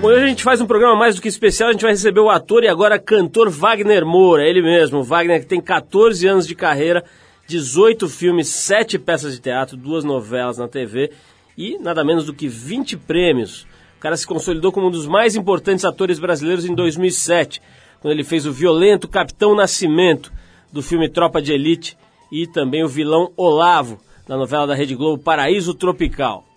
Bom, 0.00 0.08
hoje 0.08 0.24
a 0.24 0.28
gente 0.28 0.42
faz 0.42 0.62
um 0.62 0.66
programa 0.66 0.96
mais 0.96 1.14
do 1.14 1.20
que 1.20 1.28
especial, 1.28 1.68
a 1.68 1.72
gente 1.72 1.82
vai 1.82 1.90
receber 1.90 2.20
o 2.20 2.30
ator 2.30 2.64
e 2.64 2.68
agora 2.68 2.98
cantor 2.98 3.50
Wagner 3.50 4.06
Moura, 4.06 4.48
ele 4.48 4.62
mesmo, 4.62 5.02
Wagner 5.02 5.40
que 5.40 5.46
tem 5.46 5.60
14 5.60 6.26
anos 6.26 6.46
de 6.46 6.54
carreira, 6.54 7.04
18 7.46 8.08
filmes, 8.08 8.48
7 8.48 8.98
peças 8.98 9.34
de 9.34 9.42
teatro, 9.42 9.76
duas 9.76 10.02
novelas 10.02 10.56
na 10.56 10.66
TV 10.66 11.10
e 11.54 11.76
nada 11.78 12.02
menos 12.02 12.24
do 12.24 12.32
que 12.32 12.48
20 12.48 12.96
prêmios. 12.96 13.66
O 13.98 14.00
cara 14.00 14.16
se 14.16 14.26
consolidou 14.26 14.72
como 14.72 14.86
um 14.86 14.90
dos 14.90 15.06
mais 15.06 15.36
importantes 15.36 15.84
atores 15.84 16.18
brasileiros 16.18 16.64
em 16.64 16.74
2007, 16.74 17.60
quando 18.00 18.14
ele 18.14 18.24
fez 18.24 18.46
o 18.46 18.52
violento 18.52 19.06
Capitão 19.06 19.54
Nascimento, 19.54 20.32
do 20.72 20.82
filme 20.82 21.10
Tropa 21.10 21.42
de 21.42 21.52
Elite, 21.52 21.98
e 22.32 22.46
também 22.46 22.82
o 22.82 22.88
vilão 22.88 23.32
Olavo, 23.36 24.00
da 24.26 24.34
novela 24.34 24.66
da 24.66 24.74
Rede 24.74 24.94
Globo 24.94 25.22
Paraíso 25.22 25.74
Tropical. 25.74 26.49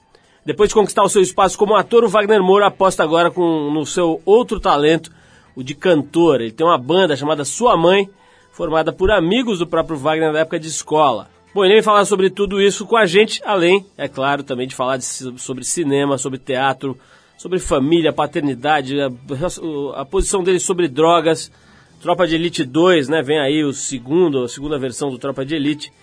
Depois 0.46 0.70
de 0.70 0.76
conquistar 0.76 1.04
o 1.04 1.10
seu 1.10 1.22
espaço 1.22 1.58
como 1.58 1.76
ator, 1.76 2.04
o 2.04 2.10
Wagner 2.10 2.44
Moura 2.44 2.68
aposta 2.68 3.02
agora 3.02 3.32
com, 3.32 3.72
no 3.72 3.86
seu 3.86 4.22
outro 4.26 4.60
talento, 4.60 5.12
o 5.56 5.64
de 5.64 5.74
cantor. 5.74 6.42
Ele 6.42 6.52
tem 6.52 6.66
uma 6.66 6.78
banda 6.78 7.16
chamada 7.16 7.46
Sua 7.46 7.78
Mãe, 7.78 8.10
formada 8.52 8.92
por 8.92 9.10
amigos 9.10 9.60
do 9.60 9.68
próprio 9.68 9.98
Wagner 9.98 10.34
da 10.34 10.40
época 10.40 10.60
de 10.60 10.68
escola. 10.68 11.30
Bom, 11.54 11.64
ele 11.64 11.76
vem 11.76 11.84
falar 11.84 12.04
sobre 12.06 12.30
tudo 12.30 12.62
isso 12.62 12.86
com 12.86 12.98
a 12.98 13.06
gente, 13.06 13.40
além, 13.46 13.86
é 13.96 14.08
claro, 14.08 14.44
também 14.44 14.68
de 14.68 14.74
falar 14.74 14.98
de, 14.98 15.06
sobre 15.06 15.64
cinema, 15.64 16.18
sobre 16.18 16.40
teatro, 16.40 16.98
sobre 17.38 17.60
família, 17.60 18.12
paternidade, 18.12 19.00
a, 19.00 19.12
a, 19.96 20.04
posição 20.04 20.44
dele 20.44 20.60
sobre 20.60 20.88
drogas. 20.88 21.52
Tropa 22.02 22.28
de 22.28 22.36
Elite 22.36 22.66
2, 22.66 23.08
né? 23.08 23.22
Vem 23.22 23.40
aí 23.40 23.64
o 23.64 23.72
segundo, 23.72 24.44
a 24.44 24.50
segunda 24.50 24.78
versão 24.78 25.10
do 25.10 25.18
Tropa 25.18 25.46
de 25.46 25.56
Elite. 25.56 25.94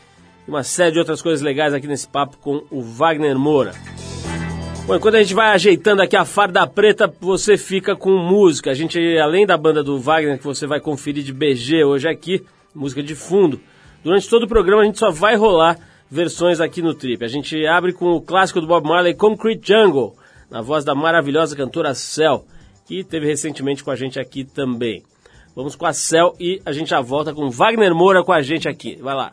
Uma 0.50 0.64
série 0.64 0.90
de 0.90 0.98
outras 0.98 1.22
coisas 1.22 1.42
legais 1.42 1.72
aqui 1.72 1.86
nesse 1.86 2.08
papo 2.08 2.36
com 2.38 2.64
o 2.72 2.82
Wagner 2.82 3.38
Moura. 3.38 3.72
Bom, 4.84 4.96
enquanto 4.96 5.14
a 5.14 5.22
gente 5.22 5.32
vai 5.32 5.52
ajeitando 5.52 6.02
aqui 6.02 6.16
a 6.16 6.24
farda 6.24 6.66
preta, 6.66 7.06
você 7.20 7.56
fica 7.56 7.94
com 7.94 8.18
música. 8.18 8.72
A 8.72 8.74
gente, 8.74 8.98
além 9.18 9.46
da 9.46 9.56
banda 9.56 9.80
do 9.80 9.96
Wagner, 9.96 10.38
que 10.38 10.44
você 10.44 10.66
vai 10.66 10.80
conferir 10.80 11.22
de 11.22 11.32
BG 11.32 11.84
hoje 11.84 12.08
aqui, 12.08 12.44
música 12.74 13.00
de 13.00 13.14
fundo, 13.14 13.60
durante 14.02 14.28
todo 14.28 14.42
o 14.42 14.48
programa 14.48 14.82
a 14.82 14.86
gente 14.86 14.98
só 14.98 15.12
vai 15.12 15.36
rolar 15.36 15.78
versões 16.10 16.60
aqui 16.60 16.82
no 16.82 16.94
Trip. 16.94 17.24
A 17.24 17.28
gente 17.28 17.64
abre 17.64 17.92
com 17.92 18.10
o 18.10 18.20
clássico 18.20 18.60
do 18.60 18.66
Bob 18.66 18.88
Marley, 18.88 19.14
Concrete 19.14 19.68
Jungle, 19.68 20.16
na 20.50 20.60
voz 20.60 20.84
da 20.84 20.96
maravilhosa 20.96 21.54
cantora 21.54 21.94
Cell, 21.94 22.44
que 22.88 23.04
teve 23.04 23.24
recentemente 23.24 23.84
com 23.84 23.92
a 23.92 23.94
gente 23.94 24.18
aqui 24.18 24.42
também. 24.42 25.04
Vamos 25.54 25.76
com 25.76 25.86
a 25.86 25.92
Cell 25.92 26.34
e 26.40 26.60
a 26.66 26.72
gente 26.72 26.90
já 26.90 27.00
volta 27.00 27.32
com 27.32 27.50
Wagner 27.50 27.94
Moura 27.94 28.24
com 28.24 28.32
a 28.32 28.42
gente 28.42 28.68
aqui. 28.68 28.96
Vai 29.00 29.14
lá. 29.14 29.32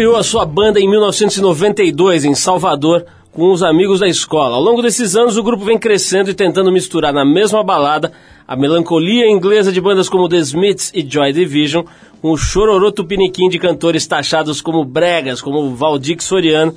Criou 0.00 0.16
a 0.16 0.22
sua 0.22 0.46
banda 0.46 0.80
em 0.80 0.88
1992 0.88 2.24
em 2.24 2.34
Salvador 2.34 3.04
com 3.32 3.52
os 3.52 3.62
amigos 3.62 4.00
da 4.00 4.08
escola. 4.08 4.56
Ao 4.56 4.62
longo 4.62 4.80
desses 4.80 5.14
anos, 5.14 5.36
o 5.36 5.42
grupo 5.42 5.62
vem 5.62 5.78
crescendo 5.78 6.30
e 6.30 6.34
tentando 6.34 6.72
misturar 6.72 7.12
na 7.12 7.22
mesma 7.22 7.62
balada 7.62 8.10
a 8.48 8.56
melancolia 8.56 9.30
inglesa 9.30 9.70
de 9.70 9.78
bandas 9.78 10.08
como 10.08 10.26
The 10.26 10.38
Smiths 10.38 10.90
e 10.94 11.06
Joy 11.06 11.34
Division, 11.34 11.84
com 12.22 12.30
o 12.30 12.36
chororô 12.38 12.90
tupiniquim 12.90 13.50
de 13.50 13.58
cantores 13.58 14.06
taxados 14.06 14.62
como 14.62 14.86
bregas, 14.86 15.42
como 15.42 15.76
Valdir 15.76 16.16
Soriano 16.22 16.74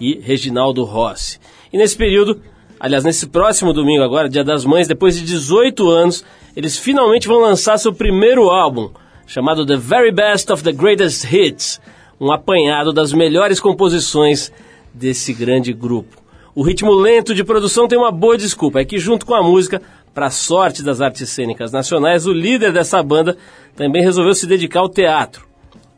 e 0.00 0.18
Reginaldo 0.18 0.82
Rossi. 0.82 1.38
E 1.72 1.78
nesse 1.78 1.96
período, 1.96 2.40
aliás, 2.80 3.04
nesse 3.04 3.28
próximo 3.28 3.72
domingo 3.72 4.02
agora, 4.02 4.28
Dia 4.28 4.42
das 4.42 4.64
Mães, 4.64 4.88
depois 4.88 5.16
de 5.16 5.24
18 5.24 5.88
anos, 5.88 6.24
eles 6.56 6.76
finalmente 6.76 7.28
vão 7.28 7.38
lançar 7.38 7.78
seu 7.78 7.92
primeiro 7.92 8.50
álbum, 8.50 8.90
chamado 9.28 9.64
The 9.64 9.76
Very 9.76 10.10
Best 10.10 10.52
of 10.52 10.64
the 10.64 10.72
Greatest 10.72 11.32
Hits, 11.32 11.80
um 12.20 12.32
apanhado 12.32 12.92
das 12.92 13.12
melhores 13.12 13.60
composições 13.60 14.52
desse 14.92 15.32
grande 15.32 15.72
grupo. 15.72 16.22
O 16.54 16.62
ritmo 16.62 16.92
lento 16.92 17.34
de 17.34 17.42
produção 17.42 17.88
tem 17.88 17.98
uma 17.98 18.12
boa 18.12 18.36
desculpa, 18.36 18.80
é 18.80 18.84
que 18.84 18.98
junto 18.98 19.26
com 19.26 19.34
a 19.34 19.42
música, 19.42 19.82
para 20.14 20.30
sorte 20.30 20.84
das 20.84 21.00
artes 21.00 21.28
cênicas 21.28 21.72
nacionais, 21.72 22.26
o 22.26 22.32
líder 22.32 22.72
dessa 22.72 23.02
banda 23.02 23.36
também 23.74 24.02
resolveu 24.02 24.34
se 24.34 24.46
dedicar 24.46 24.80
ao 24.80 24.88
teatro. 24.88 25.46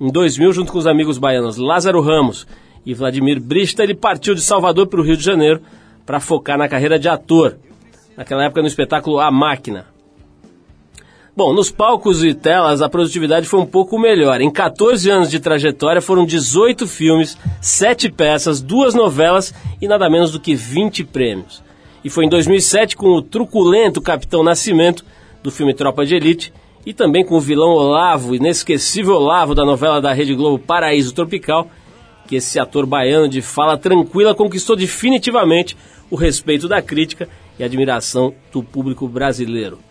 Em 0.00 0.10
2000, 0.10 0.52
junto 0.52 0.72
com 0.72 0.78
os 0.78 0.86
amigos 0.86 1.18
baianos 1.18 1.58
Lázaro 1.58 2.00
Ramos 2.00 2.46
e 2.84 2.94
Vladimir 2.94 3.40
Brista, 3.40 3.82
ele 3.82 3.94
partiu 3.94 4.34
de 4.34 4.40
Salvador 4.40 4.86
para 4.86 5.00
o 5.00 5.02
Rio 5.02 5.16
de 5.16 5.24
Janeiro 5.24 5.60
para 6.06 6.20
focar 6.20 6.56
na 6.56 6.68
carreira 6.68 6.98
de 6.98 7.08
ator, 7.08 7.58
naquela 8.16 8.44
época 8.44 8.62
no 8.62 8.68
espetáculo 8.68 9.20
A 9.20 9.30
Máquina. 9.30 9.95
Bom, 11.36 11.52
nos 11.52 11.70
palcos 11.70 12.24
e 12.24 12.32
telas 12.32 12.80
a 12.80 12.88
produtividade 12.88 13.46
foi 13.46 13.60
um 13.60 13.66
pouco 13.66 13.98
melhor. 13.98 14.40
Em 14.40 14.50
14 14.50 15.10
anos 15.10 15.30
de 15.30 15.38
trajetória 15.38 16.00
foram 16.00 16.24
18 16.24 16.86
filmes, 16.86 17.36
7 17.60 18.10
peças, 18.10 18.62
duas 18.62 18.94
novelas 18.94 19.52
e 19.78 19.86
nada 19.86 20.08
menos 20.08 20.32
do 20.32 20.40
que 20.40 20.54
20 20.54 21.04
prêmios. 21.04 21.62
E 22.02 22.08
foi 22.08 22.24
em 22.24 22.30
2007 22.30 22.96
com 22.96 23.08
o 23.08 23.20
truculento 23.20 24.00
Capitão 24.00 24.42
Nascimento 24.42 25.04
do 25.42 25.50
filme 25.50 25.74
Tropa 25.74 26.06
de 26.06 26.14
Elite 26.14 26.54
e 26.86 26.94
também 26.94 27.22
com 27.22 27.34
o 27.34 27.40
vilão 27.40 27.68
Olavo, 27.68 28.34
inesquecível 28.34 29.16
Olavo 29.16 29.54
da 29.54 29.62
novela 29.62 30.00
da 30.00 30.14
Rede 30.14 30.34
Globo 30.34 30.58
Paraíso 30.58 31.14
Tropical, 31.14 31.68
que 32.26 32.36
esse 32.36 32.58
ator 32.58 32.86
baiano 32.86 33.28
de 33.28 33.42
fala 33.42 33.76
tranquila 33.76 34.34
conquistou 34.34 34.74
definitivamente 34.74 35.76
o 36.10 36.16
respeito 36.16 36.66
da 36.66 36.80
crítica 36.80 37.28
e 37.58 37.62
admiração 37.62 38.32
do 38.50 38.62
público 38.62 39.06
brasileiro. 39.06 39.85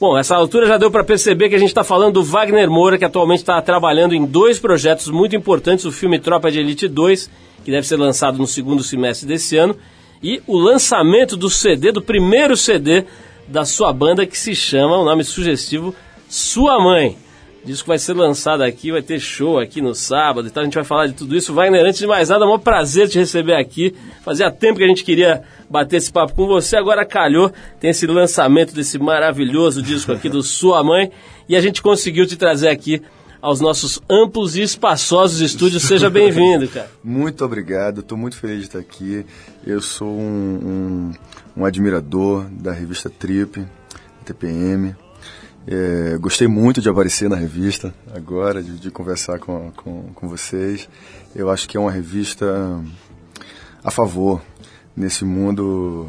Bom, 0.00 0.16
essa 0.16 0.36
altura 0.36 0.68
já 0.68 0.76
deu 0.76 0.92
para 0.92 1.02
perceber 1.02 1.48
que 1.48 1.56
a 1.56 1.58
gente 1.58 1.70
está 1.70 1.82
falando 1.82 2.14
do 2.14 2.22
Wagner 2.22 2.70
Moura, 2.70 2.96
que 2.96 3.04
atualmente 3.04 3.40
está 3.40 3.60
trabalhando 3.60 4.14
em 4.14 4.24
dois 4.24 4.56
projetos 4.60 5.08
muito 5.08 5.34
importantes: 5.34 5.84
o 5.84 5.90
filme 5.90 6.20
Tropa 6.20 6.52
de 6.52 6.60
Elite 6.60 6.86
2, 6.86 7.28
que 7.64 7.70
deve 7.72 7.84
ser 7.84 7.96
lançado 7.96 8.38
no 8.38 8.46
segundo 8.46 8.80
semestre 8.84 9.26
desse 9.26 9.56
ano, 9.56 9.76
e 10.22 10.40
o 10.46 10.56
lançamento 10.56 11.36
do 11.36 11.50
CD, 11.50 11.90
do 11.90 12.00
primeiro 12.00 12.56
CD 12.56 13.06
da 13.48 13.64
sua 13.64 13.92
banda, 13.92 14.24
que 14.24 14.38
se 14.38 14.54
chama, 14.54 14.96
o 14.96 15.02
um 15.02 15.04
nome 15.04 15.24
sugestivo, 15.24 15.92
Sua 16.28 16.78
Mãe. 16.78 17.16
Disco 17.64 17.88
vai 17.88 17.98
ser 17.98 18.14
lançado 18.14 18.62
aqui, 18.62 18.92
vai 18.92 19.02
ter 19.02 19.18
show 19.18 19.58
aqui 19.58 19.80
no 19.80 19.94
sábado 19.94 20.48
e 20.48 20.50
tal. 20.50 20.62
A 20.62 20.64
gente 20.64 20.74
vai 20.74 20.84
falar 20.84 21.06
de 21.06 21.14
tudo 21.14 21.36
isso. 21.36 21.52
Wagner, 21.52 21.84
antes 21.84 21.98
de 21.98 22.06
mais 22.06 22.28
nada, 22.28 22.44
é 22.44 22.48
um 22.48 22.58
prazer 22.58 23.08
te 23.08 23.18
receber 23.18 23.54
aqui. 23.54 23.94
Fazia 24.22 24.50
tempo 24.50 24.78
que 24.78 24.84
a 24.84 24.88
gente 24.88 25.04
queria 25.04 25.42
bater 25.68 25.96
esse 25.96 26.10
papo 26.10 26.34
com 26.34 26.46
você, 26.46 26.76
agora 26.76 27.04
calhou. 27.04 27.52
Tem 27.80 27.90
esse 27.90 28.06
lançamento 28.06 28.74
desse 28.74 28.98
maravilhoso 28.98 29.82
disco 29.82 30.12
aqui 30.12 30.28
do 30.28 30.42
Sua 30.42 30.82
Mãe 30.82 31.10
e 31.48 31.56
a 31.56 31.60
gente 31.60 31.82
conseguiu 31.82 32.26
te 32.26 32.36
trazer 32.36 32.68
aqui 32.68 33.02
aos 33.40 33.60
nossos 33.60 34.00
amplos 34.08 34.56
e 34.56 34.62
espaçosos 34.62 35.40
estúdios. 35.40 35.82
Seja 35.82 36.10
bem-vindo, 36.10 36.68
cara. 36.68 36.90
Muito 37.02 37.44
obrigado, 37.44 38.00
estou 38.00 38.18
muito 38.18 38.36
feliz 38.36 38.60
de 38.60 38.64
estar 38.64 38.78
aqui. 38.78 39.24
Eu 39.66 39.80
sou 39.80 40.08
um, 40.08 41.12
um, 41.56 41.62
um 41.62 41.64
admirador 41.64 42.46
da 42.50 42.72
revista 42.72 43.08
Trip, 43.08 43.64
TPM. 44.24 44.94
É, 45.70 46.16
gostei 46.16 46.48
muito 46.48 46.80
de 46.80 46.88
aparecer 46.88 47.28
na 47.28 47.36
revista 47.36 47.92
agora, 48.14 48.62
de, 48.62 48.78
de 48.78 48.90
conversar 48.90 49.38
com, 49.38 49.70
com, 49.72 50.04
com, 50.14 50.26
vocês. 50.26 50.88
Eu 51.36 51.50
acho 51.50 51.68
que 51.68 51.76
é 51.76 51.80
uma 51.80 51.90
revista 51.90 52.82
a 53.84 53.90
favor 53.90 54.40
nesse 54.96 55.26
mundo 55.26 56.08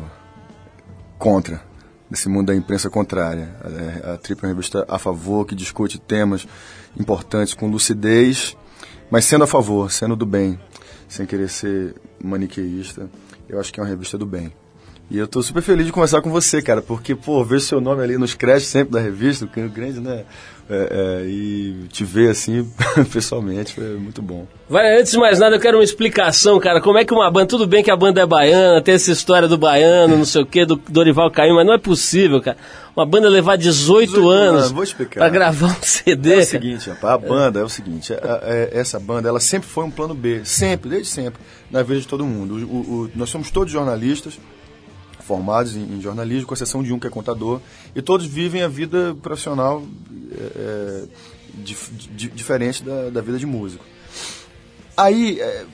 contra, 1.18 1.62
nesse 2.10 2.30
mundo 2.30 2.48
da 2.48 2.56
imprensa 2.56 2.90
contrária. 2.90 3.54
A, 4.02 4.14
a 4.14 4.18
Trip 4.18 4.42
é 4.42 4.48
uma 4.48 4.54
revista 4.54 4.86
a 4.88 4.98
favor, 4.98 5.46
que 5.46 5.56
discute 5.56 6.00
temas 6.00 6.48
importantes 6.98 7.54
com 7.54 7.70
lucidez, 7.70 8.56
mas 9.12 9.26
sendo 9.26 9.44
a 9.44 9.48
favor, 9.48 9.92
sendo 9.92 10.16
do 10.16 10.26
bem, 10.26 10.58
sem 11.10 11.26
querer 11.26 11.50
ser 11.50 11.96
maniqueísta. 12.24 13.10
Eu 13.50 13.60
acho 13.60 13.74
que 13.74 13.82
é 13.82 13.84
uma 13.84 13.90
revista 13.90 14.18
do 14.18 14.26
bem. 14.26 14.54
E 15.12 15.18
eu 15.18 15.28
tô 15.28 15.42
super 15.42 15.64
feliz 15.64 15.88
de 15.88 15.92
conversar 15.92 16.22
com 16.22 16.30
você, 16.30 16.62
cara, 16.62 16.84
porque, 16.84 17.16
pô, 17.16 17.44
ver 17.44 17.60
seu 17.62 17.82
nome 17.82 18.04
ali 18.04 18.16
nos 18.16 18.36
créditos 18.36 18.70
sempre 18.70 18.94
da 18.94 19.00
revista, 19.00 19.46
o 19.46 19.70
Grande, 19.70 20.00
né? 20.00 20.24
É, 20.72 21.24
é, 21.24 21.26
e 21.26 21.88
te 21.90 22.06
ver 22.06 22.30
assim, 22.30 22.72
pessoalmente, 23.12 23.74
foi 23.74 23.96
muito 23.98 24.22
bom. 24.22 24.46
Vai, 24.70 25.00
antes 25.00 25.14
de 25.14 25.18
mais 25.18 25.40
nada, 25.40 25.56
eu 25.56 25.60
quero 25.60 25.80
uma 25.80 25.84
explicação, 25.84 26.60
cara. 26.60 26.80
Como 26.80 26.96
é 27.00 27.04
que 27.04 27.12
uma 27.12 27.30
banda. 27.32 27.48
Tudo 27.48 27.66
bem 27.66 27.84
que 27.84 27.90
a 27.90 27.96
banda 27.96 28.22
é 28.22 28.26
baiana, 28.26 28.80
tem 28.84 28.94
essa 28.94 29.12
história 29.12 29.48
do 29.48 29.58
baiano, 29.58 30.16
não 30.16 30.26
sei 30.26 30.44
o 30.44 30.46
quê, 30.46 30.68
do 30.68 30.76
Dorival 30.76 31.32
Caim, 31.32 31.56
mas 31.56 31.66
não 31.66 31.74
é 31.74 31.80
possível, 31.80 32.40
cara. 32.40 32.56
Uma 32.96 33.04
banda 33.04 33.28
levar 33.28 33.56
18, 33.56 34.12
18 34.12 34.30
anos 34.30 34.72
vou 34.72 34.84
explicar. 34.84 35.22
pra 35.22 35.30
gravar 35.30 35.68
um 35.68 35.82
CD. 35.82 36.36
É 36.36 36.38
o 36.38 36.46
seguinte, 36.46 36.90
rapaz, 36.92 37.16
a 37.16 37.18
banda 37.18 37.60
é 37.62 37.64
o 37.64 37.70
seguinte: 37.70 38.14
é, 38.14 38.70
essa 38.72 39.00
banda, 39.00 39.28
ela 39.28 39.40
sempre 39.40 39.68
foi 39.68 39.86
um 39.86 39.92
plano 39.92 40.14
B, 40.14 40.42
sempre, 40.44 40.88
desde 40.88 41.08
sempre, 41.08 41.42
na 41.72 41.82
vida 41.82 42.00
de 42.00 42.08
todo 42.08 42.24
mundo. 42.24 42.54
O, 42.68 42.78
o, 42.78 43.12
nós 43.16 43.32
somos 43.32 43.50
todos 43.50 43.74
jornalistas 43.74 44.38
formados 45.30 45.76
em, 45.76 45.84
em, 45.84 46.02
jornalismo, 46.02 46.48
com 46.48 46.56
exceção 46.56 46.82
de 46.82 46.92
um 46.92 46.98
que 46.98 47.06
é 47.06 47.10
contador, 47.10 47.62
e 47.96 48.02
todos 48.02 48.26
vivem 48.26 48.64
a 48.64 48.68
vida 48.68 49.16
profissional 49.22 49.84
é, 50.32 51.04
di, 51.54 52.30
diferente 52.30 52.84
da, 52.84 53.12
da, 53.12 53.22
vida 53.22 53.38
de 53.38 53.46
músico. 53.46 53.86
Aí, 54.98 55.40
é, 55.40 55.66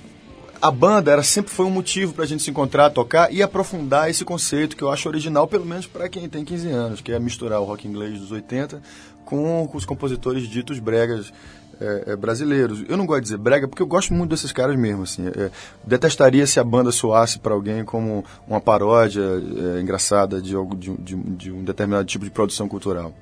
a 0.61 0.69
banda 0.69 1.09
era, 1.09 1.23
sempre 1.23 1.53
foi 1.53 1.65
um 1.65 1.69
motivo 1.69 2.11
para 2.13 2.25
a 2.25 2.27
gente 2.27 2.43
se 2.43 2.49
encontrar, 2.49 2.89
tocar 2.89 3.31
e 3.31 3.41
aprofundar 3.41 4.09
esse 4.09 4.25
conceito 4.25 4.75
que 4.75 4.83
eu 4.83 4.91
acho 4.91 5.07
original, 5.07 5.47
pelo 5.47 5.65
menos 5.65 5.87
para 5.87 6.09
quem 6.09 6.27
tem 6.27 6.43
15 6.43 6.67
anos, 6.69 7.01
que 7.01 7.13
é 7.13 7.19
misturar 7.19 7.61
o 7.61 7.63
rock 7.63 7.87
inglês 7.87 8.19
dos 8.19 8.31
80 8.31 8.81
com, 9.23 9.65
com 9.71 9.77
os 9.77 9.85
compositores 9.85 10.49
ditos 10.49 10.79
bregas 10.79 11.31
é, 11.79 12.03
é, 12.07 12.15
brasileiros. 12.15 12.83
Eu 12.87 12.97
não 12.97 13.05
gosto 13.05 13.21
de 13.21 13.25
dizer 13.25 13.37
brega 13.37 13.67
porque 13.67 13.81
eu 13.81 13.87
gosto 13.87 14.13
muito 14.13 14.29
desses 14.29 14.51
caras 14.51 14.75
mesmo. 14.75 15.03
Assim. 15.03 15.27
É, 15.27 15.51
detestaria 15.85 16.45
se 16.47 16.59
a 16.59 16.63
banda 16.63 16.91
soasse 16.91 17.39
para 17.39 17.53
alguém 17.53 17.83
como 17.83 18.23
uma 18.47 18.61
paródia 18.61 19.21
é, 19.23 19.81
engraçada 19.81 20.41
de, 20.41 20.55
algo, 20.55 20.75
de, 20.75 20.95
de, 20.97 21.15
de, 21.15 21.51
um 21.51 21.63
determinado 21.63 22.05
tipo 22.05 22.25
de 22.25 22.31
produção 22.31 22.67
cultural. 22.67 23.13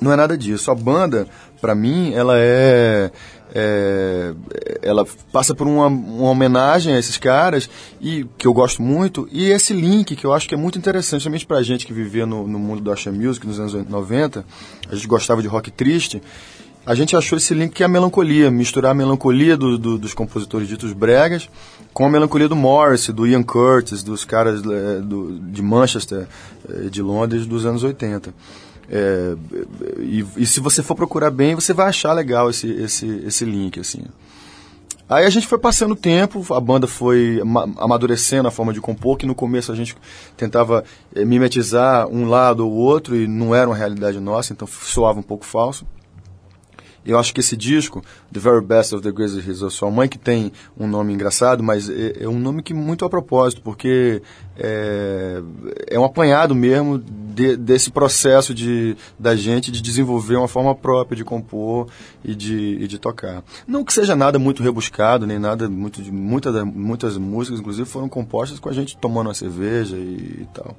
Não 0.00 0.12
é 0.12 0.16
nada 0.16 0.36
disso. 0.36 0.70
A 0.70 0.74
banda, 0.74 1.26
para 1.60 1.74
mim, 1.74 2.12
ela 2.12 2.34
é, 2.36 3.10
é, 3.54 4.34
ela 4.82 5.06
passa 5.32 5.54
por 5.54 5.66
uma, 5.66 5.86
uma, 5.86 6.30
homenagem 6.30 6.94
a 6.94 6.98
esses 6.98 7.16
caras 7.16 7.70
e 8.00 8.26
que 8.36 8.46
eu 8.46 8.52
gosto 8.52 8.82
muito 8.82 9.28
e 9.30 9.46
esse 9.46 9.72
link 9.72 10.16
que 10.16 10.26
eu 10.26 10.32
acho 10.32 10.48
que 10.48 10.54
é 10.54 10.58
muito 10.58 10.76
interessante, 10.76 11.22
principalmente 11.22 11.46
pra 11.46 11.62
gente 11.62 11.86
que 11.86 11.92
vivia 11.92 12.26
no, 12.26 12.46
no 12.48 12.58
mundo 12.58 12.82
do 12.82 12.90
Asha 12.90 13.12
Music 13.12 13.46
nos 13.46 13.60
anos 13.60 13.72
90, 13.72 14.44
a 14.90 14.94
gente 14.94 15.06
gostava 15.06 15.40
de 15.40 15.46
rock 15.46 15.70
triste 15.70 16.20
a 16.86 16.94
gente 16.94 17.16
achou 17.16 17.38
esse 17.38 17.54
link 17.54 17.72
que 17.72 17.82
é 17.82 17.86
a 17.86 17.88
melancolia, 17.88 18.50
misturar 18.50 18.92
a 18.92 18.94
melancolia 18.94 19.56
do, 19.56 19.78
do, 19.78 19.98
dos 19.98 20.12
compositores 20.12 20.68
ditos 20.68 20.92
bregas 20.92 21.48
com 21.94 22.04
a 22.04 22.10
melancolia 22.10 22.48
do 22.48 22.56
Morris, 22.56 23.08
do 23.08 23.26
Ian 23.26 23.42
Curtis, 23.42 24.02
dos 24.02 24.24
caras 24.24 24.60
é, 24.60 25.00
do, 25.00 25.38
de 25.38 25.62
Manchester, 25.62 26.26
é, 26.68 26.88
de 26.88 27.00
Londres, 27.00 27.46
dos 27.46 27.64
anos 27.64 27.84
80. 27.84 28.34
É, 28.90 29.34
e, 30.00 30.26
e, 30.36 30.44
se 30.44 30.60
você 30.60 30.82
for 30.82 30.94
procurar 30.94 31.30
bem, 31.30 31.54
você 31.54 31.72
vai 31.72 31.88
achar 31.88 32.12
legal 32.12 32.50
esse, 32.50 32.68
esse, 32.68 33.06
esse 33.24 33.44
link, 33.44 33.78
assim. 33.78 34.02
Aí 35.08 35.24
a 35.24 35.30
gente 35.30 35.46
foi 35.46 35.58
passando 35.58 35.92
o 35.92 35.96
tempo, 35.96 36.44
a 36.52 36.60
banda 36.60 36.86
foi 36.86 37.40
amadurecendo 37.78 38.48
a 38.48 38.50
forma 38.50 38.72
de 38.72 38.80
compor, 38.80 39.16
que 39.16 39.26
no 39.26 39.34
começo 39.34 39.70
a 39.70 39.74
gente 39.76 39.94
tentava 40.36 40.82
é, 41.14 41.24
mimetizar 41.24 42.08
um 42.08 42.26
lado 42.28 42.66
ou 42.66 42.72
outro 42.72 43.14
e 43.14 43.28
não 43.28 43.54
era 43.54 43.68
uma 43.68 43.76
realidade 43.76 44.18
nossa, 44.18 44.52
então 44.52 44.66
soava 44.66 45.20
um 45.20 45.22
pouco 45.22 45.44
falso. 45.46 45.86
Eu 47.06 47.18
acho 47.18 47.34
que 47.34 47.40
esse 47.40 47.56
disco, 47.56 48.02
The 48.32 48.40
Very 48.40 48.64
Best 48.64 48.94
of 48.94 49.02
the 49.02 49.12
Greatest 49.12 49.46
Hits 49.46 49.62
of 49.62 49.74
Sua 49.74 49.90
Mãe, 49.90 50.08
que 50.08 50.18
tem 50.18 50.52
um 50.78 50.86
nome 50.86 51.12
engraçado, 51.12 51.62
mas 51.62 51.88
é, 51.88 52.24
é 52.24 52.28
um 52.28 52.38
nome 52.38 52.62
que 52.62 52.72
muito 52.72 53.04
a 53.04 53.10
propósito, 53.10 53.60
porque 53.62 54.22
é, 54.56 55.42
é 55.88 55.98
um 55.98 56.04
apanhado 56.04 56.54
mesmo 56.54 56.98
de, 56.98 57.56
desse 57.56 57.90
processo 57.90 58.54
de, 58.54 58.96
da 59.18 59.34
gente 59.34 59.70
de 59.70 59.82
desenvolver 59.82 60.36
uma 60.36 60.48
forma 60.48 60.74
própria 60.74 61.16
de 61.16 61.24
compor 61.24 61.88
e 62.24 62.34
de, 62.34 62.78
e 62.80 62.86
de 62.86 62.98
tocar. 62.98 63.42
Não 63.66 63.84
que 63.84 63.92
seja 63.92 64.14
nada 64.14 64.38
muito 64.38 64.62
rebuscado, 64.62 65.26
nem 65.26 65.38
nada 65.38 65.68
muito 65.68 66.00
de 66.00 66.12
muita, 66.12 66.64
muitas 66.64 67.18
músicas, 67.18 67.60
inclusive, 67.60 67.88
foram 67.88 68.08
compostas 68.08 68.58
com 68.58 68.68
a 68.68 68.72
gente 68.72 68.96
tomando 68.96 69.26
uma 69.26 69.34
cerveja 69.34 69.96
e, 69.96 70.42
e 70.42 70.48
tal. 70.54 70.76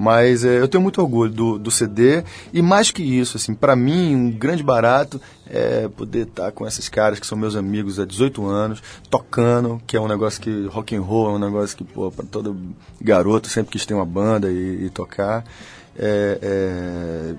Mas 0.00 0.46
é, 0.46 0.58
eu 0.58 0.66
tenho 0.66 0.80
muito 0.80 0.98
orgulho 1.02 1.30
do, 1.30 1.58
do 1.58 1.70
CD 1.70 2.24
e 2.54 2.62
mais 2.62 2.90
que 2.90 3.02
isso, 3.02 3.36
assim, 3.36 3.54
para 3.54 3.76
mim 3.76 4.16
um 4.16 4.30
grande 4.30 4.62
barato 4.62 5.20
é 5.46 5.88
poder 5.88 6.26
estar 6.26 6.44
tá 6.44 6.50
com 6.50 6.66
esses 6.66 6.88
caras 6.88 7.20
que 7.20 7.26
são 7.26 7.36
meus 7.36 7.54
amigos 7.54 8.00
há 8.00 8.06
18 8.06 8.46
anos, 8.46 8.82
tocando, 9.10 9.78
que 9.86 9.98
é 9.98 10.00
um 10.00 10.08
negócio 10.08 10.40
que 10.40 10.66
rock 10.68 10.96
and 10.96 11.02
roll 11.02 11.28
é 11.28 11.32
um 11.34 11.38
negócio 11.38 11.76
que 11.76 11.84
pô, 11.84 12.10
para 12.10 12.24
todo 12.24 12.56
garoto 12.98 13.50
sempre 13.50 13.72
quis 13.72 13.84
ter 13.84 13.92
uma 13.92 14.06
banda 14.06 14.50
e, 14.50 14.86
e 14.86 14.88
tocar. 14.88 15.44
É, 15.98 16.38
é, 16.40 17.34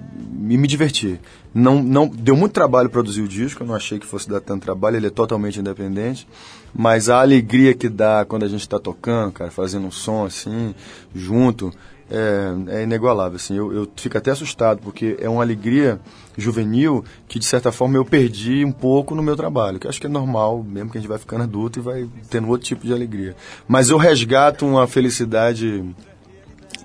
e 0.48 0.58
me 0.58 0.68
divertir. 0.68 1.20
Não, 1.51 1.82
não, 1.82 2.08
deu 2.08 2.36
muito 2.36 2.51
trabalho 2.51 2.91
produzir 2.91 3.22
o 3.22 3.27
disco, 3.27 3.63
eu 3.63 3.68
não 3.68 3.74
achei 3.74 3.98
que 3.98 4.06
fosse 4.06 4.30
dar 4.30 4.39
tanto 4.39 4.62
trabalho, 4.62 4.98
ele 4.98 5.08
é 5.08 5.10
totalmente 5.10 5.60
independente. 5.60 6.27
Mas 6.75 7.10
a 7.10 7.22
alegria 7.22 7.74
que 7.74 7.89
dá 7.89 8.24
quando 8.24 8.44
a 8.44 8.48
gente 8.48 8.62
está 8.62 8.77
tocando, 8.77 9.32
cara, 9.32 9.50
fazendo 9.50 9.88
um 9.88 9.91
som 9.91 10.25
assim, 10.25 10.75
junto, 11.15 11.74
é, 12.12 12.80
é 12.80 12.84
inigualável. 12.84 13.38
Assim. 13.38 13.56
Eu, 13.56 13.74
eu 13.74 13.88
fico 13.96 14.18
até 14.18 14.32
assustado, 14.32 14.82
porque 14.84 15.18
é 15.20 15.30
uma 15.30 15.41
alegria 15.41 16.00
juvenil 16.38 17.03
que, 17.27 17.39
de 17.39 17.46
certa 17.46 17.72
forma, 17.72 17.98
eu 17.98 18.06
perdi 18.06 18.65
um 18.65 18.72
pouco 18.72 19.15
no 19.15 19.24
meu 19.24 19.36
trabalho, 19.36 19.80
que 19.80 19.88
acho 19.88 20.00
que 20.00 20.08
é 20.08 20.10
normal, 20.10 20.63
mesmo 20.63 20.91
que 20.91 20.98
a 20.98 21.01
gente 21.01 21.10
vai 21.10 21.18
ficando 21.18 21.44
adulto 21.44 21.80
e 21.80 21.82
vai 21.82 22.08
tendo 22.30 22.50
outro 22.50 22.68
tipo 22.68 22.86
de 22.86 22.94
alegria. 22.94 23.36
Mas 23.68 23.89
eu 23.89 23.98
resgato 23.98 24.65
uma 24.65 24.86
felicidade 24.88 25.84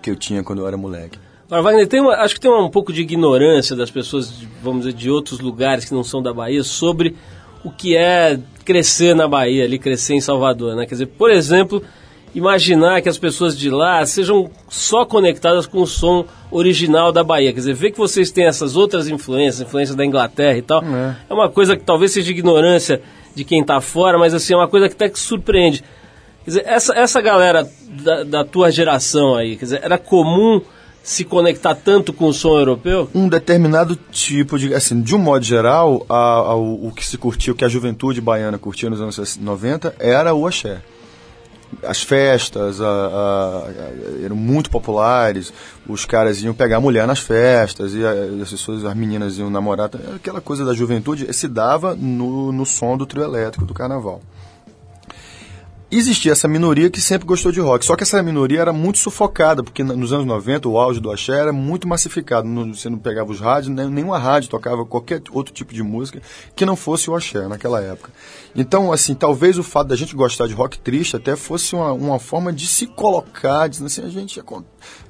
que 0.00 0.10
eu 0.10 0.16
tinha 0.16 0.42
quando 0.42 0.60
eu 0.60 0.68
era 0.68 0.76
moleque. 0.76 1.18
Agora, 1.46 1.62
Wagner, 1.62 1.86
tem 1.86 2.00
uma, 2.00 2.14
acho 2.16 2.34
que 2.34 2.40
tem 2.40 2.50
um 2.50 2.68
pouco 2.68 2.92
de 2.92 3.02
ignorância 3.02 3.76
das 3.76 3.90
pessoas, 3.90 4.32
vamos 4.62 4.84
dizer, 4.84 4.96
de 4.96 5.10
outros 5.10 5.38
lugares 5.38 5.84
que 5.84 5.94
não 5.94 6.02
são 6.02 6.20
da 6.20 6.32
Bahia 6.32 6.62
sobre 6.64 7.16
o 7.64 7.70
que 7.70 7.96
é 7.96 8.38
crescer 8.64 9.14
na 9.14 9.28
Bahia, 9.28 9.64
ali 9.64 9.78
crescer 9.78 10.14
em 10.14 10.20
Salvador, 10.20 10.74
né? 10.74 10.86
Quer 10.86 10.94
dizer, 10.94 11.06
por 11.06 11.30
exemplo, 11.30 11.82
imaginar 12.36 13.00
que 13.00 13.08
as 13.08 13.16
pessoas 13.16 13.58
de 13.58 13.70
lá 13.70 14.04
sejam 14.04 14.50
só 14.68 15.06
conectadas 15.06 15.66
com 15.66 15.80
o 15.80 15.86
som 15.86 16.26
original 16.50 17.10
da 17.10 17.24
Bahia. 17.24 17.50
Quer 17.50 17.60
dizer, 17.60 17.74
ver 17.74 17.92
que 17.92 17.98
vocês 17.98 18.30
têm 18.30 18.44
essas 18.44 18.76
outras 18.76 19.08
influências, 19.08 19.66
influência 19.66 19.96
da 19.96 20.04
Inglaterra 20.04 20.58
e 20.58 20.62
tal, 20.62 20.84
é, 20.84 21.16
é 21.30 21.32
uma 21.32 21.48
coisa 21.48 21.74
que 21.74 21.82
talvez 21.82 22.12
seja 22.12 22.30
ignorância 22.30 23.00
de 23.34 23.42
quem 23.42 23.62
está 23.62 23.80
fora, 23.80 24.18
mas 24.18 24.34
assim, 24.34 24.52
é 24.52 24.56
uma 24.56 24.68
coisa 24.68 24.86
que 24.86 24.94
até 24.94 25.08
que 25.08 25.18
surpreende. 25.18 25.82
Quer 26.44 26.50
dizer, 26.50 26.64
essa, 26.66 26.94
essa 26.94 27.22
galera 27.22 27.66
da, 28.04 28.22
da 28.22 28.44
tua 28.44 28.70
geração 28.70 29.34
aí, 29.34 29.56
quer 29.56 29.64
dizer, 29.64 29.80
era 29.82 29.96
comum 29.96 30.60
se 31.02 31.24
conectar 31.24 31.74
tanto 31.74 32.12
com 32.12 32.26
o 32.26 32.34
som 32.34 32.58
europeu? 32.58 33.08
Um 33.14 33.28
determinado 33.28 33.96
tipo 34.10 34.58
de. 34.58 34.74
Assim, 34.74 35.00
de 35.00 35.14
um 35.14 35.18
modo 35.18 35.44
geral, 35.44 36.04
a, 36.08 36.14
a, 36.14 36.54
o, 36.54 36.88
o 36.88 36.92
que 36.92 37.06
se 37.06 37.16
curtia, 37.16 37.52
o 37.52 37.56
que 37.56 37.64
a 37.64 37.68
juventude 37.68 38.20
baiana 38.20 38.58
curtia 38.58 38.90
nos 38.90 39.00
anos 39.00 39.38
90 39.38 39.94
era 39.98 40.34
o 40.34 40.46
axé. 40.46 40.82
As 41.82 42.02
festas 42.02 42.80
a, 42.80 42.86
a, 42.86 44.24
eram 44.24 44.36
muito 44.36 44.70
populares, 44.70 45.52
os 45.86 46.04
caras 46.04 46.42
iam 46.42 46.54
pegar 46.54 46.80
mulher 46.80 47.06
nas 47.06 47.18
festas, 47.18 47.92
e 47.94 48.04
as 48.04 48.50
pessoas, 48.50 48.84
as 48.84 48.94
meninas 48.94 49.38
iam 49.38 49.50
namorar. 49.50 49.90
Aquela 50.14 50.40
coisa 50.40 50.64
da 50.64 50.74
juventude 50.74 51.32
se 51.32 51.48
dava 51.48 51.94
no, 51.94 52.52
no 52.52 52.64
som 52.64 52.96
do 52.96 53.06
trio 53.06 53.24
elétrico 53.24 53.64
do 53.64 53.74
carnaval 53.74 54.20
existia 55.90 56.32
essa 56.32 56.48
minoria 56.48 56.90
que 56.90 57.00
sempre 57.00 57.26
gostou 57.26 57.52
de 57.52 57.60
rock. 57.60 57.84
Só 57.84 57.94
que 57.94 58.02
essa 58.02 58.22
minoria 58.22 58.60
era 58.60 58.72
muito 58.72 58.98
sufocada, 58.98 59.62
porque 59.62 59.84
nos 59.84 60.12
anos 60.12 60.26
90 60.26 60.68
o 60.68 60.78
auge 60.78 61.00
do 61.00 61.10
axé 61.10 61.38
era 61.38 61.52
muito 61.52 61.86
massificado. 61.86 62.48
Você 62.74 62.88
não 62.88 62.98
pegava 62.98 63.30
os 63.30 63.40
rádios, 63.40 63.74
nenhuma 63.74 64.18
rádio 64.18 64.50
tocava 64.50 64.84
qualquer 64.84 65.22
outro 65.30 65.52
tipo 65.54 65.72
de 65.72 65.82
música 65.82 66.20
que 66.54 66.66
não 66.66 66.76
fosse 66.76 67.08
o 67.10 67.14
axé 67.14 67.46
naquela 67.46 67.80
época. 67.80 68.10
Então, 68.54 68.90
assim, 68.90 69.14
talvez 69.14 69.58
o 69.58 69.62
fato 69.62 69.88
da 69.88 69.96
gente 69.96 70.16
gostar 70.16 70.46
de 70.46 70.54
rock 70.54 70.78
triste 70.78 71.14
até 71.14 71.36
fosse 71.36 71.74
uma, 71.74 71.92
uma 71.92 72.18
forma 72.18 72.52
de 72.52 72.66
se 72.66 72.86
colocar, 72.86 73.68
dizendo 73.68 73.86
assim, 73.86 74.02
a 74.02 74.08
gente, 74.08 74.42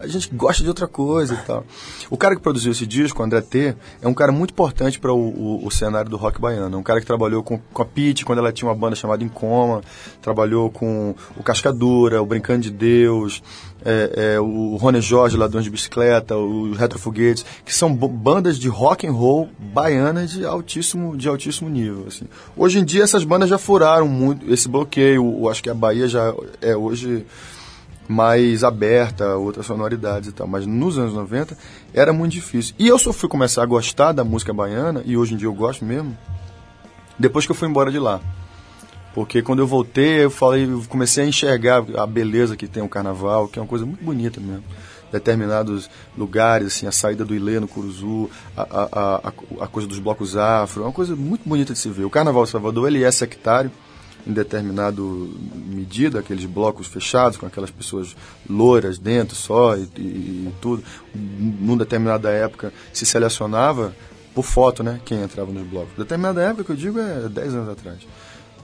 a 0.00 0.06
gente 0.08 0.34
gosta 0.34 0.62
de 0.62 0.68
outra 0.68 0.88
coisa 0.88 1.34
e 1.34 1.36
tal. 1.38 1.64
O 2.10 2.16
cara 2.16 2.34
que 2.34 2.42
produziu 2.42 2.72
esse 2.72 2.84
disco, 2.84 3.22
André 3.22 3.40
T, 3.40 3.76
é 4.02 4.08
um 4.08 4.14
cara 4.14 4.32
muito 4.32 4.50
importante 4.50 4.98
para 4.98 5.12
o, 5.12 5.28
o, 5.28 5.66
o, 5.66 5.70
cenário 5.70 6.10
do 6.10 6.16
rock 6.16 6.40
baiano. 6.40 6.76
É 6.76 6.78
um 6.78 6.82
cara 6.82 7.00
que 7.00 7.06
trabalhou 7.06 7.42
com, 7.42 7.58
com 7.58 7.82
a 7.82 7.84
Pete 7.84 8.24
quando 8.24 8.40
ela 8.40 8.52
tinha 8.52 8.68
uma 8.68 8.74
banda 8.74 8.96
chamada 8.96 9.22
Incoma, 9.22 9.80
trabalhou 10.20 10.65
com 10.70 11.14
o 11.36 11.42
Cascadura, 11.42 12.22
o 12.22 12.26
Brincando 12.26 12.62
de 12.62 12.70
Deus, 12.70 13.42
é, 13.84 14.34
é, 14.34 14.40
o 14.40 14.76
Rony 14.76 15.00
Jorge, 15.00 15.36
Ladrões 15.36 15.64
de 15.64 15.70
Bicicleta, 15.70 16.36
o 16.36 16.72
Retrofoguetes, 16.72 17.46
que 17.64 17.72
são 17.72 17.94
bandas 17.94 18.58
de 18.58 18.68
rock 18.68 19.06
and 19.06 19.12
roll 19.12 19.48
baianas 19.58 20.30
de 20.30 20.44
altíssimo, 20.44 21.16
de 21.16 21.28
altíssimo 21.28 21.68
nível. 21.68 22.04
Assim. 22.08 22.26
Hoje 22.56 22.78
em 22.80 22.84
dia 22.84 23.04
essas 23.04 23.22
bandas 23.24 23.48
já 23.48 23.58
furaram 23.58 24.08
muito 24.08 24.52
esse 24.52 24.68
bloqueio. 24.68 25.38
Eu 25.38 25.48
acho 25.48 25.62
que 25.62 25.70
a 25.70 25.74
Bahia 25.74 26.08
já 26.08 26.34
é 26.60 26.76
hoje 26.76 27.24
mais 28.08 28.64
aberta 28.64 29.24
a 29.24 29.36
outras 29.36 29.66
sonoridades 29.66 30.30
e 30.30 30.32
tal. 30.32 30.46
Mas 30.46 30.66
nos 30.66 30.98
anos 30.98 31.14
90 31.14 31.56
era 31.92 32.12
muito 32.12 32.32
difícil. 32.32 32.74
E 32.78 32.88
eu 32.88 32.98
só 32.98 33.12
fui 33.12 33.28
começar 33.28 33.62
a 33.62 33.66
gostar 33.66 34.12
da 34.12 34.24
música 34.24 34.52
baiana, 34.52 35.02
e 35.04 35.16
hoje 35.16 35.34
em 35.34 35.36
dia 35.36 35.48
eu 35.48 35.54
gosto 35.54 35.84
mesmo, 35.84 36.16
depois 37.18 37.46
que 37.46 37.52
eu 37.52 37.56
fui 37.56 37.68
embora 37.68 37.90
de 37.90 37.98
lá. 37.98 38.20
Porque 39.16 39.40
quando 39.40 39.60
eu 39.60 39.66
voltei, 39.66 40.24
eu 40.24 40.30
falei, 40.30 40.66
eu 40.66 40.84
comecei 40.90 41.24
a 41.24 41.26
enxergar 41.26 41.82
a 41.96 42.06
beleza 42.06 42.54
que 42.54 42.66
tem 42.66 42.82
o 42.82 42.88
carnaval, 42.88 43.48
que 43.48 43.58
é 43.58 43.62
uma 43.62 43.66
coisa 43.66 43.86
muito 43.86 44.04
bonita 44.04 44.38
mesmo. 44.38 44.62
Determinados 45.10 45.88
lugares, 46.18 46.66
assim, 46.66 46.86
a 46.86 46.92
saída 46.92 47.24
do 47.24 47.34
Ilê 47.34 47.58
no 47.58 47.66
Curuzu, 47.66 48.28
a, 48.54 48.60
a, 48.60 49.28
a, 49.28 49.64
a 49.64 49.66
coisa 49.68 49.88
dos 49.88 49.98
blocos 49.98 50.36
afro, 50.36 50.82
é 50.82 50.84
uma 50.84 50.92
coisa 50.92 51.16
muito 51.16 51.48
bonita 51.48 51.72
de 51.72 51.78
se 51.78 51.88
ver. 51.88 52.04
O 52.04 52.10
Carnaval 52.10 52.44
de 52.44 52.50
Salvador, 52.50 52.88
ele 52.88 53.04
é 53.04 53.10
sectário, 53.10 53.72
em 54.26 54.34
determinado 54.34 55.34
medida, 55.66 56.18
aqueles 56.18 56.44
blocos 56.44 56.86
fechados, 56.86 57.38
com 57.38 57.46
aquelas 57.46 57.70
pessoas 57.70 58.14
louras 58.46 58.98
dentro 58.98 59.34
só 59.34 59.78
e, 59.78 59.88
e, 59.96 60.00
e 60.00 60.54
tudo. 60.60 60.84
Numa 61.14 61.78
determinada 61.78 62.28
época 62.28 62.70
se 62.92 63.06
selecionava 63.06 63.96
por 64.34 64.44
foto, 64.44 64.82
né, 64.82 65.00
quem 65.06 65.22
entrava 65.22 65.50
nos 65.50 65.66
blocos. 65.66 65.96
Determinada 65.96 66.42
época 66.42 66.64
que 66.64 66.72
eu 66.72 66.76
digo 66.76 67.00
é 67.00 67.30
10 67.30 67.54
anos 67.54 67.70
atrás 67.70 68.00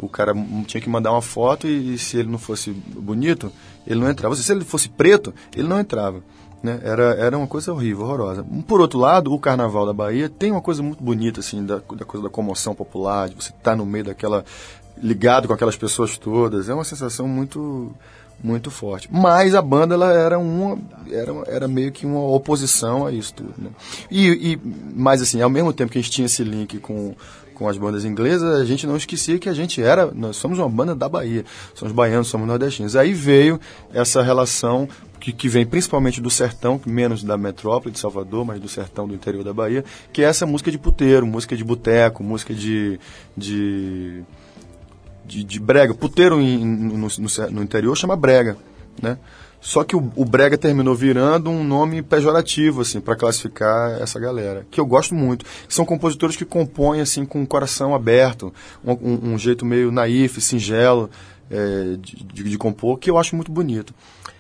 o 0.01 0.09
cara 0.09 0.35
tinha 0.67 0.81
que 0.81 0.89
mandar 0.89 1.13
uma 1.13 1.23
foto 1.23 1.67
e, 1.67 1.95
e, 1.95 1.99
se 1.99 2.19
ele 2.19 2.29
não 2.29 2.39
fosse 2.39 2.71
bonito, 2.71 3.53
ele 3.87 4.01
não 4.01 4.11
entrava. 4.11 4.35
Se 4.35 4.51
ele 4.51 4.65
fosse 4.65 4.89
preto, 4.89 5.33
ele 5.55 5.69
não 5.69 5.79
entrava. 5.79 6.23
Né? 6.63 6.81
Era, 6.83 7.15
era 7.15 7.39
uma 7.39 7.47
coisa 7.47 7.73
horrível, 7.73 8.05
horrorosa. 8.05 8.45
Por 8.67 8.81
outro 8.81 8.99
lado, 8.99 9.33
o 9.33 9.39
Carnaval 9.39 9.85
da 9.85 9.93
Bahia 9.93 10.29
tem 10.29 10.53
uma 10.53 10.61
coisa 10.61 10.83
muito 10.83 11.03
bonita, 11.03 11.41
assim, 11.41 11.65
da, 11.65 11.77
da 11.77 12.05
coisa 12.05 12.25
da 12.25 12.31
comoção 12.31 12.75
popular, 12.75 13.29
de 13.29 13.35
você 13.35 13.51
estar 13.51 13.73
tá 13.73 13.77
no 13.77 13.85
meio 13.85 14.05
daquela... 14.05 14.45
ligado 14.97 15.49
com 15.49 15.55
aquelas 15.55 15.77
pessoas 15.77 16.17
todas. 16.17 16.69
É 16.69 16.75
uma 16.75 16.85
sensação 16.85 17.27
muito 17.27 17.93
muito 18.43 18.71
forte. 18.71 19.09
Mas 19.11 19.55
a 19.55 19.63
banda 19.63 19.95
ela 19.95 20.13
era 20.13 20.39
uma 20.39 20.77
era, 21.11 21.33
era 21.47 21.69
meio 21.69 21.93
que 21.93 22.05
uma 22.05 22.21
oposição 22.21 23.07
a 23.07 23.13
isso 23.13 23.35
tudo, 23.35 23.55
né? 23.57 23.71
E, 24.11 24.53
e 24.53 24.61
mas 24.97 25.23
assim, 25.23 25.41
ao 25.41 25.51
mesmo 25.51 25.73
tempo 25.73 25.93
que 25.93 25.99
a 25.99 26.03
gente 26.03 26.11
tinha 26.11 26.27
esse 26.27 26.43
link 26.43 26.79
com 26.79 27.15
com 27.63 27.69
as 27.69 27.79
bandas 27.79 28.05
inglesas, 28.05 28.61
a 28.61 28.65
gente 28.65 28.87
não 28.87 28.97
esquecia 28.97 29.39
que 29.39 29.49
a 29.49 29.53
gente 29.55 29.81
era, 29.81 30.11
nós 30.13 30.37
somos 30.37 30.59
uma 30.59 30.69
banda 30.69 30.97
da 30.97 31.09
Bahia, 31.09 31.45
somos 31.75 31.95
baianos, 31.95 32.27
somos 32.27 32.47
nordestinos. 32.47 32.97
Aí 32.97 33.13
veio 33.13 33.61
essa 33.95 34.21
relação 34.21 34.89
que, 35.21 35.33
que 35.33 35.49
vem 35.49 35.65
principalmente 35.65 36.21
do 36.21 36.29
sertão, 36.29 36.81
menos 36.85 37.23
da 37.23 37.39
metrópole 37.39 37.93
de 37.93 38.01
Salvador, 38.01 38.45
mas 38.45 38.61
do 38.61 38.69
sertão 38.69 39.07
do 39.07 39.15
interior 39.15 39.45
da 39.45 39.53
Bahia, 39.53 39.85
que 40.13 40.23
é 40.23 40.25
essa 40.25 40.45
música 40.45 40.73
de 40.73 40.79
puteiro, 40.79 41.25
música 41.25 41.57
de 41.57 41.63
boteco, 41.63 42.25
música 42.25 42.53
de, 42.53 42.99
de, 43.37 44.25
de, 45.25 45.45
de 45.45 45.61
brega. 45.61 45.95
Puteiro 45.95 46.41
em, 46.41 46.65
no, 46.65 47.07
no, 47.07 47.51
no 47.53 47.63
interior 47.63 47.97
chama 47.97 48.17
brega, 48.17 48.57
né? 49.01 49.19
Só 49.63 49.85
que 49.85 49.95
o, 49.95 50.13
o, 50.17 50.25
brega 50.25 50.59
terminou 50.59 50.93
virando 50.93 51.49
um 51.49 51.63
nome 51.63 52.03
pejorativo, 52.03 52.81
assim, 52.81 53.01
para 53.01 53.15
classificar 53.15 53.93
essa 54.03 54.19
galera, 54.19 54.67
que 54.69 54.81
eu 54.81 54.85
gosto 54.85 55.15
muito. 55.15 55.47
São 55.69 55.85
compositores 55.85 56.35
que 56.35 56.45
compõem, 56.45 57.01
assim, 57.01 57.25
com 57.25 57.41
o 57.41 57.47
coração 57.47 57.95
aberto, 57.95 58.53
um, 58.85 58.91
um, 58.93 59.33
um 59.33 59.39
jeito 59.39 59.65
meio 59.65 59.93
naif, 59.93 60.41
singelo 60.41 61.09
é, 61.51 61.97
de, 61.99 62.45
de, 62.45 62.59
compor, 62.59 62.99
que 62.99 63.11
eu 63.11 63.19
acho 63.19 63.37
muito 63.37 63.51
bonito. 63.51 63.95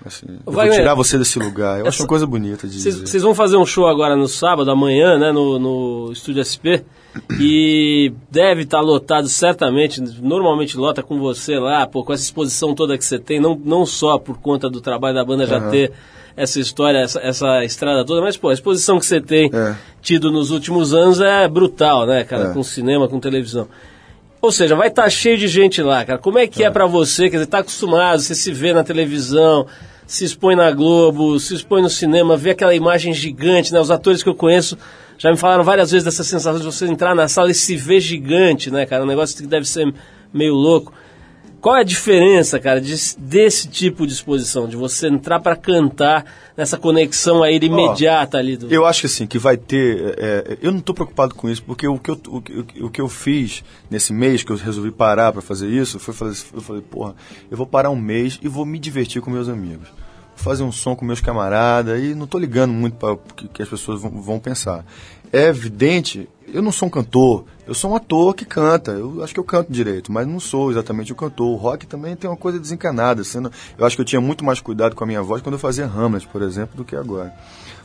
Assim, 0.04 0.26
eu 0.44 0.52
vou 0.52 0.68
tirar 0.70 0.94
você 0.94 1.16
desse 1.16 1.38
lugar, 1.38 1.74
eu 1.74 1.82
essa, 1.82 1.88
acho 1.90 2.02
uma 2.02 2.08
coisa 2.08 2.26
bonita 2.26 2.66
de 2.66 2.80
Vocês 2.80 3.22
vão 3.22 3.34
fazer 3.34 3.56
um 3.56 3.64
show 3.64 3.86
agora 3.86 4.16
no 4.16 4.26
sábado, 4.26 4.70
amanhã, 4.70 5.18
né, 5.18 5.30
no, 5.30 5.58
no 5.58 6.12
Estúdio 6.12 6.42
SP, 6.42 6.82
e 7.38 8.12
deve 8.30 8.62
estar 8.62 8.78
tá 8.78 8.82
lotado 8.82 9.28
certamente, 9.28 10.00
normalmente 10.20 10.76
lota 10.76 11.02
com 11.02 11.18
você 11.18 11.58
lá, 11.58 11.86
pô, 11.86 12.02
com 12.02 12.12
essa 12.12 12.24
exposição 12.24 12.74
toda 12.74 12.98
que 12.98 13.04
você 13.04 13.18
tem, 13.18 13.40
não, 13.40 13.60
não 13.62 13.86
só 13.86 14.18
por 14.18 14.38
conta 14.38 14.68
do 14.68 14.80
trabalho 14.80 15.14
da 15.14 15.24
banda 15.24 15.46
já 15.46 15.58
uhum. 15.58 15.70
ter 15.70 15.92
essa 16.36 16.58
história, 16.58 16.98
essa, 16.98 17.20
essa, 17.20 17.64
estrada 17.64 18.04
toda, 18.04 18.22
mas 18.22 18.36
pô, 18.36 18.48
a 18.48 18.54
exposição 18.54 18.98
que 18.98 19.06
você 19.06 19.20
tem 19.20 19.50
é. 19.52 19.76
tido 20.00 20.32
nos 20.32 20.50
últimos 20.50 20.94
anos 20.94 21.20
é 21.20 21.46
brutal, 21.46 22.06
né, 22.06 22.24
cara, 22.24 22.50
é. 22.50 22.52
com 22.52 22.62
cinema, 22.62 23.06
com 23.06 23.20
televisão. 23.20 23.68
Ou 24.42 24.50
seja, 24.50 24.74
vai 24.74 24.88
estar 24.88 25.04
tá 25.04 25.08
cheio 25.08 25.38
de 25.38 25.46
gente 25.46 25.80
lá, 25.80 26.04
cara. 26.04 26.18
Como 26.18 26.36
é 26.36 26.48
que 26.48 26.64
é, 26.64 26.66
é 26.66 26.70
para 26.70 26.84
você? 26.84 27.30
Quer 27.30 27.36
dizer, 27.36 27.46
tá 27.46 27.58
acostumado, 27.58 28.20
você 28.20 28.34
se 28.34 28.50
vê 28.50 28.72
na 28.72 28.82
televisão, 28.82 29.68
se 30.04 30.24
expõe 30.24 30.56
na 30.56 30.68
Globo, 30.72 31.38
se 31.38 31.54
expõe 31.54 31.80
no 31.80 31.88
cinema, 31.88 32.36
vê 32.36 32.50
aquela 32.50 32.74
imagem 32.74 33.14
gigante, 33.14 33.72
né? 33.72 33.78
Os 33.78 33.90
atores 33.90 34.20
que 34.20 34.28
eu 34.28 34.34
conheço 34.34 34.76
já 35.16 35.30
me 35.30 35.36
falaram 35.36 35.62
várias 35.62 35.92
vezes 35.92 36.04
dessa 36.04 36.24
sensação 36.24 36.58
de 36.58 36.64
você 36.64 36.86
entrar 36.86 37.14
na 37.14 37.28
sala 37.28 37.52
e 37.52 37.54
se 37.54 37.76
ver 37.76 38.00
gigante, 38.00 38.68
né, 38.68 38.84
cara? 38.84 39.04
Um 39.04 39.06
negócio 39.06 39.36
que 39.36 39.46
deve 39.46 39.64
ser 39.64 39.94
meio 40.34 40.54
louco. 40.54 40.92
Qual 41.62 41.76
é 41.76 41.82
a 41.82 41.84
diferença, 41.84 42.58
cara, 42.58 42.80
de, 42.80 42.92
desse 43.18 43.68
tipo 43.68 44.04
de 44.04 44.12
exposição, 44.12 44.66
de 44.68 44.74
você 44.74 45.06
entrar 45.06 45.38
para 45.38 45.54
cantar 45.54 46.24
nessa 46.56 46.76
conexão 46.76 47.40
aí 47.40 47.56
imediata 47.56 48.36
oh, 48.36 48.40
ali 48.40 48.56
do. 48.56 48.66
Eu 48.66 48.84
acho 48.84 49.02
que 49.02 49.06
assim, 49.06 49.28
que 49.28 49.38
vai 49.38 49.56
ter. 49.56 50.16
É, 50.18 50.58
eu 50.60 50.72
não 50.72 50.80
estou 50.80 50.92
preocupado 50.92 51.36
com 51.36 51.48
isso, 51.48 51.62
porque 51.62 51.86
o 51.86 52.00
que, 52.00 52.10
eu, 52.10 52.20
o, 52.26 52.38
o, 52.38 52.86
o, 52.86 52.90
que 52.90 53.00
eu 53.00 53.08
fiz 53.08 53.62
nesse 53.88 54.12
mês 54.12 54.42
que 54.42 54.50
eu 54.50 54.56
resolvi 54.56 54.90
parar 54.90 55.32
para 55.32 55.40
fazer 55.40 55.68
isso, 55.68 56.00
foi 56.00 56.12
fazer. 56.12 56.44
Eu 56.52 56.60
falei, 56.60 56.82
porra, 56.82 57.14
eu 57.48 57.56
vou 57.56 57.66
parar 57.66 57.90
um 57.90 57.96
mês 57.96 58.40
e 58.42 58.48
vou 58.48 58.66
me 58.66 58.80
divertir 58.80 59.22
com 59.22 59.30
meus 59.30 59.48
amigos. 59.48 59.86
Vou 59.86 60.44
fazer 60.44 60.64
um 60.64 60.72
som 60.72 60.96
com 60.96 61.04
meus 61.04 61.20
camaradas 61.20 62.02
e 62.02 62.12
não 62.12 62.24
estou 62.24 62.40
ligando 62.40 62.72
muito 62.72 62.96
para 62.96 63.12
o 63.12 63.18
que, 63.18 63.46
que 63.46 63.62
as 63.62 63.68
pessoas 63.68 64.02
vão, 64.02 64.10
vão 64.20 64.40
pensar 64.40 64.84
é 65.32 65.46
evidente, 65.46 66.28
eu 66.52 66.62
não 66.62 66.70
sou 66.70 66.86
um 66.88 66.90
cantor, 66.90 67.44
eu 67.66 67.74
sou 67.74 67.92
um 67.92 67.96
ator 67.96 68.34
que 68.34 68.44
canta. 68.44 68.92
Eu 68.92 69.22
acho 69.22 69.32
que 69.32 69.40
eu 69.40 69.44
canto 69.44 69.72
direito, 69.72 70.12
mas 70.12 70.26
não 70.26 70.38
sou 70.38 70.70
exatamente 70.70 71.12
o 71.12 71.16
cantor. 71.16 71.48
O 71.48 71.56
rock 71.56 71.86
também 71.86 72.14
tem 72.14 72.28
uma 72.28 72.36
coisa 72.36 72.60
desencanada. 72.60 73.24
Sendo, 73.24 73.50
eu 73.78 73.86
acho 73.86 73.96
que 73.96 74.02
eu 74.02 74.06
tinha 74.06 74.20
muito 74.20 74.44
mais 74.44 74.60
cuidado 74.60 74.94
com 74.94 75.04
a 75.04 75.06
minha 75.06 75.22
voz 75.22 75.40
quando 75.42 75.54
eu 75.54 75.58
fazia 75.58 75.86
Hamlet, 75.86 76.26
por 76.28 76.42
exemplo, 76.42 76.76
do 76.76 76.84
que 76.84 76.94
agora. 76.94 77.32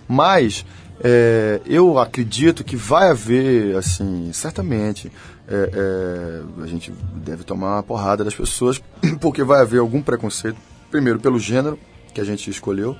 Mas 0.07 0.65
é, 1.03 1.61
eu 1.65 1.99
acredito 1.99 2.63
que 2.63 2.75
vai 2.75 3.09
haver, 3.09 3.75
assim, 3.75 4.31
certamente, 4.33 5.11
é, 5.47 5.69
é, 5.73 6.63
a 6.63 6.67
gente 6.67 6.91
deve 7.13 7.43
tomar 7.43 7.75
uma 7.75 7.83
porrada 7.83 8.23
das 8.23 8.33
pessoas, 8.33 8.81
porque 9.21 9.43
vai 9.43 9.61
haver 9.61 9.79
algum 9.79 10.01
preconceito, 10.01 10.57
primeiro 10.89 11.19
pelo 11.19 11.39
gênero 11.39 11.77
que 12.13 12.21
a 12.21 12.23
gente 12.23 12.49
escolheu, 12.49 12.97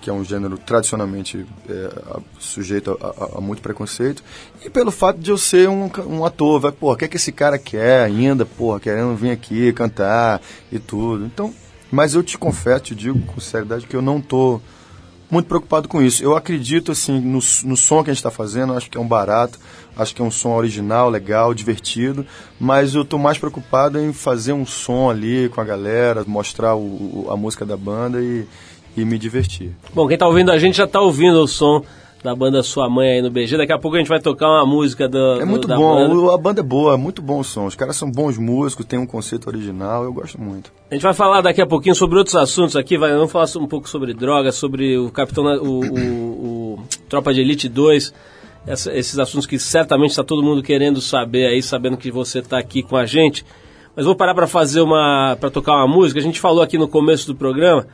que 0.00 0.10
é 0.10 0.12
um 0.12 0.24
gênero 0.24 0.56
tradicionalmente 0.58 1.46
é, 1.68 1.90
sujeito 2.38 2.98
a, 3.00 3.06
a, 3.06 3.38
a, 3.38 3.40
muito 3.40 3.62
preconceito, 3.62 4.22
e 4.64 4.70
pelo 4.70 4.90
fato 4.90 5.18
de 5.18 5.30
eu 5.30 5.38
ser 5.38 5.68
um, 5.68 5.90
um 6.06 6.24
ator, 6.24 6.60
vai, 6.60 6.72
pô, 6.72 6.92
o 6.92 6.96
que 6.96 7.04
é 7.04 7.08
que 7.08 7.16
esse 7.16 7.32
cara 7.32 7.58
quer 7.58 8.02
ainda, 8.02 8.46
pô, 8.46 8.78
querendo 8.78 9.14
vir 9.14 9.30
aqui 9.30 9.72
cantar 9.72 10.40
e 10.70 10.78
tudo. 10.78 11.24
Então, 11.24 11.52
mas 11.90 12.14
eu 12.14 12.22
te 12.22 12.36
confesso, 12.36 12.84
te 12.84 12.94
digo 12.94 13.18
com 13.20 13.40
seriedade 13.40 13.86
que 13.86 13.96
eu 13.96 14.02
não 14.02 14.20
tô 14.20 14.60
muito 15.30 15.46
preocupado 15.46 15.88
com 15.88 16.02
isso. 16.02 16.22
Eu 16.22 16.36
acredito, 16.36 16.92
assim, 16.92 17.20
no, 17.20 17.38
no 17.64 17.76
som 17.76 18.02
que 18.02 18.10
a 18.10 18.12
gente 18.12 18.18
está 18.18 18.30
fazendo, 18.30 18.72
acho 18.72 18.90
que 18.90 18.96
é 18.96 19.00
um 19.00 19.06
barato, 19.06 19.58
acho 19.96 20.14
que 20.14 20.22
é 20.22 20.24
um 20.24 20.30
som 20.30 20.50
original, 20.50 21.10
legal, 21.10 21.52
divertido, 21.52 22.26
mas 22.58 22.94
eu 22.94 23.02
estou 23.02 23.18
mais 23.18 23.36
preocupado 23.36 24.00
em 24.00 24.12
fazer 24.12 24.52
um 24.52 24.64
som 24.64 25.10
ali 25.10 25.48
com 25.50 25.60
a 25.60 25.64
galera, 25.64 26.24
mostrar 26.26 26.74
o, 26.74 27.26
a 27.30 27.36
música 27.36 27.66
da 27.66 27.76
banda 27.76 28.20
e, 28.20 28.46
e 29.00 29.04
me 29.04 29.18
divertir. 29.18 29.70
Bom, 29.94 30.06
quem 30.06 30.14
está 30.14 30.26
ouvindo 30.26 30.50
a 30.50 30.58
gente 30.58 30.76
já 30.76 30.84
está 30.84 31.00
ouvindo 31.00 31.42
o 31.42 31.48
som 31.48 31.82
da 32.22 32.34
banda 32.34 32.62
Sua 32.62 32.88
Mãe 32.88 33.10
aí 33.10 33.22
no 33.22 33.30
BG. 33.30 33.56
Daqui 33.56 33.72
a 33.72 33.78
pouco 33.78 33.96
a 33.96 34.00
gente 34.00 34.08
vai 34.08 34.20
tocar 34.20 34.48
uma 34.48 34.66
música 34.66 35.08
do, 35.08 35.40
É 35.40 35.44
muito 35.44 35.68
do, 35.68 35.74
bom, 35.76 35.94
banda. 35.94 36.34
a 36.34 36.38
banda 36.38 36.60
é 36.60 36.64
boa, 36.64 36.94
é 36.94 36.96
muito 36.96 37.22
bom 37.22 37.40
o 37.40 37.44
som. 37.44 37.66
Os 37.66 37.74
caras 37.74 37.96
são 37.96 38.10
bons 38.10 38.36
músicos, 38.36 38.84
tem 38.84 38.98
um 38.98 39.06
conceito 39.06 39.46
original, 39.46 40.04
eu 40.04 40.12
gosto 40.12 40.40
muito. 40.40 40.72
A 40.90 40.94
gente 40.94 41.02
vai 41.02 41.14
falar 41.14 41.40
daqui 41.40 41.62
a 41.62 41.66
pouquinho 41.66 41.94
sobre 41.94 42.18
outros 42.18 42.36
assuntos 42.36 42.76
aqui, 42.76 42.98
vai, 42.98 43.12
vamos 43.12 43.30
falar 43.30 43.46
um 43.58 43.66
pouco 43.66 43.88
sobre 43.88 44.12
drogas, 44.14 44.56
sobre 44.56 44.98
o 44.98 45.10
Capitão, 45.10 45.44
o, 45.44 45.80
o, 45.80 46.74
o 46.74 46.78
Tropa 47.08 47.32
de 47.32 47.40
Elite 47.40 47.68
2, 47.68 48.12
essa, 48.66 48.92
esses 48.92 49.18
assuntos 49.18 49.46
que 49.46 49.58
certamente 49.58 50.10
está 50.10 50.24
todo 50.24 50.42
mundo 50.42 50.62
querendo 50.62 51.00
saber 51.00 51.46
aí, 51.46 51.62
sabendo 51.62 51.96
que 51.96 52.10
você 52.10 52.40
está 52.40 52.58
aqui 52.58 52.82
com 52.82 52.96
a 52.96 53.06
gente. 53.06 53.44
Mas 53.94 54.06
vou 54.06 54.14
parar 54.14 54.34
para 54.34 54.46
fazer 54.46 54.80
uma, 54.80 55.36
para 55.40 55.50
tocar 55.50 55.72
uma 55.72 55.88
música. 55.88 56.20
A 56.20 56.22
gente 56.22 56.38
falou 56.38 56.62
aqui 56.62 56.78
no 56.78 56.86
começo 56.86 57.26
do 57.26 57.34
programa 57.34 57.86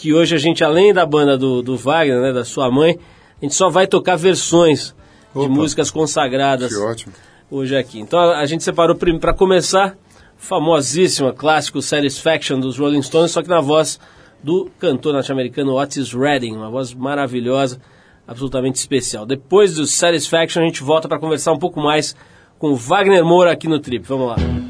que 0.00 0.14
hoje 0.14 0.34
a 0.34 0.38
gente, 0.38 0.64
além 0.64 0.94
da 0.94 1.04
banda 1.04 1.36
do, 1.36 1.60
do 1.60 1.76
Wagner, 1.76 2.22
né, 2.22 2.32
da 2.32 2.42
sua 2.42 2.70
mãe, 2.70 2.98
a 3.38 3.44
gente 3.44 3.54
só 3.54 3.68
vai 3.68 3.86
tocar 3.86 4.16
versões 4.16 4.94
Opa, 5.34 5.46
de 5.46 5.52
músicas 5.52 5.90
consagradas. 5.90 6.72
Que 6.72 6.80
ótimo. 6.80 7.12
Hoje 7.50 7.76
aqui. 7.76 8.00
Então 8.00 8.18
a, 8.18 8.46
gente 8.46 8.64
separou 8.64 8.96
para 8.96 9.34
começar, 9.34 9.98
famosíssima, 10.38 11.34
clássico 11.34 11.82
Satisfaction 11.82 12.58
dos 12.58 12.78
Rolling 12.78 13.02
Stones, 13.02 13.30
só 13.30 13.42
que 13.42 13.48
na 13.48 13.60
voz 13.60 14.00
do 14.42 14.70
cantor 14.78 15.12
norte-americano 15.12 15.78
Otis 15.78 16.14
Redding, 16.14 16.56
uma 16.56 16.70
voz 16.70 16.94
maravilhosa, 16.94 17.78
absolutamente 18.26 18.76
especial. 18.76 19.26
Depois 19.26 19.74
do 19.74 19.84
Satisfaction 19.84 20.62
a 20.62 20.66
gente 20.66 20.82
volta 20.82 21.08
para 21.08 21.18
conversar 21.18 21.52
um 21.52 21.58
pouco 21.58 21.78
mais 21.78 22.16
com 22.58 22.68
o 22.68 22.74
Wagner 22.76 23.22
Moura 23.22 23.52
aqui 23.52 23.68
no 23.68 23.78
Trip. 23.78 24.06
Vamos 24.06 24.28
lá. 24.28 24.69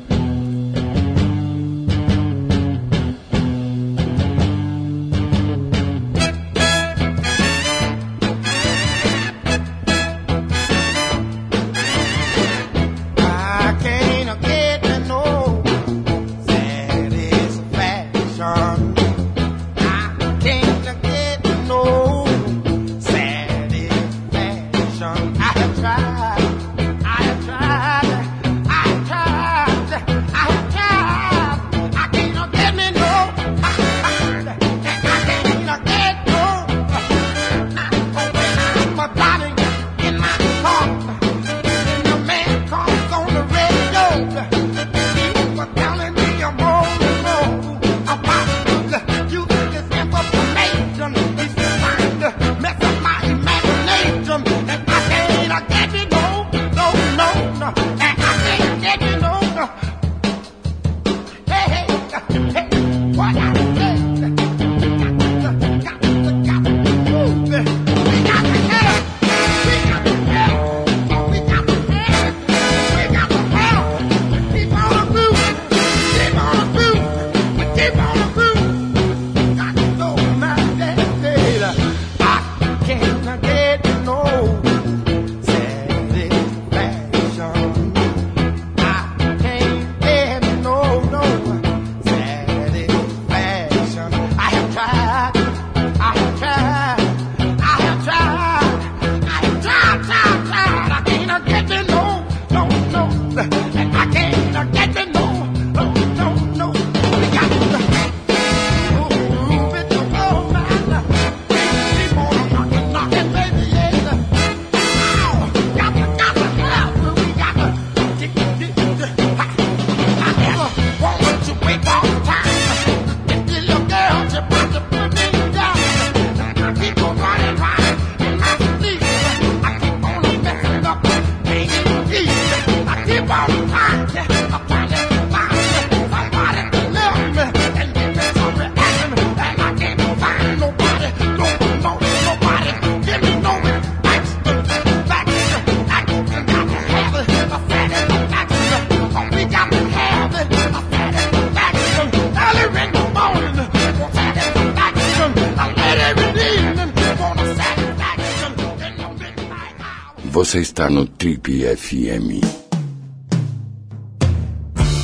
Você 160.51 160.59
está 160.59 160.91
no 160.91 161.07
Trip 161.07 161.63
FM. 161.77 162.43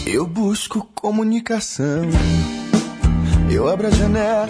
Eu 0.04 0.26
busco 0.26 0.90
comunicação. 0.92 2.02
Eu 3.48 3.68
abro 3.68 3.86
a 3.86 3.90
janela, 3.90 4.48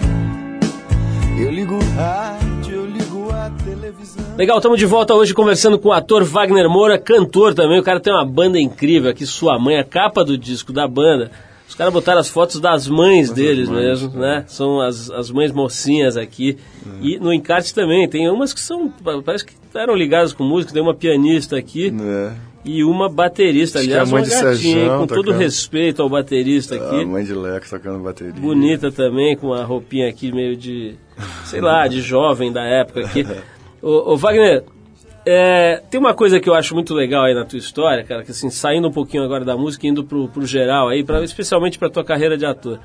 eu 1.39 1.51
ligo 1.51 1.75
o 1.75 1.95
rádio, 1.95 2.73
eu 2.73 2.85
ligo 2.87 3.29
a 3.31 3.51
televisão. 3.63 4.35
Legal, 4.35 4.57
estamos 4.57 4.79
de 4.79 4.87
volta 4.87 5.13
hoje 5.13 5.35
conversando 5.35 5.77
com 5.77 5.89
o 5.89 5.93
ator 5.93 6.23
Wagner 6.23 6.67
Moura, 6.67 6.97
cantor 6.97 7.53
também. 7.53 7.79
O 7.79 7.83
cara 7.83 7.99
tem 7.99 8.11
uma 8.11 8.25
banda 8.25 8.59
incrível 8.59 9.11
aqui, 9.11 9.23
Sua 9.23 9.59
Mãe, 9.59 9.77
a 9.77 9.83
capa 9.83 10.25
do 10.25 10.35
disco 10.35 10.73
da 10.73 10.87
banda. 10.87 11.29
Caras 11.77 11.93
botaram 11.93 12.19
as 12.19 12.27
fotos 12.27 12.59
das 12.59 12.87
mães 12.87 13.31
deles 13.31 13.69
mães, 13.69 14.01
mesmo, 14.01 14.23
é. 14.23 14.27
né? 14.27 14.45
São 14.47 14.81
as, 14.81 15.11
as 15.11 15.29
mães 15.29 15.51
mocinhas 15.51 16.17
aqui. 16.17 16.57
É. 16.83 17.05
E 17.05 17.19
no 17.19 17.31
encarte 17.31 17.71
também, 17.71 18.09
tem 18.09 18.27
umas 18.29 18.51
que 18.51 18.59
são, 18.59 18.91
parece 19.23 19.45
que 19.45 19.53
eram 19.75 19.95
ligadas 19.95 20.33
com 20.33 20.43
música, 20.43 20.73
tem 20.73 20.81
uma 20.81 20.95
pianista 20.95 21.55
aqui. 21.55 21.93
É. 22.01 22.47
E 22.65 22.83
uma 22.83 23.07
baterista, 23.07 23.79
Acho 23.79 23.87
aliás, 23.87 24.11
uma 24.11 24.19
gatinha, 24.21 24.39
Sérgio, 24.39 24.97
com 24.97 25.07
todo 25.07 25.31
respeito 25.31 26.01
ao 26.01 26.09
baterista 26.09 26.75
aqui. 26.75 27.01
A 27.01 27.05
mãe 27.05 27.23
de 27.23 27.33
Lex 27.33 27.69
tocando 27.69 28.03
bateria. 28.03 28.33
Bonita 28.33 28.91
também, 28.91 29.37
com 29.37 29.53
a 29.53 29.63
roupinha 29.63 30.09
aqui 30.09 30.33
meio 30.33 30.57
de, 30.57 30.95
sei 31.45 31.61
lá, 31.61 31.87
de 31.87 32.01
jovem 32.01 32.51
da 32.51 32.63
época 32.65 33.01
aqui. 33.01 33.25
ô, 33.81 34.13
ô 34.13 34.17
Wagner, 34.17 34.65
é, 35.29 35.83
tem 35.89 35.99
uma 35.99 36.13
coisa 36.13 36.39
que 36.39 36.47
eu 36.47 36.53
acho 36.53 36.73
muito 36.73 36.93
legal 36.93 37.25
aí 37.25 37.33
na 37.33 37.43
tua 37.43 37.59
história, 37.59 38.01
cara, 38.01 38.23
que 38.23 38.31
assim, 38.31 38.49
saindo 38.49 38.87
um 38.87 38.91
pouquinho 38.91 39.23
agora 39.23 39.43
da 39.43 39.57
música, 39.57 39.85
indo 39.85 40.01
pro, 40.01 40.29
pro 40.29 40.45
geral 40.45 40.87
aí, 40.87 41.03
pra, 41.03 41.21
especialmente 41.21 41.77
pra 41.77 41.89
tua 41.89 42.03
carreira 42.03 42.37
de 42.37 42.45
ator. 42.45 42.79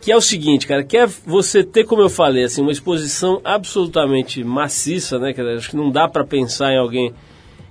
Que 0.00 0.10
é 0.10 0.16
o 0.16 0.22
seguinte, 0.22 0.66
cara, 0.66 0.82
que 0.82 0.96
é 0.96 1.06
você 1.06 1.62
ter, 1.62 1.84
como 1.84 2.00
eu 2.00 2.08
falei, 2.08 2.44
assim, 2.44 2.62
uma 2.62 2.72
exposição 2.72 3.42
absolutamente 3.44 4.42
maciça, 4.42 5.18
né? 5.18 5.34
Que 5.34 5.42
acho 5.42 5.68
que 5.68 5.76
não 5.76 5.90
dá 5.90 6.08
para 6.08 6.24
pensar 6.24 6.72
em 6.72 6.78
alguém 6.78 7.12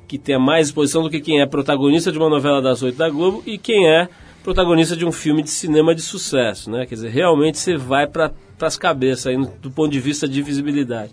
que 0.08 0.19
tenha 0.19 0.38
mais 0.38 0.67
exposição 0.67 1.02
do 1.02 1.10
que 1.10 1.19
quem 1.19 1.41
é 1.41 1.47
protagonista 1.47 2.12
de 2.12 2.19
uma 2.19 2.30
novela 2.30 2.62
das 2.62 2.84
oito 2.84 2.95
da 2.99 3.10
Globo 3.10 3.41
e 3.47 3.58
quem 3.58 3.89
é 3.89 4.08
protagonista 4.43 4.95
de 4.95 5.04
um 5.04 5.12
filme 5.12 5.41
de 5.41 5.49
cinema 5.49 5.95
de 5.95 6.04
sucesso, 6.04 6.69
né? 6.69 6.86
Quer 6.86 6.93
dizer, 6.93 7.10
realmente 7.10 7.58
você 7.58 7.75
vai 7.75 8.06
para 8.06 8.32
as 8.62 8.78
cabeças 8.78 9.25
aí, 9.25 9.38
do 9.60 9.71
ponto 9.71 9.91
de 9.91 9.99
vista 9.99 10.28
de 10.28 10.43
visibilidade. 10.43 11.12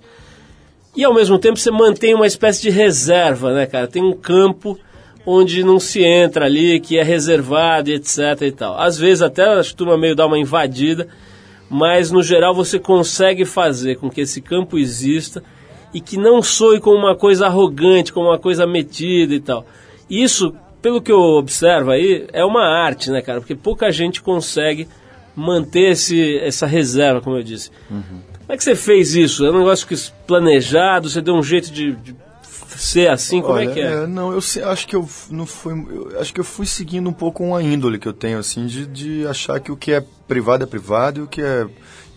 E 0.97 1.05
ao 1.05 1.13
mesmo 1.13 1.39
tempo 1.39 1.59
você 1.59 1.71
mantém 1.71 2.15
uma 2.15 2.27
espécie 2.27 2.63
de 2.63 2.71
reserva, 2.71 3.53
né, 3.53 3.67
cara? 3.67 3.87
Tem 3.87 4.03
um 4.03 4.15
campo 4.15 4.79
onde 5.27 5.63
não 5.63 5.79
se 5.79 6.03
entra 6.03 6.47
ali, 6.47 6.81
que 6.81 6.97
é 6.99 7.03
reservado, 7.03 7.91
etc 7.91 8.19
e 8.43 8.53
tal. 8.53 8.79
Às 8.79 8.97
vezes 8.97 9.21
até 9.21 9.43
a 9.43 9.63
turma 9.63 9.99
meio 9.99 10.15
dá 10.15 10.25
uma 10.25 10.39
invadida, 10.39 11.09
mas 11.69 12.11
no 12.11 12.23
geral 12.23 12.55
você 12.55 12.79
consegue 12.79 13.45
fazer 13.45 13.97
com 13.97 14.09
que 14.09 14.23
esse 14.23 14.41
campo 14.41 14.79
exista 14.79 15.43
e 15.93 16.01
que 16.01 16.17
não 16.17 16.41
soe 16.41 16.81
como 16.81 16.97
uma 16.97 17.17
coisa 17.17 17.47
arrogante, 17.47 18.13
como 18.13 18.29
uma 18.29 18.39
coisa 18.39 18.67
metida 18.67 19.35
e 19.35 19.41
tal. 19.41 19.67
Isso, 20.09 20.55
pelo 20.81 21.03
que 21.03 21.13
eu 21.13 21.21
observo 21.21 21.91
aí, 21.91 22.27
é 22.33 22.45
uma 22.45 22.63
arte, 22.63 23.11
né, 23.11 23.21
cara? 23.21 23.41
Porque 23.41 23.55
pouca 23.55 23.91
gente 23.91 24.23
consegue 24.23 24.89
manter 25.35 25.91
esse, 25.91 26.39
essa 26.39 26.67
reserva, 26.67 27.21
como 27.21 27.37
eu 27.37 27.43
disse. 27.43 27.71
Uhum. 27.91 28.21
Como 28.47 28.55
é 28.55 28.57
que 28.57 28.63
você 28.63 28.77
fez 28.77 29.15
isso? 29.17 29.45
É 29.45 29.51
um 29.51 29.59
negócio 29.59 29.87
que 29.89 29.97
planejado? 30.25 31.11
Você 31.11 31.21
deu 31.21 31.35
um 31.35 31.43
jeito 31.43 31.73
de, 31.73 31.97
de 31.97 32.15
ser 32.77 33.09
assim? 33.09 33.43
Como 33.43 33.59
é 33.59 33.63
Olha, 33.63 33.71
é 33.71 33.75
que 33.75 33.81
é? 33.81 33.93
é? 34.05 34.07
Não, 34.07 34.33
eu 34.33 34.39
acho 34.39 34.87
que 34.87 34.95
eu 34.95 35.09
não 35.31 35.45
fui. 35.45 35.73
Eu, 35.73 36.21
acho 36.21 36.33
que 36.33 36.39
eu 36.39 36.45
fui 36.45 36.65
seguindo 36.65 37.11
um 37.11 37.13
pouco 37.13 37.43
uma 37.43 37.61
índole 37.61 37.99
que 37.99 38.07
eu 38.07 38.13
tenho, 38.13 38.39
assim, 38.39 38.67
de, 38.67 38.87
de 38.87 39.27
achar 39.27 39.59
que 39.59 39.73
o 39.73 39.77
que 39.77 39.91
é 39.91 40.05
privado 40.29 40.63
é 40.63 40.67
privado 40.67 41.21
e 41.21 41.23
o 41.25 41.27
que 41.27 41.43
é 41.43 41.67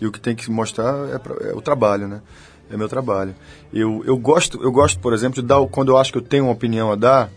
e 0.00 0.06
o 0.06 0.12
que 0.12 0.20
tem 0.20 0.36
que 0.36 0.48
mostrar 0.50 0.94
é, 1.08 1.50
é 1.50 1.52
o 1.52 1.60
trabalho, 1.60 2.06
né? 2.06 2.22
É 2.70 2.76
meu 2.76 2.88
trabalho. 2.88 3.34
Eu, 3.72 4.04
eu 4.06 4.16
gosto, 4.16 4.62
eu 4.62 4.70
gosto, 4.70 5.00
por 5.00 5.12
exemplo, 5.12 5.42
de 5.42 5.48
dar 5.48 5.60
quando 5.66 5.88
eu 5.88 5.98
acho 5.98 6.12
que 6.12 6.18
eu 6.18 6.22
tenho 6.22 6.44
uma 6.44 6.52
opinião 6.52 6.92
a 6.92 6.94
dar. 6.94 7.28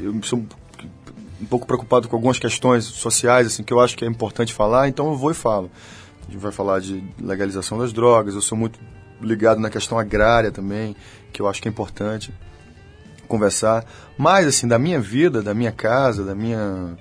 Eu 0.00 0.20
sou 0.24 0.44
um 1.40 1.46
pouco 1.46 1.64
preocupado 1.64 2.08
com 2.08 2.16
algumas 2.16 2.40
questões 2.40 2.84
sociais, 2.84 3.46
assim, 3.46 3.62
que 3.62 3.72
eu 3.72 3.78
acho 3.78 3.96
que 3.96 4.04
é 4.04 4.08
importante 4.08 4.52
falar, 4.52 4.88
então 4.88 5.06
eu 5.06 5.16
vou 5.16 5.30
e 5.30 5.34
falo. 5.34 5.70
A 6.28 6.30
gente 6.30 6.40
vai 6.40 6.52
falar 6.52 6.80
de 6.80 7.02
legalização 7.20 7.78
das 7.78 7.92
drogas. 7.92 8.34
Eu 8.34 8.42
sou 8.42 8.56
muito 8.56 8.78
ligado 9.20 9.60
na 9.60 9.70
questão 9.70 9.98
agrária 9.98 10.50
também, 10.50 10.96
que 11.32 11.40
eu 11.40 11.48
acho 11.48 11.62
que 11.62 11.68
é 11.68 11.70
importante 11.70 12.32
conversar. 13.26 13.84
Mas, 14.16 14.46
assim, 14.46 14.66
da 14.66 14.78
minha 14.78 15.00
vida, 15.00 15.42
da 15.42 15.54
minha 15.54 15.72
casa, 15.72 16.24
da 16.24 16.34
minha. 16.34 16.96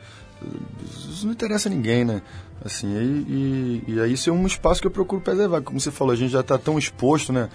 Isso 0.84 1.26
não 1.26 1.34
interessa 1.34 1.70
a 1.70 1.72
ninguém, 1.72 2.04
né? 2.04 2.22
Assim, 2.64 2.88
e, 2.88 3.84
e, 3.88 3.94
e 3.94 4.00
aí 4.00 4.14
isso 4.14 4.30
é 4.30 4.34
um 4.34 4.46
espaço 4.46 4.82
que 4.82 4.88
eu 4.88 4.92
procuro 4.92 5.22
preservar. 5.22 5.62
Como 5.62 5.80
você 5.80 5.92
falou, 5.92 6.14
a 6.14 6.16
gente 6.16 6.32
já 6.32 6.40
está 6.40 6.58
tão 6.58 6.78
exposto, 6.80 7.32
né? 7.32 7.50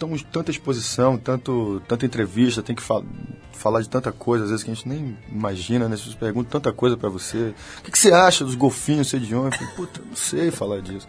Tão, 0.00 0.16
tanta 0.32 0.50
exposição, 0.50 1.18
tanto, 1.18 1.82
tanta 1.86 2.06
entrevista, 2.06 2.62
tem 2.62 2.74
que 2.74 2.82
fal 2.82 3.04
falar 3.52 3.82
de 3.82 3.90
tanta 3.90 4.10
coisa, 4.10 4.44
às 4.44 4.50
vezes 4.50 4.64
que 4.64 4.70
a 4.70 4.74
gente 4.74 4.88
nem 4.88 5.18
imagina, 5.30 5.86
né? 5.86 5.94
Vocês 5.94 6.14
perguntam 6.14 6.58
tanta 6.58 6.72
coisa 6.72 6.96
para 6.96 7.10
você. 7.10 7.54
O 7.78 7.82
que, 7.82 7.90
que, 7.90 7.98
você 7.98 8.10
acha 8.10 8.42
dos 8.42 8.54
golfinhos, 8.54 9.10
sei 9.10 9.20
de 9.20 9.34
onde? 9.34 9.54
Eu 9.54 9.58
falei, 9.58 9.74
puta, 9.74 10.00
não 10.08 10.16
sei 10.16 10.50
falar 10.50 10.80
disso. 10.80 11.06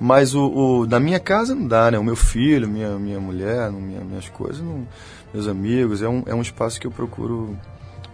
Mas 0.00 0.34
o, 0.34 0.48
o, 0.48 0.86
na 0.86 0.98
minha 0.98 1.20
casa 1.20 1.54
não 1.54 1.68
dá, 1.68 1.90
né? 1.90 1.98
O 1.98 2.02
meu 2.02 2.16
filho, 2.16 2.66
minha, 2.66 2.98
minha 2.98 3.20
mulher, 3.20 3.70
minha, 3.70 4.00
minhas 4.00 4.28
coisas, 4.30 4.62
não, 4.62 4.88
meus 5.34 5.46
amigos, 5.46 6.00
é 6.00 6.08
um, 6.08 6.22
é 6.24 6.34
um 6.34 6.40
espaço 6.40 6.80
que 6.80 6.86
eu 6.86 6.90
procuro 6.90 7.54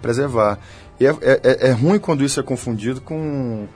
preservar. 0.02 0.58
E 0.98 1.06
é, 1.06 1.10
é, 1.22 1.68
é 1.68 1.70
ruim 1.70 2.00
quando 2.00 2.24
isso 2.24 2.40
é 2.40 2.42
confundido 2.42 3.00
com, 3.00 3.68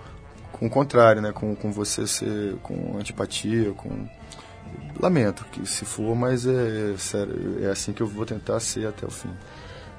com 0.50 0.66
o 0.66 0.70
contrário, 0.70 1.22
né? 1.22 1.30
Com, 1.30 1.54
com 1.54 1.70
você 1.70 2.06
ser 2.06 2.56
com 2.56 2.98
antipatia, 2.98 3.70
com 3.70 4.08
lamento 5.00 5.44
que 5.50 5.66
se 5.66 5.84
for, 5.84 6.14
mas 6.14 6.46
é, 6.46 6.94
sério, 6.96 7.58
é 7.60 7.66
assim 7.66 7.92
que 7.92 8.02
eu 8.02 8.06
vou 8.06 8.24
tentar 8.24 8.60
ser 8.60 8.86
até 8.86 9.06
o 9.06 9.10
fim. 9.10 9.30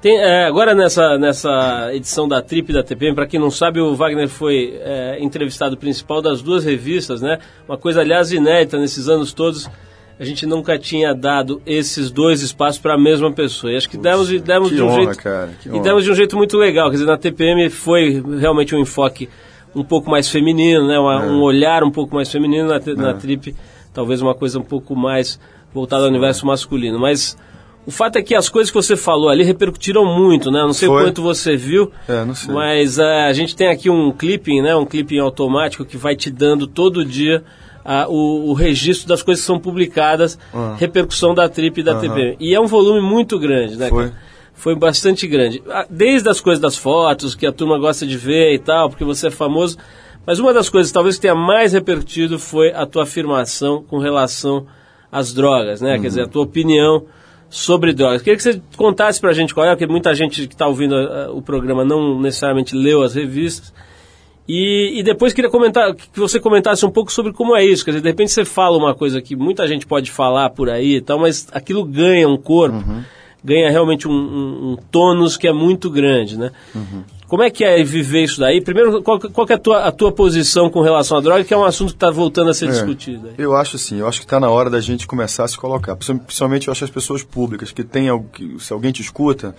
Tem, 0.00 0.18
é, 0.18 0.44
agora 0.44 0.74
nessa, 0.74 1.16
nessa 1.16 1.90
edição 1.94 2.28
da 2.28 2.42
Trip 2.42 2.70
da 2.72 2.82
TPM, 2.82 3.14
para 3.14 3.26
quem 3.26 3.40
não 3.40 3.50
sabe, 3.50 3.80
o 3.80 3.94
Wagner 3.94 4.28
foi 4.28 4.78
é, 4.82 5.16
entrevistado 5.18 5.78
principal 5.78 6.20
das 6.20 6.42
duas 6.42 6.62
revistas, 6.62 7.22
né? 7.22 7.38
Uma 7.66 7.78
coisa, 7.78 8.02
aliás, 8.02 8.30
inédita 8.30 8.78
nesses 8.78 9.08
anos 9.08 9.32
todos. 9.32 9.66
A 10.20 10.24
gente 10.24 10.46
nunca 10.46 10.78
tinha 10.78 11.14
dado 11.14 11.60
esses 11.64 12.10
dois 12.10 12.42
espaços 12.42 12.78
para 12.78 12.94
a 12.94 12.98
mesma 12.98 13.32
pessoa. 13.32 13.72
E 13.72 13.76
acho 13.76 13.88
que 13.88 13.96
demos, 13.96 14.28
demos 14.42 14.68
que 14.68 14.76
de 14.76 14.82
um 14.82 14.88
honra, 14.88 15.04
jeito. 15.04 15.18
Cara, 15.18 15.50
e 15.64 15.80
demos 15.80 16.04
de 16.04 16.10
um 16.10 16.14
jeito 16.14 16.36
muito 16.36 16.56
legal. 16.58 16.90
Quer 16.90 16.96
dizer, 16.96 17.06
na 17.06 17.16
TPM 17.16 17.70
foi 17.70 18.22
realmente 18.38 18.74
um 18.74 18.78
enfoque 18.78 19.28
um 19.74 19.82
pouco 19.82 20.10
mais 20.10 20.28
feminino, 20.28 20.86
né? 20.86 20.98
Uma, 20.98 21.24
é. 21.24 21.26
Um 21.26 21.40
olhar 21.40 21.82
um 21.82 21.90
pouco 21.90 22.14
mais 22.14 22.30
feminino 22.30 22.68
na, 22.68 22.78
na 22.94 23.10
é. 23.10 23.14
Trip, 23.14 23.54
talvez 23.94 24.20
uma 24.20 24.34
coisa 24.34 24.58
um 24.58 24.62
pouco 24.62 24.94
mais 24.94 25.40
voltada 25.72 26.02
ao 26.02 26.10
universo 26.10 26.44
masculino. 26.44 26.98
Mas 26.98 27.38
o 27.86 27.90
fato 27.90 28.16
é 28.16 28.22
que 28.22 28.34
as 28.34 28.48
coisas 28.48 28.70
que 28.70 28.76
você 28.76 28.96
falou 28.96 29.28
ali 29.28 29.44
repercutiram 29.44 30.04
muito, 30.04 30.50
né? 30.50 30.60
Não 30.60 30.72
sei 30.72 30.88
Foi. 30.88 31.04
quanto 31.04 31.22
você 31.22 31.56
viu, 31.56 31.90
é, 32.08 32.24
mas 32.52 32.98
uh, 32.98 33.02
a 33.28 33.32
gente 33.32 33.54
tem 33.54 33.68
aqui 33.68 33.88
um 33.88 34.12
clipping, 34.12 34.60
né? 34.60 34.74
Um 34.74 34.84
clipping 34.84 35.18
automático 35.18 35.84
que 35.84 35.96
vai 35.96 36.16
te 36.16 36.30
dando 36.30 36.66
todo 36.66 37.04
dia 37.04 37.42
o, 38.08 38.50
o, 38.50 38.54
registro 38.54 39.06
das 39.06 39.22
coisas 39.22 39.42
que 39.42 39.46
são 39.46 39.58
publicadas, 39.58 40.38
uhum. 40.52 40.74
repercussão 40.76 41.34
da 41.34 41.48
trip 41.48 41.80
e 41.80 41.84
da 41.84 41.94
uhum. 41.94 42.00
TV. 42.00 42.36
E 42.40 42.54
é 42.54 42.60
um 42.60 42.66
volume 42.66 43.00
muito 43.00 43.38
grande, 43.38 43.76
né? 43.76 43.88
Foi. 43.88 44.10
Foi 44.54 44.74
bastante 44.74 45.26
grande. 45.26 45.62
Desde 45.90 46.28
as 46.28 46.40
coisas 46.40 46.62
das 46.62 46.76
fotos, 46.76 47.34
que 47.34 47.44
a 47.44 47.52
turma 47.52 47.78
gosta 47.78 48.06
de 48.06 48.16
ver 48.16 48.54
e 48.54 48.58
tal, 48.58 48.88
porque 48.88 49.04
você 49.04 49.26
é 49.26 49.30
famoso. 49.30 49.76
Mas 50.26 50.38
uma 50.38 50.52
das 50.52 50.68
coisas 50.68 50.90
talvez 50.90 51.16
que 51.16 51.22
tenha 51.22 51.34
mais 51.34 51.72
repercutido 51.72 52.38
foi 52.38 52.72
a 52.72 52.86
tua 52.86 53.02
afirmação 53.02 53.82
com 53.82 53.98
relação 53.98 54.66
às 55.10 55.32
drogas, 55.32 55.80
né? 55.80 55.94
Uhum. 55.94 56.02
Quer 56.02 56.08
dizer, 56.08 56.22
a 56.22 56.28
tua 56.28 56.42
opinião 56.42 57.04
sobre 57.50 57.92
drogas. 57.92 58.22
Queria 58.22 58.36
que 58.36 58.42
você 58.42 58.60
contasse 58.76 59.20
para 59.20 59.30
a 59.30 59.32
gente 59.32 59.54
qual 59.54 59.66
é, 59.66 59.70
porque 59.70 59.86
muita 59.86 60.14
gente 60.14 60.46
que 60.46 60.54
está 60.54 60.66
ouvindo 60.66 60.94
uh, 60.94 61.36
o 61.36 61.40
programa 61.40 61.84
não 61.84 62.20
necessariamente 62.20 62.74
leu 62.74 63.02
as 63.02 63.14
revistas. 63.14 63.72
E, 64.46 64.98
e, 64.98 65.02
depois 65.02 65.32
queria 65.32 65.50
comentar, 65.50 65.94
que 65.94 66.20
você 66.20 66.38
comentasse 66.38 66.84
um 66.84 66.90
pouco 66.90 67.10
sobre 67.10 67.32
como 67.32 67.56
é 67.56 67.64
isso. 67.64 67.84
Quer 67.84 67.92
dizer, 67.92 68.02
de 68.02 68.08
repente 68.08 68.32
você 68.32 68.44
fala 68.44 68.76
uma 68.76 68.94
coisa 68.94 69.22
que 69.22 69.34
muita 69.34 69.66
gente 69.66 69.86
pode 69.86 70.10
falar 70.10 70.50
por 70.50 70.68
aí 70.68 70.96
e 70.96 71.00
tal, 71.00 71.18
mas 71.18 71.46
aquilo 71.52 71.84
ganha 71.84 72.28
um 72.28 72.36
corpo. 72.36 72.76
Uhum 72.76 73.02
ganha 73.44 73.70
realmente 73.70 74.08
um, 74.08 74.12
um, 74.12 74.72
um 74.72 74.76
tônus 74.90 75.36
que 75.36 75.46
é 75.46 75.52
muito 75.52 75.90
grande, 75.90 76.38
né? 76.38 76.50
Uhum. 76.74 77.04
Como 77.34 77.42
é 77.42 77.50
que 77.50 77.64
é 77.64 77.82
viver 77.82 78.22
isso 78.22 78.38
daí? 78.38 78.60
Primeiro, 78.60 79.02
qual, 79.02 79.18
qual 79.18 79.44
é 79.50 79.54
a 79.54 79.58
tua, 79.58 79.88
a 79.88 79.90
tua 79.90 80.12
posição 80.12 80.70
com 80.70 80.80
relação 80.82 81.18
à 81.18 81.20
droga, 81.20 81.42
que 81.42 81.52
é 81.52 81.56
um 81.56 81.64
assunto 81.64 81.88
que 81.88 81.96
está 81.96 82.08
voltando 82.08 82.48
a 82.48 82.54
ser 82.54 82.68
é, 82.68 82.70
discutido? 82.70 83.26
Aí? 83.26 83.34
Eu 83.36 83.56
acho 83.56 83.74
assim, 83.74 83.98
eu 83.98 84.06
acho 84.06 84.20
que 84.20 84.24
está 84.24 84.38
na 84.38 84.48
hora 84.48 84.70
da 84.70 84.80
gente 84.80 85.04
começar 85.04 85.42
a 85.42 85.48
se 85.48 85.58
colocar. 85.58 85.96
Principalmente 85.96 86.68
eu 86.68 86.70
acho 86.72 86.84
as 86.84 86.90
pessoas 86.90 87.24
públicas, 87.24 87.72
que 87.72 87.82
tem 87.82 88.08
algo 88.08 88.28
que, 88.32 88.56
se 88.60 88.72
alguém 88.72 88.92
te 88.92 89.02
escuta, 89.02 89.52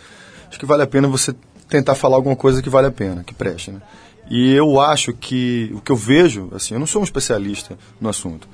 acho 0.48 0.58
que 0.58 0.66
vale 0.66 0.84
a 0.84 0.88
pena 0.88 1.06
você 1.10 1.36
tentar 1.68 1.96
falar 1.96 2.16
alguma 2.16 2.38
coisa 2.38 2.62
que 2.62 2.70
vale 2.70 2.88
a 2.88 2.92
pena, 2.92 3.26
que 3.26 3.34
preste, 3.34 3.72
né? 3.72 3.82
E 4.32 4.54
eu 4.54 4.80
acho 4.80 5.12
que 5.12 5.70
o 5.76 5.82
que 5.82 5.92
eu 5.92 5.98
vejo, 5.98 6.48
assim, 6.56 6.76
eu 6.76 6.80
não 6.80 6.88
sou 6.88 7.02
um 7.02 7.04
especialista 7.04 7.78
no 8.00 8.08
assunto, 8.08 8.48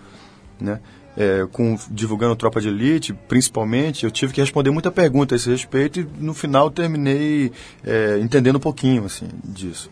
né? 0.59 0.79
É, 1.17 1.45
com, 1.51 1.77
divulgando 1.89 2.35
Tropa 2.35 2.61
de 2.61 2.69
Elite, 2.69 3.13
principalmente, 3.27 4.05
eu 4.05 4.11
tive 4.11 4.33
que 4.33 4.41
responder 4.41 4.71
muita 4.71 4.91
pergunta 4.91 5.35
a 5.35 5.37
esse 5.37 5.49
respeito 5.49 5.99
e 5.99 6.07
no 6.19 6.33
final 6.33 6.69
terminei 6.69 7.51
é, 7.83 8.19
entendendo 8.19 8.55
um 8.55 8.61
pouquinho 8.61 9.05
assim, 9.05 9.27
disso. 9.43 9.89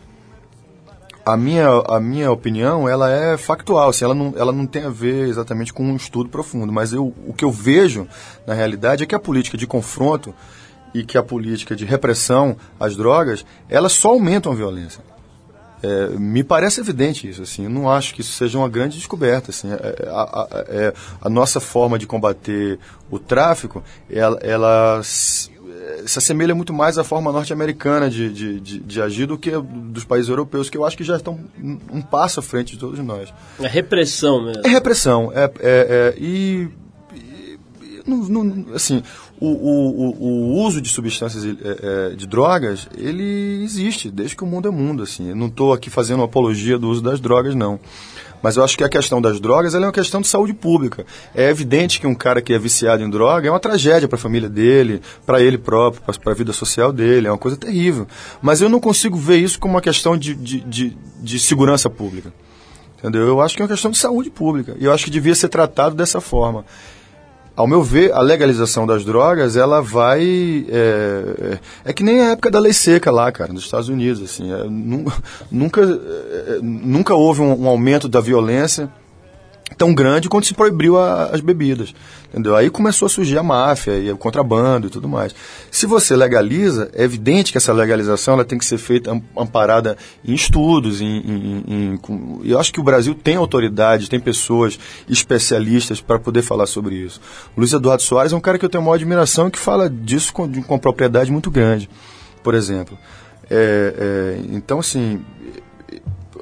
A 1.26 1.38
minha, 1.38 1.68
a 1.88 2.00
minha 2.00 2.32
opinião, 2.32 2.90
ela 2.90 3.12
é 3.12 3.38
factual, 3.38 3.90
assim, 3.90 4.04
ela, 4.04 4.16
não, 4.16 4.34
ela 4.36 4.52
não 4.52 4.66
tem 4.66 4.84
a 4.84 4.90
ver 4.90 5.28
exatamente 5.28 5.72
com 5.72 5.84
um 5.84 5.96
estudo 5.96 6.30
profundo, 6.30 6.72
mas 6.72 6.92
eu, 6.92 7.14
o 7.28 7.34
que 7.34 7.46
eu 7.46 7.52
vejo, 7.52 8.08
na 8.48 8.54
realidade, 8.54 9.04
é 9.04 9.06
que 9.06 9.14
a 9.14 9.20
política 9.20 9.58
de 9.58 9.68
confronto 9.68 10.34
e 10.94 11.04
que 11.04 11.18
a 11.18 11.24
política 11.24 11.76
de 11.76 11.86
repressão 11.86 12.58
às 12.80 12.96
drogas, 12.96 13.46
elas 13.70 13.94
só 13.94 14.10
aumentam 14.10 14.52
a 14.52 14.56
violência. 14.56 15.04
É, 15.82 16.08
me 16.18 16.44
parece 16.44 16.82
evidente 16.82 17.30
isso, 17.30 17.42
assim, 17.42 17.64
eu 17.64 17.70
não 17.70 17.90
acho 17.90 18.14
que 18.14 18.22
isso 18.22 18.34
seja 18.34 18.58
uma 18.58 18.68
grande 18.68 18.98
descoberta, 18.98 19.52
assim, 19.52 19.72
é, 19.72 20.10
a, 20.10 20.22
a, 20.22 20.66
é, 20.68 20.94
a 21.22 21.30
nossa 21.30 21.60
forma 21.60 21.98
de 21.98 22.06
combater 22.06 22.78
o 23.10 23.18
tráfico, 23.18 23.82
ela, 24.10 24.38
ela 24.42 25.02
se 26.06 26.20
assemelha 26.20 26.54
muito 26.54 26.74
mais 26.74 26.98
à 26.98 27.04
forma 27.04 27.32
norte-americana 27.32 28.10
de, 28.10 28.30
de, 28.30 28.60
de, 28.60 28.80
de, 28.80 29.02
agir 29.02 29.26
do 29.26 29.38
que 29.38 29.52
dos 29.52 30.04
países 30.04 30.30
europeus, 30.30 30.70
que 30.70 30.78
eu 30.78 30.86
acho 30.86 30.98
que 30.98 31.04
já 31.04 31.16
estão 31.16 31.40
um 31.92 32.02
passo 32.02 32.40
à 32.40 32.44
frente 32.44 32.74
de 32.74 32.80
todos 32.80 33.00
nós. 33.00 33.34
É 33.60 33.68
repressão 33.68 34.44
mesmo. 34.44 34.62
É 34.66 34.70
repressão, 34.70 35.32
é, 35.34 35.44
é, 35.44 35.52
é 35.62 36.16
e, 36.18 36.70
e 37.14 37.60
não, 38.06 38.18
não, 38.18 38.76
assim, 38.76 39.04
o, 39.40 39.48
o, 39.48 40.10
o, 40.20 40.66
uso 40.66 40.82
de 40.82 40.90
substâncias, 40.90 41.46
é, 41.46 42.16
de 42.16 42.28
drogas, 42.28 42.88
ele 42.98 43.64
existe 43.64 44.12
desde 44.12 44.36
que 44.36 44.44
o 44.44 44.48
mundo 44.48 44.68
é 44.68 44.72
mundo. 44.72 45.04
Assim. 45.04 45.30
Eu 45.30 45.36
não 45.36 45.48
estou 45.48 45.72
aqui 45.72 45.90
fazendo 45.90 46.22
apologia 46.24 46.78
do 46.78 46.90
uso 46.90 47.02
das 47.02 47.20
drogas, 47.20 47.56
não. 47.56 47.80
Mas 48.42 48.56
eu 48.56 48.64
acho 48.64 48.78
que 48.78 48.84
a 48.84 48.90
questão 48.90 49.22
das 49.22 49.40
drogas 49.40 49.76
é 49.76 49.80
uma 49.80 49.92
questão 49.92 50.22
de 50.22 50.28
saúde 50.28 50.54
pública. 50.54 51.06
É 51.34 51.50
evidente 51.50 52.00
que 52.00 52.08
um 52.08 52.16
cara 52.16 52.42
que 52.42 52.54
é 52.54 52.60
viciado 52.60 53.04
em 53.04 53.10
droga 53.10 53.48
é 53.48 53.52
uma 53.52 53.60
tragédia 53.60 54.08
para 54.08 54.18
a 54.18 54.20
família 54.20 54.50
dele, 54.50 55.02
para 55.26 55.42
ele 55.42 55.58
próprio, 55.58 56.02
para 56.02 56.32
a 56.32 56.36
vida 56.36 56.54
social 56.54 56.92
dele. 56.92 57.28
É 57.28 57.32
uma 57.32 57.38
coisa 57.38 57.58
terrível. 57.58 58.08
Mas 58.42 58.62
eu 58.62 58.70
não 58.70 58.80
consigo 58.80 59.18
ver 59.18 59.38
isso 59.38 59.60
como 59.60 59.74
uma 59.74 59.82
questão 59.82 60.18
de, 60.18 60.36
de, 60.36 60.62
de, 60.62 60.98
de 61.22 61.40
segurança 61.40 61.90
pública. 61.90 62.34
Entendeu? 62.98 63.28
Eu 63.28 63.42
acho 63.42 63.56
que 63.56 63.62
é 63.62 63.66
uma 63.66 63.72
questão 63.72 63.92
de 63.92 63.98
saúde 63.98 64.30
pública. 64.30 64.76
E 64.80 64.86
eu 64.86 64.94
acho 64.94 65.06
que 65.06 65.12
devia 65.12 65.36
ser 65.36 65.50
tratado 65.50 65.96
dessa 65.96 66.20
forma 66.20 66.66
ao 67.60 67.68
meu 67.68 67.84
ver, 67.84 68.14
a 68.14 68.22
legalização 68.22 68.88
das 68.88 69.04
drogas, 69.04 69.58
ela 69.58 69.82
vai. 69.82 70.66
É, 70.70 71.58
é, 71.84 71.90
é, 71.90 71.92
que 71.92 72.06
nem 72.06 72.22
a 72.22 72.30
época 72.32 72.50
da 72.50 72.58
lei 72.58 72.72
seca 72.72 73.12
lá, 73.12 73.30
cara, 73.34 73.52
nos 73.52 73.66
Estados 73.66 73.90
Unidos. 73.90 74.24
Assim, 74.24 74.50
é, 74.50 74.64
nunca, 75.52 75.82
é, 75.82 76.60
nunca 76.62 77.14
houve 77.16 77.42
um, 77.42 77.64
um 77.64 77.68
aumento 77.68 78.08
da 78.08 78.22
violência 78.22 78.90
tão 79.80 79.94
grande 79.94 80.28
quanto 80.28 80.46
se 80.46 80.54
proibiu 80.54 81.00
a, 81.00 81.28
as 81.28 81.40
bebidas. 81.40 81.96
Entendeu? 82.28 82.56
Aí 82.56 82.70
começou 82.70 83.06
a 83.06 83.10
surgir 83.10 83.38
a 83.38 83.44
máfia 83.44 83.98
e 83.98 84.12
o 84.12 84.18
contrabando 84.18 84.88
e 84.88 84.90
tudo 84.90 85.08
mais. 85.08 85.34
Se 85.72 85.88
você 85.88 86.16
legaliza, 86.16 86.92
é 86.94 87.04
evidente 87.04 87.52
que 87.52 87.58
essa 87.58 87.72
legalização 87.72 88.34
ela 88.36 88.46
tem 88.46 88.60
que 88.60 88.66
ser 88.66 88.78
feita 88.78 89.10
amparada 89.36 89.98
em 90.24 90.34
estudos. 90.34 91.02
Em, 91.02 91.06
em, 91.06 91.64
em, 91.68 92.00
eu 92.44 92.60
acho 92.60 92.74
que 92.74 92.80
o 92.80 92.84
Brasil 92.84 93.16
tem 93.16 93.38
autoridade, 93.38 94.10
tem 94.10 94.20
pessoas 94.20 94.78
especialistas 95.10 96.02
para 96.02 96.20
poder 96.20 96.42
falar 96.42 96.68
sobre 96.68 96.96
isso. 96.96 97.22
Luiz 97.58 97.72
Eduardo 97.72 98.04
Soares 98.04 98.34
é 98.34 98.36
um 98.36 98.42
cara 98.42 98.60
que 98.60 98.66
eu 98.66 98.70
tenho 98.70 98.84
uma 98.84 98.94
admiração 98.94 99.48
e 99.48 99.52
que 99.52 99.60
fala 99.60 99.90
disso 99.90 100.34
com, 100.34 100.62
com 100.62 100.78
propriedade 100.78 101.32
muito 101.32 101.50
grande, 101.50 101.90
por 102.44 102.54
exemplo. 102.54 102.98
É, 103.50 103.94
é, 103.98 104.40
então, 104.52 104.80
assim, 104.80 105.22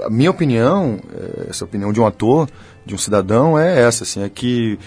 a 0.03 0.09
minha 0.09 0.31
opinião, 0.31 0.99
é, 1.13 1.49
essa 1.49 1.63
opinião 1.63 1.93
de 1.93 2.01
um 2.01 2.05
ator, 2.05 2.49
de 2.87 2.95
um 2.95 2.97
cidadão, 2.97 3.59
é 3.59 3.81
essa, 3.81 4.03
assim, 4.03 4.23
é 4.23 4.29
que 4.29 4.79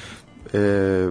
é, 0.53 1.11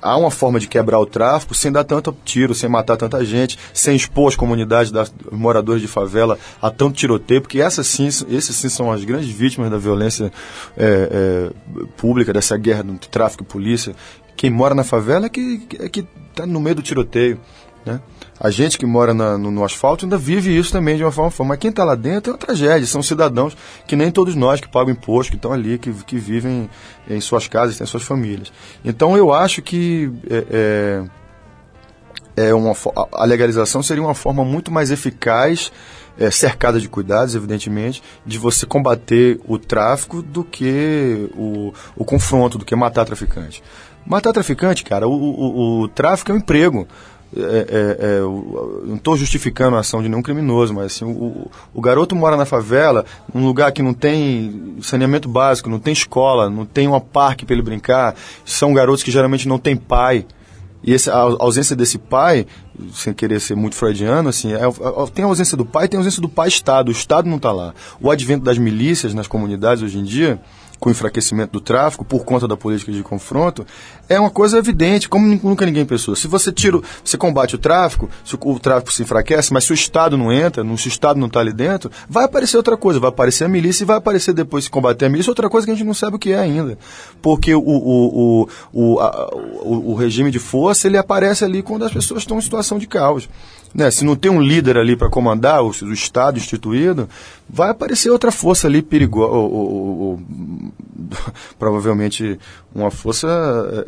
há 0.00 0.16
uma 0.16 0.30
forma 0.30 0.58
de 0.58 0.66
quebrar 0.66 0.98
o 0.98 1.06
tráfico 1.06 1.54
sem 1.54 1.70
dar 1.70 1.84
tanto 1.84 2.16
tiro, 2.24 2.54
sem 2.54 2.68
matar 2.68 2.96
tanta 2.96 3.24
gente, 3.24 3.58
sem 3.72 3.96
expor 3.96 4.28
as 4.28 4.36
comunidades 4.36 4.90
das 4.90 5.12
moradores 5.30 5.82
de 5.82 5.88
favela 5.88 6.38
a 6.60 6.70
tanto 6.70 6.96
tiroteio, 6.96 7.42
porque 7.42 7.60
essas 7.60 7.86
sim, 7.86 8.06
esses 8.06 8.56
sim 8.56 8.68
são 8.68 8.90
as 8.90 9.04
grandes 9.04 9.28
vítimas 9.28 9.70
da 9.70 9.78
violência 9.78 10.32
é, 10.76 11.08
é, 11.10 11.84
pública, 11.96 12.32
dessa 12.32 12.56
guerra 12.56 12.82
do 12.82 12.98
tráfico 12.98 13.42
e 13.42 13.46
polícia. 13.46 13.94
Quem 14.36 14.50
mora 14.50 14.74
na 14.74 14.84
favela 14.84 15.26
é 15.26 15.28
que 15.28 15.66
é 15.80 15.88
que 15.88 16.06
está 16.30 16.46
no 16.46 16.60
meio 16.60 16.76
do 16.76 16.82
tiroteio, 16.82 17.40
né? 17.84 18.00
A 18.38 18.50
gente 18.50 18.76
que 18.76 18.84
mora 18.84 19.14
na, 19.14 19.38
no, 19.38 19.50
no, 19.50 19.64
asfalto 19.64 20.04
ainda 20.04 20.18
vive 20.18 20.56
isso 20.56 20.70
também 20.70 20.96
de 20.96 21.02
uma 21.02 21.10
forma, 21.10 21.32
mas 21.44 21.58
quem 21.58 21.70
está 21.70 21.84
lá 21.84 21.94
dentro 21.94 22.30
é 22.30 22.34
uma 22.34 22.38
tragédia. 22.38 22.86
São 22.86 23.02
cidadãos 23.02 23.56
que 23.86 23.96
nem 23.96 24.10
todos 24.10 24.34
nós 24.34 24.60
que 24.60 24.68
pagam 24.68 24.92
imposto, 24.92 25.32
que 25.32 25.36
estão 25.36 25.52
ali, 25.52 25.78
que, 25.78 25.92
que 25.92 26.16
vivem 26.16 26.68
em 27.08 27.20
suas 27.20 27.48
casas, 27.48 27.78
têm 27.78 27.86
suas 27.86 28.02
famílias. 28.02 28.52
Então 28.84 29.16
eu 29.16 29.32
acho 29.32 29.62
que 29.62 30.12
é, 30.28 31.06
é, 32.36 32.48
é 32.48 32.54
uma, 32.54 32.74
a 33.12 33.24
legalização 33.24 33.82
seria 33.82 34.02
uma 34.02 34.14
forma 34.14 34.44
muito 34.44 34.70
mais 34.70 34.90
eficaz, 34.90 35.72
é, 36.18 36.30
cercada 36.30 36.78
de 36.78 36.88
cuidados, 36.88 37.34
evidentemente, 37.34 38.02
de 38.24 38.38
você 38.38 38.66
combater 38.66 39.40
o 39.46 39.58
tráfico 39.58 40.20
do 40.20 40.44
que 40.44 41.30
o, 41.34 41.72
o 41.96 42.04
confronto, 42.04 42.58
do 42.58 42.64
que 42.64 42.76
matar 42.76 43.06
traficante. 43.06 43.62
Matar 44.04 44.32
traficante, 44.32 44.84
cara, 44.84 45.08
o, 45.08 45.12
o, 45.12 45.80
o 45.82 45.88
tráfico 45.88 46.30
é 46.30 46.34
um 46.34 46.38
emprego. 46.38 46.86
É, 47.34 47.40
é, 47.40 48.16
é, 48.18 48.20
não 48.20 48.94
estou 48.96 49.16
justificando 49.16 49.76
a 49.76 49.80
ação 49.80 50.00
de 50.00 50.08
nenhum 50.08 50.22
criminoso, 50.22 50.72
mas 50.72 50.86
assim, 50.86 51.04
o, 51.04 51.50
o, 51.74 51.80
garoto 51.80 52.14
mora 52.14 52.36
na 52.36 52.44
favela, 52.44 53.04
num 53.34 53.44
lugar 53.44 53.72
que 53.72 53.82
não 53.82 53.92
tem 53.92 54.76
saneamento 54.80 55.28
básico, 55.28 55.68
não 55.68 55.80
tem 55.80 55.92
escola, 55.92 56.48
não 56.48 56.64
tem 56.64 56.86
um 56.86 56.98
parque 57.00 57.44
para 57.44 57.54
ele 57.54 57.62
brincar. 57.62 58.14
São 58.44 58.72
garotos 58.72 59.02
que 59.02 59.10
geralmente 59.10 59.48
não 59.48 59.58
têm 59.58 59.76
pai. 59.76 60.24
E 60.84 60.94
essa, 60.94 61.12
a 61.12 61.16
ausência 61.16 61.74
desse 61.74 61.98
pai, 61.98 62.46
sem 62.92 63.12
querer 63.12 63.40
ser 63.40 63.56
muito 63.56 63.74
freudiano, 63.74 64.28
assim, 64.28 64.52
é, 64.52 64.58
é, 64.58 65.06
tem 65.12 65.24
a 65.24 65.28
ausência 65.28 65.56
do 65.56 65.66
pai, 65.66 65.88
tem 65.88 65.98
a 65.98 66.00
ausência 66.00 66.22
do 66.22 66.28
pai-Estado. 66.28 66.88
O 66.88 66.92
Estado 66.92 67.28
não 67.28 67.38
está 67.38 67.50
lá. 67.50 67.74
O 68.00 68.08
advento 68.08 68.44
das 68.44 68.56
milícias 68.56 69.12
nas 69.12 69.26
comunidades 69.26 69.82
hoje 69.82 69.98
em 69.98 70.04
dia 70.04 70.40
com 70.78 70.88
o 70.88 70.92
enfraquecimento 70.92 71.52
do 71.52 71.60
tráfico 71.60 72.04
por 72.04 72.24
conta 72.24 72.46
da 72.46 72.56
política 72.56 72.92
de 72.92 73.02
confronto, 73.02 73.66
é 74.08 74.18
uma 74.18 74.30
coisa 74.30 74.58
evidente, 74.58 75.08
como 75.08 75.38
nunca 75.42 75.66
ninguém 75.66 75.84
pensou. 75.84 76.14
Se 76.14 76.28
você 76.28 76.52
tira, 76.52 76.80
você 77.04 77.16
combate 77.16 77.54
o 77.54 77.58
tráfico, 77.58 78.08
se 78.24 78.36
o, 78.38 78.58
tráfico 78.58 78.92
se 78.92 79.02
enfraquece, 79.02 79.52
mas 79.52 79.64
se 79.64 79.72
o 79.72 79.74
Estado 79.74 80.16
não 80.16 80.32
entra, 80.32 80.64
se 80.76 80.86
o 80.86 80.88
Estado 80.88 81.18
não 81.18 81.26
está 81.26 81.40
ali 81.40 81.52
dentro, 81.52 81.90
vai 82.08 82.24
aparecer 82.24 82.56
outra 82.56 82.76
coisa, 82.76 83.00
vai 83.00 83.08
aparecer 83.08 83.44
a 83.44 83.48
milícia 83.48 83.84
e 83.84 83.86
vai 83.86 83.96
aparecer 83.96 84.32
depois 84.32 84.64
se 84.64 84.70
combater 84.70 85.06
a 85.06 85.08
milícia 85.08 85.30
outra 85.30 85.48
coisa 85.48 85.66
que 85.66 85.72
a 85.72 85.74
gente 85.74 85.86
não 85.86 85.94
sabe 85.94 86.16
o 86.16 86.18
que 86.18 86.32
é 86.32 86.38
ainda. 86.38 86.78
Porque 87.20 87.54
o, 87.54 87.60
o, 87.60 88.48
o, 88.72 89.90
o, 89.92 89.94
regime 89.94 90.30
de 90.30 90.38
força, 90.38 90.86
ele 90.86 90.98
aparece 90.98 91.44
ali 91.44 91.62
quando 91.62 91.84
as 91.84 91.92
pessoas 91.92 92.22
estão 92.22 92.38
em 92.38 92.42
situação 92.42 92.78
de 92.78 92.86
caos. 92.86 93.28
Né? 93.74 93.90
Se 93.90 94.04
não 94.04 94.16
tem 94.16 94.30
um 94.30 94.40
líder 94.40 94.78
ali 94.78 94.96
para 94.96 95.10
comandar, 95.10 95.62
o, 95.62 95.68
o, 95.68 95.92
Estado 95.92 96.38
instituído, 96.38 97.08
vai 97.48 97.70
aparecer 97.70 98.10
outra 98.10 98.30
força 98.30 98.66
ali 98.66 98.80
perigosa, 98.80 99.32
ou, 99.32 99.52
ou, 99.52 99.98
ou, 100.00 100.20
provavelmente 101.58 102.38
uma 102.74 102.90
força 102.90 103.26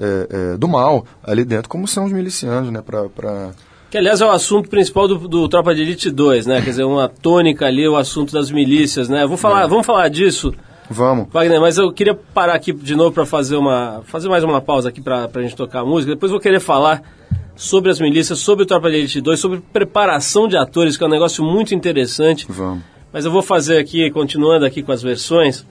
é, 0.09 0.53
é, 0.55 0.57
do 0.57 0.67
mal 0.67 1.05
ali 1.23 1.45
dentro, 1.45 1.69
como 1.69 1.87
são 1.87 2.05
os 2.05 2.13
milicianos, 2.13 2.71
né? 2.71 2.83
Pra, 2.83 3.09
pra... 3.09 3.51
Que, 3.91 3.99
aliás, 3.99 4.21
é 4.21 4.27
o 4.27 4.31
assunto 4.31 4.69
principal 4.69 5.09
do, 5.09 5.29
do, 5.29 5.49
Tropa 5.49 5.75
de 5.75 5.83
Elite 5.83 6.11
2, 6.11 6.47
né? 6.47 6.61
Quer 6.61 6.71
dizer, 6.71 6.85
uma 6.85 7.09
tônica 7.09 7.67
ali, 7.67 7.89
o 7.89 7.97
assunto 7.97 8.33
das 8.33 8.51
milícias, 8.51 9.09
né? 9.09 9.27
Vou 9.27 9.37
falar, 9.37 9.65
é. 9.65 9.67
Vamos 9.67 9.87
falar 9.87 10.09
disso. 10.09 10.53
Vamos. 10.91 11.29
Wagner, 11.31 11.61
mas 11.61 11.77
eu 11.77 11.93
queria 11.93 12.15
parar 12.15 12.55
aqui 12.55 12.73
de 12.73 12.95
novo 12.95 13.13
para 13.13 13.27
fazer 13.27 13.57
uma 13.57 14.03
fazer 14.07 14.29
mais 14.29 14.43
uma 14.43 14.61
pausa 14.61 14.89
aqui 14.89 15.01
para 15.03 15.29
a 15.33 15.43
gente 15.43 15.55
tocar 15.55 15.81
a 15.81 15.85
música. 15.85 16.15
Depois 16.15 16.33
vou 16.33 16.41
querer 16.41 16.61
falar 16.61 17.03
sobre 17.55 17.91
as 17.91 18.01
milícias, 18.01 18.39
sobre 18.39 18.65
o 18.65 18.67
Tropa 18.67 18.91
de 18.91 18.97
Elite 18.97 19.21
2, 19.21 19.39
sobre 19.39 19.61
preparação 19.73 20.49
de 20.49 20.57
atores, 20.57 20.97
que 20.97 21.05
é 21.05 21.07
um 21.07 21.11
negócio 21.11 21.45
muito 21.45 21.75
interessante. 21.75 22.47
Vamos. 22.49 22.83
Mas 23.13 23.25
eu 23.25 23.31
vou 23.31 23.43
fazer 23.43 23.79
aqui, 23.79 24.11
continuando 24.11 24.65
aqui 24.65 24.83
com 24.83 24.93
as 24.93 25.03
versões, 25.03 25.67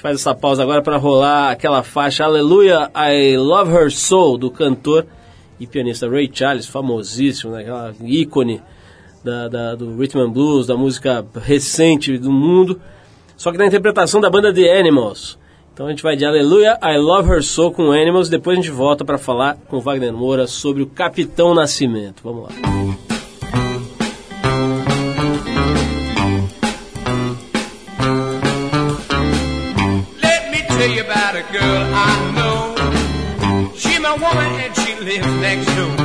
gente 0.00 0.02
faz 0.02 0.16
essa 0.16 0.34
pausa 0.34 0.62
agora 0.62 0.80
para 0.82 0.96
rolar 0.96 1.50
aquela 1.50 1.82
faixa 1.82 2.24
Aleluia, 2.24 2.90
I 2.96 3.36
Love 3.36 3.72
Her 3.72 3.90
Soul, 3.90 4.38
do 4.38 4.50
cantor 4.50 5.06
e 5.58 5.66
pianista 5.66 6.08
Ray 6.08 6.30
Charles, 6.32 6.66
famosíssimo, 6.66 7.52
né? 7.52 7.60
aquela 7.60 7.94
ícone 8.02 8.62
da, 9.22 9.48
da, 9.48 9.74
do 9.74 9.94
rhythm 9.96 10.20
and 10.20 10.30
blues, 10.30 10.66
da 10.66 10.76
música 10.76 11.24
recente 11.42 12.16
do 12.16 12.32
mundo, 12.32 12.80
só 13.36 13.52
que 13.52 13.58
na 13.58 13.66
interpretação 13.66 14.20
da 14.20 14.30
banda 14.30 14.52
The 14.52 14.78
Animals. 14.78 15.38
Então 15.72 15.86
a 15.86 15.90
gente 15.90 16.02
vai 16.02 16.16
de 16.16 16.24
Aleluia, 16.24 16.78
I 16.82 16.96
Love 16.96 17.30
Her 17.30 17.42
Soul 17.42 17.72
com 17.72 17.92
Animals. 17.92 18.28
Depois 18.28 18.58
a 18.58 18.60
gente 18.60 18.72
volta 18.72 19.04
para 19.04 19.18
falar 19.18 19.56
com 19.68 19.80
Wagner 19.80 20.12
Moura 20.12 20.46
sobre 20.46 20.82
o 20.82 20.86
Capitão 20.86 21.54
Nascimento. 21.54 22.22
Vamos 22.22 22.44
lá. 22.44 23.09
Know. 34.10 34.16
My 34.16 34.28
woman 34.28 34.60
and 34.60 34.76
she 34.76 34.94
lives 35.04 35.26
next 35.40 35.66
door. 35.76 35.96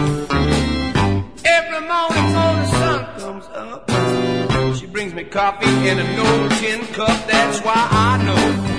Every 1.46 1.82
morning 1.88 2.24
before 2.26 2.56
the 2.62 2.66
sun 2.68 3.06
comes 3.20 3.48
up, 3.54 4.76
she 4.78 4.86
brings 4.88 5.14
me 5.14 5.24
coffee 5.26 5.90
in 5.90 6.00
a 6.00 6.16
no 6.16 6.50
tin 6.60 6.86
cup. 6.94 7.28
That's 7.28 7.60
why 7.62 7.88
I 7.92 8.24
know. 8.24 8.72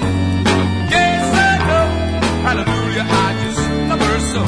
Hallelujah, 2.46 3.06
I 3.08 3.34
just 3.42 3.60
love 3.88 4.00
her 4.00 4.20
so. 4.32 4.42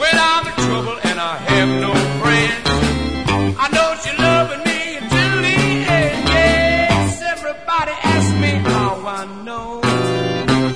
When 0.00 0.16
I'm 0.18 0.46
in 0.48 0.54
trouble 0.66 0.98
and 1.04 1.20
I 1.20 1.36
have 1.36 1.68
no 1.80 1.94
friends, 2.20 2.68
I 3.60 3.68
know 3.72 3.94
she's 4.02 4.18
loving 4.18 4.62
me 4.64 4.96
until 4.96 5.42
the 5.46 5.56
end. 5.98 6.28
Yes, 6.28 7.22
everybody 7.22 7.92
asks 8.02 8.34
me 8.40 8.50
how 8.72 9.06
I 9.06 9.24
know. 9.44 9.80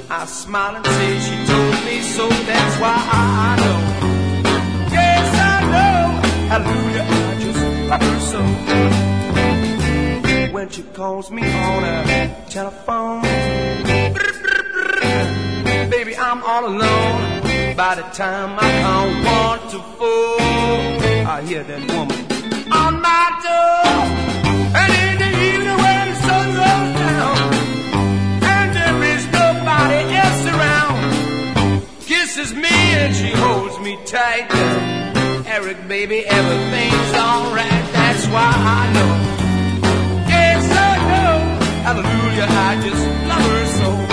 I 0.08 0.24
smile 0.26 0.76
and 0.76 0.86
say 0.86 1.18
she 1.18 1.46
told 1.46 1.67
so. 2.18 2.26
That's 2.50 2.76
why 2.82 2.96
I 2.96 3.48
know. 3.60 3.78
Yes, 4.96 5.26
I 5.52 5.56
know. 5.72 6.02
Hallelujah, 6.50 7.06
I 7.30 7.32
just 7.44 7.62
love 7.90 8.04
her 8.10 8.20
so. 8.32 8.40
when 10.54 10.66
she 10.74 10.82
calls 10.98 11.30
me 11.30 11.42
on 11.42 11.84
a 11.84 11.96
telephone. 12.48 13.22
Baby, 15.94 16.16
I'm 16.16 16.42
all 16.42 16.64
alone. 16.72 17.20
By 17.76 17.94
the 18.00 18.06
time 18.22 18.50
I 18.58 18.68
count 18.84 19.12
one 19.38 19.60
to 19.72 19.78
four, 19.96 20.40
I 21.34 21.36
hear 21.46 21.62
that 21.70 21.82
woman 21.92 22.20
on 22.72 22.92
my 23.00 23.24
door. 23.44 24.37
Kisses 32.38 32.54
me 32.54 32.68
and 32.68 33.14
she 33.14 33.30
holds 33.30 33.78
me 33.80 33.98
tight. 34.04 34.46
Eric, 35.46 35.88
baby, 35.88 36.24
everything's 36.26 37.14
alright. 37.14 37.84
That's 37.92 38.26
why 38.26 38.52
I 38.54 38.92
know. 38.92 39.12
Yes, 40.28 40.64
I 40.70 40.94
know. 41.10 41.38
Hallelujah, 41.82 42.46
I 42.48 42.80
just 42.82 43.28
love 43.28 43.42
her 43.42 43.66
so. 43.66 44.07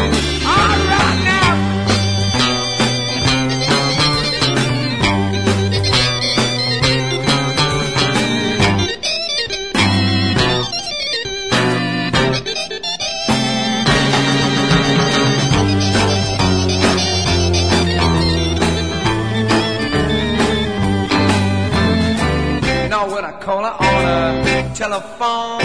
Now 23.46 23.58
when 23.58 23.66
I 23.66 23.78
call 23.78 23.92
her 23.94 24.02
on 24.02 24.48
a 24.48 24.76
telephone, 24.76 25.62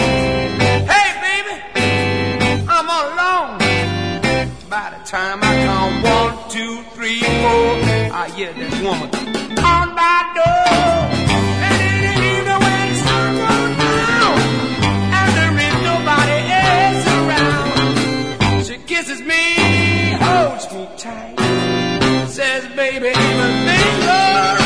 hey 0.85 1.09
baby, 1.25 1.55
I'm 2.69 2.87
all 2.89 3.07
alone. 3.09 3.57
By 4.69 4.85
the 4.95 5.01
time 5.05 5.39
I 5.41 5.53
count 5.65 6.03
one, 6.03 6.49
two, 6.49 6.83
three, 6.93 7.21
four, 7.21 7.81
I 8.13 8.29
hear 8.35 8.53
that 8.53 8.73
woman 8.83 9.09
on 9.57 9.95
my 9.95 10.19
door. 10.37 10.69
And 11.67 11.77
the 11.81 12.13
evening 12.31 12.59
when 12.61 12.89
and 15.17 15.29
there 15.37 15.57
is 15.67 15.77
nobody 15.91 16.39
else 16.61 17.05
around, 17.17 18.65
she 18.65 18.77
kisses 18.85 19.21
me, 19.21 19.43
holds 20.21 20.65
me 20.71 20.87
tight, 20.97 21.35
says, 22.29 22.63
baby, 22.75 23.07
everything's 23.07 24.07
alright. 24.07 24.60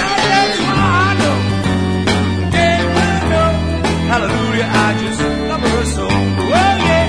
Hallelujah, 4.16 4.70
I 4.72 4.98
just 5.04 5.20
love 5.20 5.60
her 5.60 5.86
so. 5.92 6.08
Oh 6.08 6.76
yeah, 6.88 7.06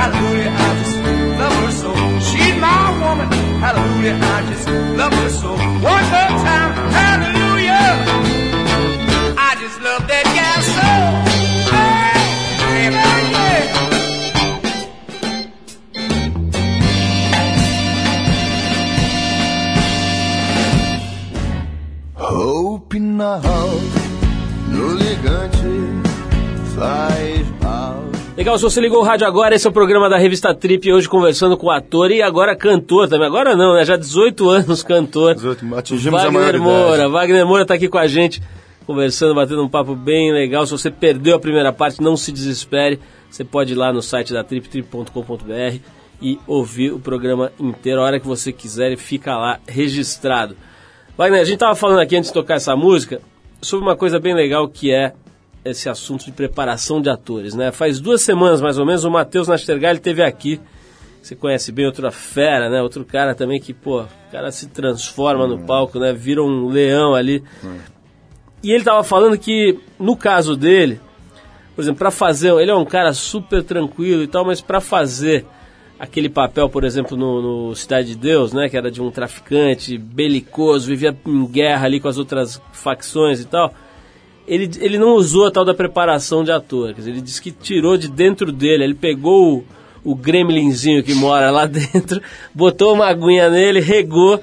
hallelujah, 0.00 0.48
I 0.48 0.68
just 0.80 0.96
love 1.38 1.52
her 1.52 1.70
so. 1.70 1.90
She's 2.28 2.56
my 2.56 2.96
woman. 2.96 3.28
Hallelujah, 3.60 4.16
I 4.18 4.40
just 4.48 4.66
love 4.96 5.12
her 5.12 5.28
so. 5.28 5.50
One 5.52 6.04
more 6.14 6.32
time, 6.40 6.72
Legal, 28.40 28.56
se 28.56 28.64
você 28.64 28.80
ligou 28.80 29.00
o 29.00 29.02
rádio 29.02 29.26
agora, 29.26 29.54
esse 29.54 29.66
é 29.66 29.70
o 29.70 29.72
programa 29.72 30.08
da 30.08 30.16
revista 30.16 30.54
Trip, 30.54 30.90
hoje 30.90 31.06
conversando 31.06 31.58
com 31.58 31.66
o 31.66 31.70
ator 31.70 32.10
e 32.10 32.22
agora 32.22 32.56
cantor 32.56 33.06
também. 33.06 33.26
Agora 33.26 33.54
não, 33.54 33.74
né? 33.74 33.84
Já 33.84 33.98
18 33.98 34.48
anos 34.48 34.82
cantor. 34.82 35.34
18, 35.34 35.74
atingimos 35.76 36.18
a 36.18 36.24
Wagner 36.24 36.40
maioridade. 36.40 36.64
Moura. 36.64 37.08
Wagner 37.10 37.46
Moura 37.46 37.66
tá 37.66 37.74
aqui 37.74 37.86
com 37.86 37.98
a 37.98 38.06
gente, 38.06 38.42
conversando, 38.86 39.34
batendo 39.34 39.62
um 39.62 39.68
papo 39.68 39.94
bem 39.94 40.32
legal. 40.32 40.64
Se 40.64 40.72
você 40.72 40.90
perdeu 40.90 41.36
a 41.36 41.38
primeira 41.38 41.70
parte, 41.70 42.00
não 42.00 42.16
se 42.16 42.32
desespere. 42.32 42.98
Você 43.30 43.44
pode 43.44 43.74
ir 43.74 43.76
lá 43.76 43.92
no 43.92 44.00
site 44.00 44.32
da 44.32 44.42
Trip, 44.42 44.70
trip.com.br 44.70 45.78
e 46.22 46.38
ouvir 46.46 46.92
o 46.92 46.98
programa 46.98 47.52
inteiro 47.60 48.00
a 48.00 48.04
hora 48.04 48.18
que 48.18 48.26
você 48.26 48.54
quiser 48.54 48.90
e 48.90 48.96
fica 48.96 49.36
lá 49.36 49.60
registrado. 49.68 50.56
Wagner, 51.14 51.42
a 51.42 51.44
gente 51.44 51.58
tava 51.58 51.74
falando 51.74 52.00
aqui 52.00 52.16
antes 52.16 52.30
de 52.30 52.34
tocar 52.34 52.54
essa 52.54 52.74
música 52.74 53.20
sobre 53.60 53.86
uma 53.86 53.96
coisa 53.96 54.18
bem 54.18 54.34
legal 54.34 54.66
que 54.66 54.90
é 54.90 55.12
esse 55.64 55.88
assunto 55.88 56.24
de 56.24 56.32
preparação 56.32 57.00
de 57.00 57.10
atores, 57.10 57.54
né? 57.54 57.70
Faz 57.70 58.00
duas 58.00 58.22
semanas 58.22 58.60
mais 58.60 58.78
ou 58.78 58.86
menos 58.86 59.04
o 59.04 59.10
Matheus 59.10 59.48
Nastergalli 59.48 59.98
esteve 59.98 60.22
aqui. 60.22 60.60
Você 61.22 61.36
conhece 61.36 61.70
bem 61.70 61.84
outra 61.84 62.10
fera, 62.10 62.70
né? 62.70 62.80
Outro 62.80 63.04
cara 63.04 63.34
também 63.34 63.60
que, 63.60 63.74
pô, 63.74 64.02
o 64.02 64.08
cara 64.32 64.50
se 64.50 64.68
transforma 64.68 65.46
no 65.46 65.58
palco, 65.58 65.98
né? 65.98 66.12
Vira 66.12 66.42
um 66.42 66.68
leão 66.68 67.14
ali. 67.14 67.44
E 68.62 68.72
ele 68.72 68.84
tava 68.84 69.02
falando 69.04 69.38
que 69.38 69.78
no 69.98 70.16
caso 70.16 70.56
dele, 70.56 70.98
por 71.74 71.82
exemplo, 71.82 71.98
para 71.98 72.10
fazer, 72.10 72.52
ele 72.54 72.70
é 72.70 72.74
um 72.74 72.84
cara 72.84 73.12
super 73.12 73.62
tranquilo 73.62 74.22
e 74.22 74.26
tal, 74.26 74.44
mas 74.44 74.60
para 74.60 74.80
fazer 74.80 75.44
aquele 75.98 76.30
papel, 76.30 76.68
por 76.70 76.84
exemplo, 76.84 77.16
no, 77.16 77.68
no 77.68 77.76
Cidade 77.76 78.08
de 78.08 78.16
Deus, 78.16 78.54
né, 78.54 78.70
que 78.70 78.76
era 78.76 78.90
de 78.90 79.02
um 79.02 79.10
traficante 79.10 79.98
belicoso, 79.98 80.86
vivia 80.86 81.14
em 81.26 81.46
guerra 81.46 81.84
ali 81.84 82.00
com 82.00 82.08
as 82.08 82.16
outras 82.16 82.60
facções 82.72 83.40
e 83.40 83.44
tal, 83.44 83.74
ele, 84.52 84.70
ele 84.80 84.98
não 84.98 85.14
usou 85.14 85.46
a 85.46 85.50
tal 85.50 85.64
da 85.64 85.72
preparação 85.72 86.42
de 86.42 86.50
ator, 86.50 86.88
quer 86.88 87.00
dizer, 87.00 87.10
ele 87.12 87.20
disse 87.20 87.40
que 87.40 87.50
tirou 87.52 87.96
de 87.96 88.08
dentro 88.08 88.50
dele, 88.50 88.82
ele 88.84 88.94
pegou 88.94 89.58
o, 89.58 89.64
o 90.12 90.14
gremlinzinho 90.14 91.02
que 91.02 91.14
mora 91.14 91.50
lá 91.50 91.66
dentro, 91.70 92.20
botou 92.54 92.92
uma 92.94 93.06
aguinha 93.06 93.48
nele, 93.48 93.80
regou 93.80 94.40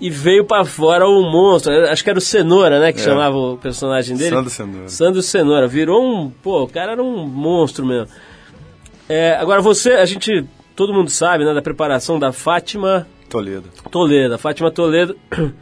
e 0.00 0.10
veio 0.10 0.44
para 0.44 0.64
fora 0.64 1.06
o 1.08 1.22
monstro, 1.22 1.72
acho 1.88 2.02
que 2.02 2.10
era 2.10 2.18
o 2.18 2.22
Cenoura, 2.22 2.80
né, 2.80 2.92
que 2.92 3.00
É. 3.00 3.04
chamava 3.04 3.36
o 3.36 3.56
personagem 3.56 4.16
dele. 4.16 4.30
Sandro 4.30 4.50
Cenoura. 4.50 4.88
Sandro 4.88 5.22
Cenoura, 5.22 5.66
virou 5.68 6.04
um, 6.04 6.30
pô, 6.30 6.64
o 6.64 6.68
cara 6.68 6.92
era 6.92 7.02
um 7.02 7.24
monstro 7.26 7.86
mesmo. 7.86 8.08
É, 9.08 9.36
agora 9.36 9.62
você, 9.62 9.92
a 9.92 10.04
gente, 10.04 10.44
todo 10.74 10.92
mundo 10.92 11.10
sabe, 11.10 11.44
né, 11.44 11.54
da 11.54 11.62
preparação 11.62 12.18
da 12.18 12.32
Fátima 12.32 13.06
Toledo. 13.30 13.68
Toledo. 13.90 14.34
A 14.34 14.38
Fátima 14.38 14.70
Toledo 14.70 15.16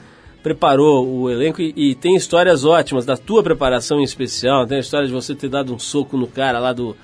preparou 0.43 1.07
o 1.07 1.31
elenco 1.31 1.61
e, 1.63 1.73
e 1.77 1.95
tem 1.95 2.17
histórias 2.17 2.65
ótimas 2.65 3.07
da 3.07 3.17
tua 3.17 3.43
preparação 3.43 4.01
em 4.01 4.05
especial. 4.05 4.67
Tem 4.67 4.79
a 4.79 4.81
história 4.81 5.07
de 5.07 5.13
você 5.13 5.35
ter 5.35 5.49
dado 5.49 5.75
um 5.75 5.79
soco 5.79 6.17
no 6.17 6.27
cara 6.27 6.59
lá 6.59 6.73
do, 6.73 6.97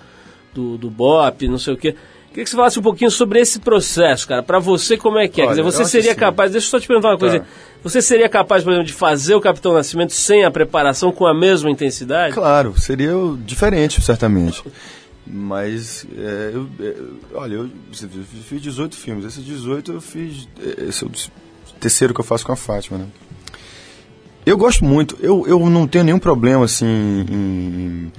do, 0.53 0.77
do 0.77 0.91
BOP, 0.91 1.47
não 1.49 1.59
sei 1.59 1.75
o 1.75 1.77
quê. 1.77 1.95
Queria 2.29 2.45
que 2.45 2.51
você 2.51 2.57
falasse 2.57 2.79
um 2.79 2.83
pouquinho 2.83 3.11
sobre 3.11 3.41
esse 3.41 3.59
processo, 3.59 4.29
cara. 4.29 4.43
Pra 4.43 4.59
você, 4.59 4.97
como 4.97 5.19
é 5.19 5.27
que 5.27 5.41
é? 5.41 5.45
Quer 5.45 5.51
Olha, 5.51 5.51
dizer, 5.51 5.63
você 5.63 5.83
eu 5.83 5.87
seria 5.87 6.11
assim- 6.11 6.21
capaz, 6.21 6.53
deixa 6.53 6.67
eu 6.67 6.71
só 6.71 6.79
te 6.81 6.87
perguntar 6.87 7.09
uma 7.11 7.19
coisa. 7.19 7.41
Tá. 7.41 7.47
Você 7.83 8.03
seria 8.03 8.29
capaz, 8.29 8.63
por 8.63 8.71
exemplo, 8.71 8.87
de 8.87 8.93
fazer 8.93 9.35
o 9.35 9.41
Capitão 9.41 9.73
Nascimento 9.73 10.13
sem 10.13 10.45
a 10.45 10.51
preparação, 10.51 11.11
com 11.11 11.27
a 11.27 11.33
mesma 11.35 11.71
intensidade? 11.71 12.35
Claro, 12.35 12.75
seria 12.79 13.13
diferente, 13.45 14.01
certamente. 14.03 14.63
Mas, 15.27 16.07
é, 16.17 16.51
eu, 16.55 16.69
é, 16.81 16.95
olha, 17.35 17.55
eu 17.55 17.71
fiz 18.49 18.63
18 18.63 18.97
filmes. 18.97 19.25
Esses 19.25 19.45
18 19.45 19.93
eu 19.93 20.01
fiz. 20.01 20.49
Esse 20.87 21.05
é 21.05 21.07
o 21.07 21.11
terceiro 21.81 22.15
que 22.15 22.21
eu 22.21 22.25
faço 22.25 22.45
com 22.47 22.53
a 22.53 22.57
Fátima, 22.57 22.99
né? 22.99 23.07
Eu 24.49 24.57
gosto 24.57 24.83
muito, 24.83 25.15
eu, 25.21 25.47
eu 25.47 25.69
não 25.69 25.87
tenho 25.87 26.05
nenhum 26.05 26.19
problema 26.19 26.65
assim 26.65 26.87
em. 26.87 28.13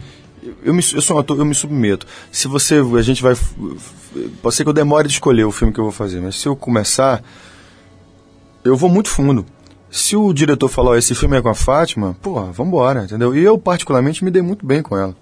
Eu, 0.63 0.75
me, 0.75 0.83
eu 0.93 1.01
sou 1.01 1.17
um 1.17 1.19
ator, 1.19 1.35
eu 1.39 1.45
me 1.45 1.55
submeto. 1.55 2.05
Se 2.31 2.47
você. 2.47 2.75
A 2.75 3.01
gente 3.01 3.23
vai. 3.23 3.35
Pode 4.39 4.55
ser 4.55 4.63
que 4.63 4.69
eu 4.69 4.73
demore 4.73 5.07
de 5.07 5.15
escolher 5.15 5.45
o 5.45 5.51
filme 5.51 5.73
que 5.73 5.79
eu 5.79 5.85
vou 5.85 5.91
fazer, 5.91 6.21
mas 6.21 6.35
se 6.35 6.47
eu 6.47 6.55
começar. 6.55 7.23
Eu 8.63 8.77
vou 8.77 8.91
muito 8.91 9.09
fundo. 9.09 9.43
Se 9.89 10.15
o 10.15 10.31
diretor 10.31 10.67
falar, 10.67 10.91
ó, 10.91 10.95
esse 10.95 11.15
filme 11.15 11.35
é 11.35 11.41
com 11.41 11.49
a 11.49 11.55
Fátima, 11.55 12.15
porra, 12.21 12.51
vambora, 12.51 13.05
entendeu? 13.05 13.35
E 13.35 13.43
eu, 13.43 13.57
particularmente, 13.57 14.23
me 14.23 14.29
dei 14.29 14.43
muito 14.43 14.63
bem 14.63 14.83
com 14.83 14.95
ela. 14.95 15.15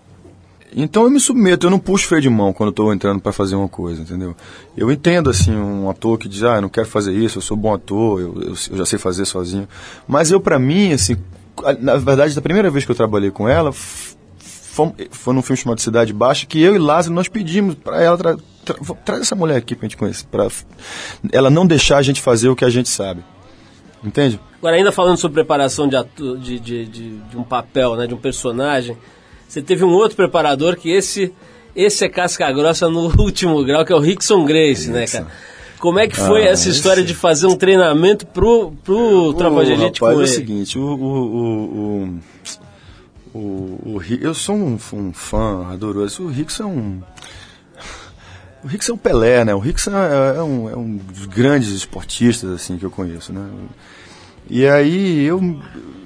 Então 0.75 1.03
eu 1.03 1.10
me 1.10 1.19
submeto, 1.19 1.65
eu 1.65 1.71
não 1.71 1.80
puxo 1.80 2.08
freio 2.08 2.21
de 2.21 2.30
mão 2.30 2.51
quando 2.53 2.69
eu 2.69 2.73
tô 2.73 2.93
entrando 2.93 3.19
para 3.21 3.32
fazer 3.32 3.56
uma 3.56 3.69
coisa, 3.69 4.01
entendeu? 4.01 4.36
Eu 4.75 4.91
entendo, 4.91 5.30
assim, 5.30 5.56
um 5.56 5.89
ator 5.89 6.17
que 6.19 6.27
diz, 6.27 6.43
ah, 6.43 6.56
eu 6.58 6.62
não 6.62 6.69
quero 6.69 6.88
fazer 6.88 7.13
isso, 7.13 7.38
eu 7.38 7.41
sou 7.41 7.56
bom 7.58 7.73
ator, 7.73 8.19
eu, 8.19 8.41
eu, 8.41 8.49
eu 8.49 8.77
já 8.77 8.86
sei 8.86 8.99
fazer 8.99 9.25
sozinho. 9.25 9.67
Mas 10.08 10.30
eu, 10.30 10.39
para 10.41 10.60
mim, 10.60 10.91
assim, 10.91 11.15
na 11.80 11.95
verdade, 11.95 12.36
da 12.36 12.41
primeira 12.41 12.69
vez 12.69 12.86
que 12.86 12.91
eu 12.91 12.95
trabalhei 12.95 13.32
com 13.32 13.47
ela, 13.47 13.71
foi 13.73 15.34
num 15.34 15.41
filme 15.41 15.58
chamado 15.58 15.82
Cidade 15.82 16.13
Baixa, 16.13 16.45
que 16.45 16.62
eu 16.62 16.76
e 16.76 16.78
Lázaro, 16.78 17.15
nós 17.15 17.28
pedimos 17.28 17.74
para 17.76 18.01
ela, 18.03 18.18
tra, 18.18 18.38
tra, 18.63 18.76
traz 19.05 19.22
essa 19.22 19.36
mulher 19.36 19.55
aqui 19.57 19.76
pra 19.76 19.88
gente 19.88 19.97
conhecer, 19.97 20.26
pra 20.30 20.45
f- 20.45 20.65
ela 21.32 21.49
não 21.49 21.65
deixar 21.65 21.97
a 21.97 22.01
gente 22.03 22.22
fazer 22.22 22.49
o 22.49 22.55
que 22.55 22.65
a 22.65 22.70
gente 22.70 22.89
sabe. 22.89 23.24
Entende? 24.03 24.39
Agora, 24.59 24.76
ainda 24.76 24.91
falando 24.91 25.18
sobre 25.18 25.34
preparação 25.36 25.88
de, 25.88 25.97
de, 26.39 26.59
de, 26.59 26.86
de, 26.86 27.18
de 27.18 27.38
um 27.38 27.41
papel, 27.43 27.95
né, 27.95 28.05
de 28.05 28.13
um 28.13 28.18
personagem, 28.18 28.95
você 29.48 29.62
teve 29.62 29.84
um 29.84 29.91
outro 29.91 30.16
preparador 30.18 30.76
que 30.76 30.89
esse, 30.89 31.34
esse 31.76 32.04
é 32.06 32.10
casca 32.10 32.52
grossa 32.52 32.89
no 32.89 33.12
último 33.22 33.64
grau, 33.64 33.86
que 33.86 33.93
é 33.93 33.95
o 33.95 34.00
Rickson 34.00 34.43
Grace, 34.45 34.89
né, 34.89 35.06
cara? 35.08 35.28
Como 35.80 36.00
é 36.00 36.08
que 36.08 36.16
foi 36.18 36.43
Ah, 36.48 36.50
essa 36.52 36.70
história 36.70 37.02
esse- 37.02 37.08
de 37.10 37.14
fazer 37.14 37.45
um 37.48 37.56
treinamento 37.56 38.26
pro, 38.26 38.72
pro 38.84 39.34
Tropa 39.36 39.64
de 39.64 39.74
Elite 39.74 40.00
com 40.00 40.10
é 40.10 40.16
o 40.16 40.20
ele? 40.22 40.28
seguinte, 40.28 40.78
o, 40.80 40.82
o, 40.84 42.20
o, 43.34 43.39
o, 43.95 44.02
eu 44.20 44.34
sou 44.34 44.56
um, 44.56 44.78
um 44.93 45.14
fã 45.14 45.68
adoroso. 45.72 46.24
O 46.24 46.28
Rickson 46.30 46.64
é 46.64 46.66
um. 46.66 47.02
O 48.64 48.68
Rickson 48.68 48.93
é 48.93 48.95
um 48.95 48.98
Pelé, 48.98 49.45
né? 49.45 49.54
O 49.54 49.60
Rickson 49.60 49.91
é, 49.91 50.38
é 50.38 50.41
um, 50.41 50.70
é 50.70 50.76
um 50.76 50.98
dos 50.98 51.26
grandes 51.28 51.70
esportistas 51.70 52.50
assim 52.52 52.78
que 52.78 52.84
eu 52.86 52.89
conheço, 52.91 53.32
né? 53.32 53.48
E 54.50 54.66
aí 54.68 55.24
eu 55.26 55.60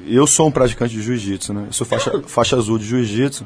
eu 0.07 0.27
sou 0.27 0.47
um 0.47 0.51
praticante 0.51 0.93
de 0.93 1.01
jiu-jitsu, 1.01 1.53
né? 1.53 1.65
Eu 1.67 1.73
sou 1.73 1.85
faixa, 1.87 2.21
faixa 2.27 2.55
azul 2.57 2.77
de 2.77 2.85
jiu-jitsu. 2.85 3.45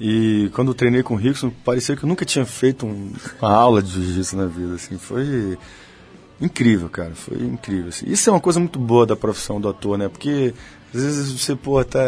E 0.00 0.48
quando 0.54 0.72
treinei 0.72 1.02
com 1.02 1.14
o 1.14 1.16
Rickson, 1.16 1.50
parecia 1.64 1.96
que 1.96 2.04
eu 2.04 2.08
nunca 2.08 2.24
tinha 2.24 2.46
feito 2.46 2.86
um- 2.86 3.12
uma 3.42 3.50
aula 3.52 3.82
de 3.82 3.90
jiu-jitsu 3.90 4.36
na 4.36 4.46
vida, 4.46 4.74
assim. 4.74 4.96
Foi 4.96 5.58
incrível, 6.40 6.88
cara. 6.88 7.12
Foi 7.14 7.38
incrível. 7.38 7.88
assim. 7.88 8.06
Isso 8.08 8.28
é 8.28 8.32
uma 8.32 8.40
coisa 8.40 8.58
muito 8.58 8.78
boa 8.78 9.06
da 9.06 9.16
profissão 9.16 9.60
do 9.60 9.68
ator, 9.68 9.98
né? 9.98 10.08
Porque 10.08 10.54
às 10.94 11.02
vezes 11.02 11.40
você, 11.40 11.54
pô, 11.54 11.82
tá. 11.84 12.00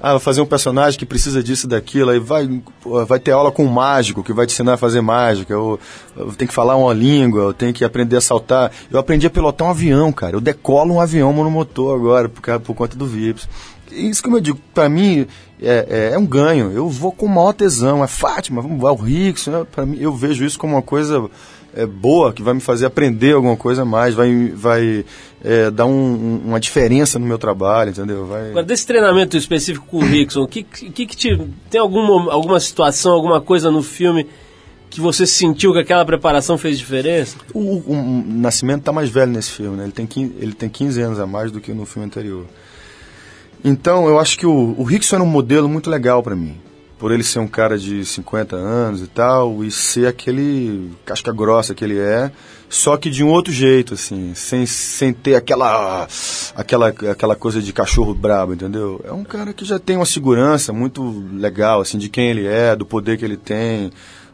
Ah, 0.00 0.18
fazer 0.20 0.40
um 0.40 0.46
personagem 0.46 0.96
que 0.96 1.04
precisa 1.04 1.42
disso 1.42 1.66
e 1.66 1.70
daquilo, 1.70 2.10
aí 2.10 2.20
vai, 2.20 2.48
pô, 2.80 3.04
vai 3.04 3.18
ter 3.18 3.32
aula 3.32 3.50
com 3.50 3.64
um 3.64 3.68
mágico 3.68 4.22
que 4.22 4.32
vai 4.32 4.46
te 4.46 4.52
ensinar 4.52 4.74
a 4.74 4.76
fazer 4.76 5.00
mágica, 5.00 5.58
ou, 5.58 5.78
ou 6.16 6.32
tem 6.32 6.46
que 6.46 6.54
falar 6.54 6.76
uma 6.76 6.94
língua, 6.94 7.46
ou 7.46 7.54
tem 7.54 7.72
que 7.72 7.84
aprender 7.84 8.16
a 8.16 8.20
saltar. 8.20 8.70
Eu 8.90 8.98
aprendi 9.00 9.26
a 9.26 9.30
pilotar 9.30 9.66
um 9.66 9.70
avião, 9.72 10.12
cara. 10.12 10.36
Eu 10.36 10.40
decolo 10.40 10.94
um 10.94 11.00
avião 11.00 11.32
monomotor 11.32 11.96
agora, 11.96 12.28
por, 12.28 12.60
por 12.60 12.74
conta 12.74 12.96
do 12.96 13.06
VIPs. 13.06 13.48
Isso 13.90 14.22
como 14.22 14.36
eu 14.36 14.40
digo, 14.40 14.58
pra 14.72 14.88
mim 14.88 15.26
é, 15.60 16.10
é, 16.10 16.14
é 16.14 16.18
um 16.18 16.26
ganho. 16.26 16.70
Eu 16.70 16.88
vou 16.88 17.10
com 17.10 17.26
o 17.26 17.28
maior 17.28 17.52
tesão. 17.52 18.04
É 18.04 18.06
Fátima, 18.06 18.62
vamos 18.62 18.82
lá, 18.82 18.92
o 18.92 18.96
Rickson. 18.96 19.50
né? 19.50 19.66
Pra 19.70 19.84
mim, 19.84 19.98
eu 20.00 20.14
vejo 20.14 20.44
isso 20.44 20.58
como 20.58 20.74
uma 20.76 20.82
coisa 20.82 21.28
é, 21.74 21.84
boa, 21.86 22.32
que 22.32 22.42
vai 22.42 22.54
me 22.54 22.60
fazer 22.60 22.86
aprender 22.86 23.34
alguma 23.34 23.56
coisa 23.56 23.82
a 23.82 23.84
mais, 23.84 24.14
vai, 24.14 24.48
vai 24.54 25.04
é, 25.44 25.70
dar 25.70 25.86
um- 25.86 25.90
um- 25.92 26.42
uma 26.46 26.58
diferença 26.60 27.18
no 27.18 27.26
meu 27.26 27.38
trabalho, 27.38 27.90
entendeu? 27.90 28.26
Vai... 28.26 28.50
Agora, 28.50 28.64
desse 28.66 28.86
treinamento 28.86 29.36
específico 29.36 29.86
com 29.86 29.98
o 29.98 30.04
Rickson, 30.04 30.46
que, 30.46 30.62
que, 30.62 30.90
que 31.06 31.16
te, 31.16 31.40
tem 31.70 31.80
alguma, 31.80 32.32
alguma 32.32 32.58
situação, 32.58 33.12
alguma 33.12 33.40
coisa 33.40 33.70
no 33.70 33.82
filme 33.82 34.26
que 34.90 35.00
você 35.00 35.26
sentiu 35.26 35.72
que 35.74 35.78
aquela 35.80 36.04
preparação 36.04 36.56
fez 36.56 36.78
diferença? 36.78 37.36
O, 37.52 37.58
o- 37.60 37.92
o 37.92 38.24
Nascimento 38.26 38.82
tá 38.84 38.90
mais 38.92 39.10
velho 39.10 39.30
nesse 39.30 39.50
filme, 39.50 39.76
né? 39.76 39.84
Ele 39.84 39.92
tem, 39.92 40.06
15, 40.06 40.34
ele 40.40 40.52
tem 40.54 40.68
15 40.68 41.00
anos 41.02 41.20
a 41.20 41.26
mais 41.26 41.52
do 41.52 41.60
que 41.60 41.72
no 41.74 41.84
filme 41.84 42.06
anterior. 42.06 42.46
Então, 43.64 44.08
eu 44.08 44.18
acho 44.18 44.38
que 44.38 44.46
o, 44.46 44.74
o 44.78 44.82
Rickson 44.84 45.16
era 45.16 45.22
um 45.24 45.28
modelo 45.28 45.68
muito 45.68 45.90
legal 45.90 46.22
pra 46.22 46.34
mim. 46.34 46.56
Por 46.98 47.12
ele 47.12 47.22
ser 47.22 47.38
um 47.38 47.46
cara 47.46 47.78
de 47.78 48.04
50 48.04 48.56
anos 48.56 49.00
e 49.00 49.06
tal, 49.06 49.62
e 49.62 49.70
ser 49.70 50.06
aquele 50.06 50.90
casca 51.04 51.32
grossa 51.32 51.74
que 51.74 51.84
ele 51.84 51.98
é, 51.98 52.32
só 52.68 52.96
que 52.96 53.08
de 53.08 53.24
um 53.24 53.28
outro 53.28 53.52
jeito, 53.52 53.94
assim, 53.94 54.34
sem, 54.34 54.66
sem 54.66 55.12
ter 55.12 55.36
aquela, 55.36 56.06
aquela, 56.54 56.88
aquela 56.88 57.34
coisa 57.34 57.62
de 57.62 57.72
cachorro 57.72 58.12
brabo, 58.14 58.52
entendeu? 58.52 59.00
É 59.04 59.12
um 59.12 59.24
cara 59.24 59.54
que 59.54 59.64
já 59.64 59.78
tem 59.78 59.96
uma 59.96 60.04
segurança 60.04 60.72
muito 60.72 61.24
legal, 61.32 61.80
assim, 61.80 61.96
de 61.96 62.08
quem 62.08 62.30
ele 62.30 62.46
é, 62.46 62.76
do 62.76 62.84
poder 62.84 63.16
que 63.16 63.24
ele 63.24 63.36
tem, 63.36 63.90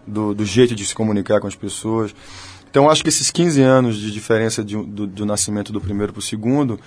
do, 0.07 0.35
do 0.35 0.45
jeito 0.45 0.75
de 0.75 0.85
se 0.85 0.95
comunicar 0.95 1.41
com 1.41 1.47
as 1.47 1.55
pessoas. 1.55 2.15
Então, 2.69 2.91
acho 2.91 3.05
que 3.05 3.09
esses 3.09 3.31
15 3.31 3.62
anos 3.62 3.97
de 3.97 4.11
diferença 4.11 4.65
de, 4.65 4.77
do, 4.77 5.07
do 5.07 5.25
nascimento 5.25 5.73
do 5.73 5.81
primeiro 5.81 6.12
para 6.12 6.19
o 6.19 6.23
segundo, 6.23 6.81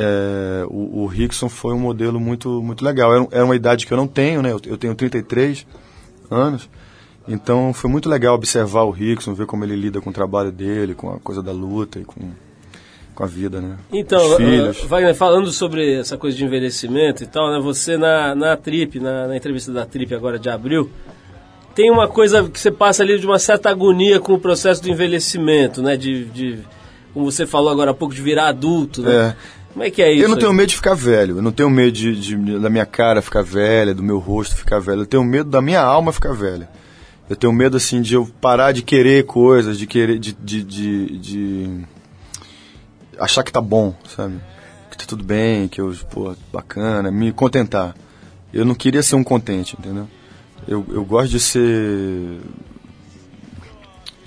é, 0.00 0.64
o, 0.68 1.02
o 1.02 1.06
Rickson 1.06 1.48
foi 1.48 1.74
um 1.74 1.78
modelo 1.80 2.20
muito, 2.20 2.62
muito 2.62 2.84
legal. 2.84 3.12
Era, 3.12 3.28
era 3.32 3.44
uma 3.44 3.56
idade 3.56 3.84
que 3.84 3.92
eu 3.92 3.96
não 3.96 4.06
tenho, 4.06 4.40
né? 4.40 4.52
Eu, 4.52 4.60
eu 4.64 4.78
tenho 4.78 4.94
33 4.94 5.66
anos. 6.30 6.70
Então, 7.26 7.74
foi 7.74 7.90
muito 7.90 8.08
legal 8.08 8.36
observar 8.36 8.84
o 8.84 8.90
Rickson, 8.90 9.34
ver 9.34 9.46
como 9.46 9.64
ele 9.64 9.74
lida 9.74 10.00
com 10.00 10.10
o 10.10 10.12
trabalho 10.12 10.52
dele, 10.52 10.94
com 10.94 11.10
a 11.10 11.18
coisa 11.18 11.42
da 11.42 11.50
luta 11.50 11.98
e 11.98 12.04
com, 12.04 12.30
com 13.12 13.24
a 13.24 13.26
vida, 13.26 13.60
né? 13.60 13.76
Então, 13.92 14.20
uh, 14.36 14.86
Wagner, 14.86 15.16
falando 15.16 15.50
sobre 15.50 15.98
essa 15.98 16.16
coisa 16.16 16.36
de 16.36 16.44
envelhecimento 16.44 17.24
e 17.24 17.26
tal, 17.26 17.50
né? 17.50 17.58
Você 17.60 17.98
na, 17.98 18.36
na 18.36 18.56
Trip, 18.56 19.00
na, 19.00 19.26
na 19.26 19.36
entrevista 19.36 19.72
da 19.72 19.84
Trip 19.84 20.14
agora 20.14 20.38
de 20.38 20.48
abril, 20.48 20.88
tem 21.74 21.90
uma 21.90 22.06
coisa 22.06 22.48
que 22.48 22.58
você 22.58 22.70
passa 22.70 23.02
ali 23.02 23.18
de 23.18 23.26
uma 23.26 23.38
certa 23.38 23.68
agonia 23.68 24.20
com 24.20 24.32
o 24.32 24.38
processo 24.38 24.80
do 24.80 24.88
envelhecimento, 24.88 25.82
né? 25.82 25.96
De, 25.96 26.24
de 26.26 26.58
como 27.12 27.30
você 27.30 27.46
falou 27.46 27.70
agora 27.70 27.90
há 27.90 27.94
pouco, 27.94 28.14
de 28.14 28.22
virar 28.22 28.46
adulto, 28.46 29.02
né? 29.02 29.12
É. 29.12 29.57
Como 29.78 29.86
é 29.86 29.90
que 29.92 30.02
é 30.02 30.12
isso? 30.12 30.24
Eu 30.24 30.28
não 30.28 30.36
tenho 30.36 30.50
aí? 30.50 30.56
medo 30.56 30.68
de 30.70 30.74
ficar 30.74 30.94
velho, 30.94 31.36
eu 31.36 31.42
não 31.42 31.52
tenho 31.52 31.70
medo 31.70 31.92
de, 31.92 32.12
de- 32.16 32.58
da 32.58 32.68
minha 32.68 32.84
cara 32.84 33.22
ficar 33.22 33.44
velha, 33.44 33.94
do 33.94 34.02
meu 34.02 34.18
rosto 34.18 34.56
ficar 34.56 34.80
velho, 34.80 35.02
eu 35.02 35.06
tenho 35.06 35.22
medo 35.22 35.48
da 35.48 35.62
minha 35.62 35.80
alma 35.80 36.12
ficar 36.12 36.32
velha. 36.32 36.68
Eu 37.30 37.36
tenho 37.36 37.52
medo, 37.52 37.76
assim, 37.76 38.02
de 38.02 38.14
eu 38.14 38.26
parar 38.40 38.72
de 38.72 38.82
querer 38.82 39.24
coisas, 39.24 39.78
de 39.78 39.86
querer, 39.86 40.18
de, 40.18 40.32
de, 40.32 40.64
de, 40.64 41.18
de 41.18 41.80
achar 43.20 43.44
que 43.44 43.52
tá 43.52 43.60
bom, 43.60 43.94
sabe? 44.16 44.40
Que 44.90 44.98
tá 44.98 45.04
tudo 45.06 45.22
bem, 45.22 45.68
que 45.68 45.80
eu, 45.80 45.94
pô, 46.10 46.34
bacana, 46.52 47.08
me 47.12 47.30
contentar. 47.30 47.94
Eu 48.52 48.64
não 48.64 48.74
queria 48.74 49.00
ser 49.02 49.14
um 49.14 49.22
contente, 49.22 49.76
entendeu? 49.78 50.08
Eu, 50.66 50.84
eu 50.88 51.04
gosto 51.04 51.30
de 51.30 51.38
ser 51.38 52.40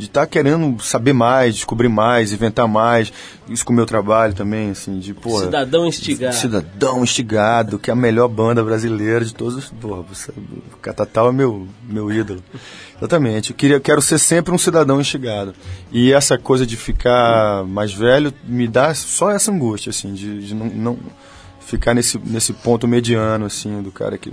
de 0.02 0.08
estar 0.08 0.26
querendo 0.26 0.82
saber 0.82 1.14
mais, 1.14 1.54
descobrir 1.54 1.88
mais, 1.88 2.34
inventar 2.34 2.68
mais. 2.68 3.14
Isso 3.47 3.64
com 3.64 3.72
o 3.72 3.76
meu 3.76 3.86
trabalho 3.86 4.34
também, 4.34 4.72
assim, 4.72 4.97
de, 4.97 5.14
pô... 5.14 5.39
Cidadão 5.39 5.86
instigado. 5.86 6.36
Cidadão 6.36 7.04
Instigado, 7.04 7.78
que 7.78 7.91
é 7.91 7.93
a 7.93 7.95
melhor 7.95 8.28
banda 8.28 8.64
brasileira 8.64 9.24
de 9.24 9.32
todos 9.32 9.56
os... 9.56 9.70
Porra, 9.70 10.02
você, 10.02 10.32
o 10.32 10.78
Catatal 10.82 11.30
é 11.30 11.32
meu, 11.32 11.68
meu 11.88 12.12
ídolo. 12.12 12.43
Exatamente. 12.97 13.52
Eu 13.52 13.56
queria, 13.56 13.80
quero 13.80 14.02
ser 14.02 14.18
sempre 14.18 14.52
um 14.52 14.58
cidadão 14.58 14.99
instigado. 14.99 15.54
E 15.91 16.12
essa 16.12 16.36
coisa 16.36 16.66
de 16.66 16.76
ficar 16.76 17.64
mais 17.66 17.93
velho 17.93 18.34
me 18.43 18.68
dá 18.68 18.95
só 18.95 19.30
essa 19.30 19.52
angústia, 19.52 19.91
assim, 19.91 20.14
de, 20.14 20.47
de 20.47 20.56
não, 20.56 20.66
não 20.66 20.99
ficar 21.72 21.93
nesse, 21.93 22.19
nesse 22.26 22.51
ponto 22.51 22.86
mediano, 22.86 23.45
assim, 23.45 23.82
do 23.82 23.91
cara 23.91 24.17
que, 24.17 24.30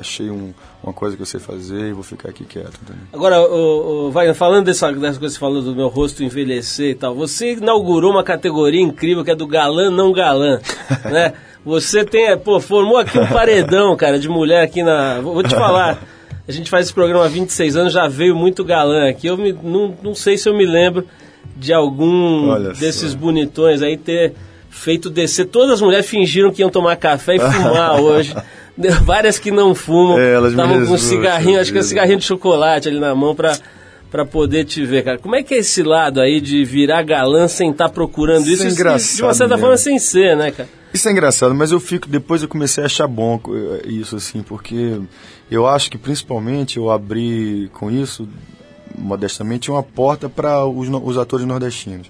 achei 0.00 0.28
um, 0.28 0.52
uma 0.82 0.92
coisa 0.92 1.14
que 1.14 1.22
eu 1.22 1.26
sei 1.26 1.38
fazer 1.38 1.90
e 1.90 1.92
vou 1.92 2.02
ficar 2.02 2.30
aqui 2.30 2.44
quieto, 2.44 2.76
entendeu? 2.82 3.04
Agora, 3.12 3.40
o, 3.40 4.08
o, 4.08 4.10
Wagner, 4.10 4.34
falando 4.34 4.64
dessa, 4.64 4.90
dessa 4.90 5.18
coisa 5.20 5.34
que 5.34 5.34
você 5.34 5.38
falou 5.38 5.62
do 5.62 5.76
meu 5.76 5.86
rosto 5.86 6.24
envelhecer 6.24 6.90
e 6.90 6.94
tal, 6.96 7.14
você 7.14 7.52
inaugurou 7.52 8.10
uma 8.10 8.24
categoria 8.24 8.80
incrível 8.80 9.24
que 9.24 9.30
é 9.30 9.34
do 9.36 9.46
galã 9.46 9.90
não 9.92 10.12
galã, 10.12 10.58
né? 11.08 11.34
Você 11.64 12.04
tem, 12.04 12.26
é, 12.26 12.36
pô, 12.36 12.58
formou 12.58 12.98
aqui 12.98 13.16
um 13.16 13.28
paredão, 13.28 13.96
cara, 13.96 14.18
de 14.18 14.28
mulher 14.28 14.64
aqui 14.64 14.82
na... 14.82 15.20
Vou 15.20 15.34
vou 15.34 15.44
te 15.44 15.54
falar, 15.54 16.02
a 16.48 16.50
gente 16.50 16.68
faz 16.68 16.86
esse 16.86 16.94
programa 16.94 17.24
há 17.24 17.28
26 17.28 17.76
anos, 17.76 17.92
já 17.92 18.08
veio 18.08 18.34
muito 18.34 18.64
galã 18.64 19.08
aqui, 19.08 19.28
eu 19.28 19.36
me- 19.36 19.52
não, 19.52 19.94
não 20.02 20.14
sei 20.16 20.36
se 20.36 20.48
eu 20.48 20.56
me 20.56 20.66
lembro 20.66 21.06
de 21.56 21.72
algum 21.72 22.48
Olha 22.48 22.70
desses 22.72 23.12
só. 23.12 23.18
bonitões 23.18 23.82
aí 23.82 23.96
ter 23.96 24.34
feito 24.72 25.08
descer. 25.10 25.44
Todas 25.46 25.74
as 25.74 25.80
mulheres 25.80 26.06
fingiram 26.06 26.50
que 26.50 26.62
iam 26.62 26.70
tomar 26.70 26.96
café 26.96 27.36
e 27.36 27.38
fumar 27.40 28.00
hoje. 28.00 28.34
Várias 29.04 29.38
que 29.38 29.50
não 29.50 29.74
fumam, 29.74 30.18
É, 30.18 30.40
estavam 30.48 30.86
com 30.86 30.94
um 30.94 30.98
cigarrinho, 30.98 31.60
acho 31.60 31.70
que 31.70 31.78
é 31.78 31.80
vida. 31.82 31.88
cigarrinho 31.88 32.18
de 32.18 32.24
chocolate 32.24 32.88
ali 32.88 32.98
na 32.98 33.14
mão 33.14 33.34
pra, 33.34 33.56
pra 34.10 34.24
poder 34.24 34.64
te 34.64 34.84
ver, 34.84 35.04
cara. 35.04 35.18
Como 35.18 35.36
é 35.36 35.42
que 35.42 35.52
é 35.54 35.58
esse 35.58 35.82
lado 35.82 36.20
aí 36.20 36.40
de 36.40 36.64
virar 36.64 37.02
galã 37.02 37.46
sem 37.46 37.70
estar 37.70 37.90
procurando 37.90 38.48
isso? 38.48 38.66
Isso 38.66 38.80
é 38.80 38.96
de 38.96 39.22
uma 39.22 39.34
certa 39.34 39.48
mesmo. 39.54 39.58
forma 39.60 39.76
sem 39.76 39.98
ser, 39.98 40.34
né, 40.36 40.50
cara? 40.50 40.68
Isso 40.92 41.06
é 41.06 41.12
engraçado, 41.12 41.54
mas 41.54 41.70
eu 41.70 41.78
fico 41.78 42.08
depois 42.08 42.42
eu 42.42 42.48
comecei 42.48 42.82
a 42.82 42.86
achar 42.86 43.06
bom 43.06 43.38
eh, 43.48 43.88
isso 43.88 44.16
assim, 44.16 44.42
porque 44.42 44.98
eu 45.50 45.66
acho 45.66 45.90
que 45.90 45.96
principalmente 45.98 46.76
eu 46.78 46.90
abri 46.90 47.70
com 47.74 47.90
isso 47.90 48.26
modestamente 48.96 49.70
uma 49.70 49.82
porta 49.82 50.28
para 50.28 50.66
os, 50.66 50.88
os 50.88 51.18
atores 51.18 51.46
nordestinos 51.46 52.08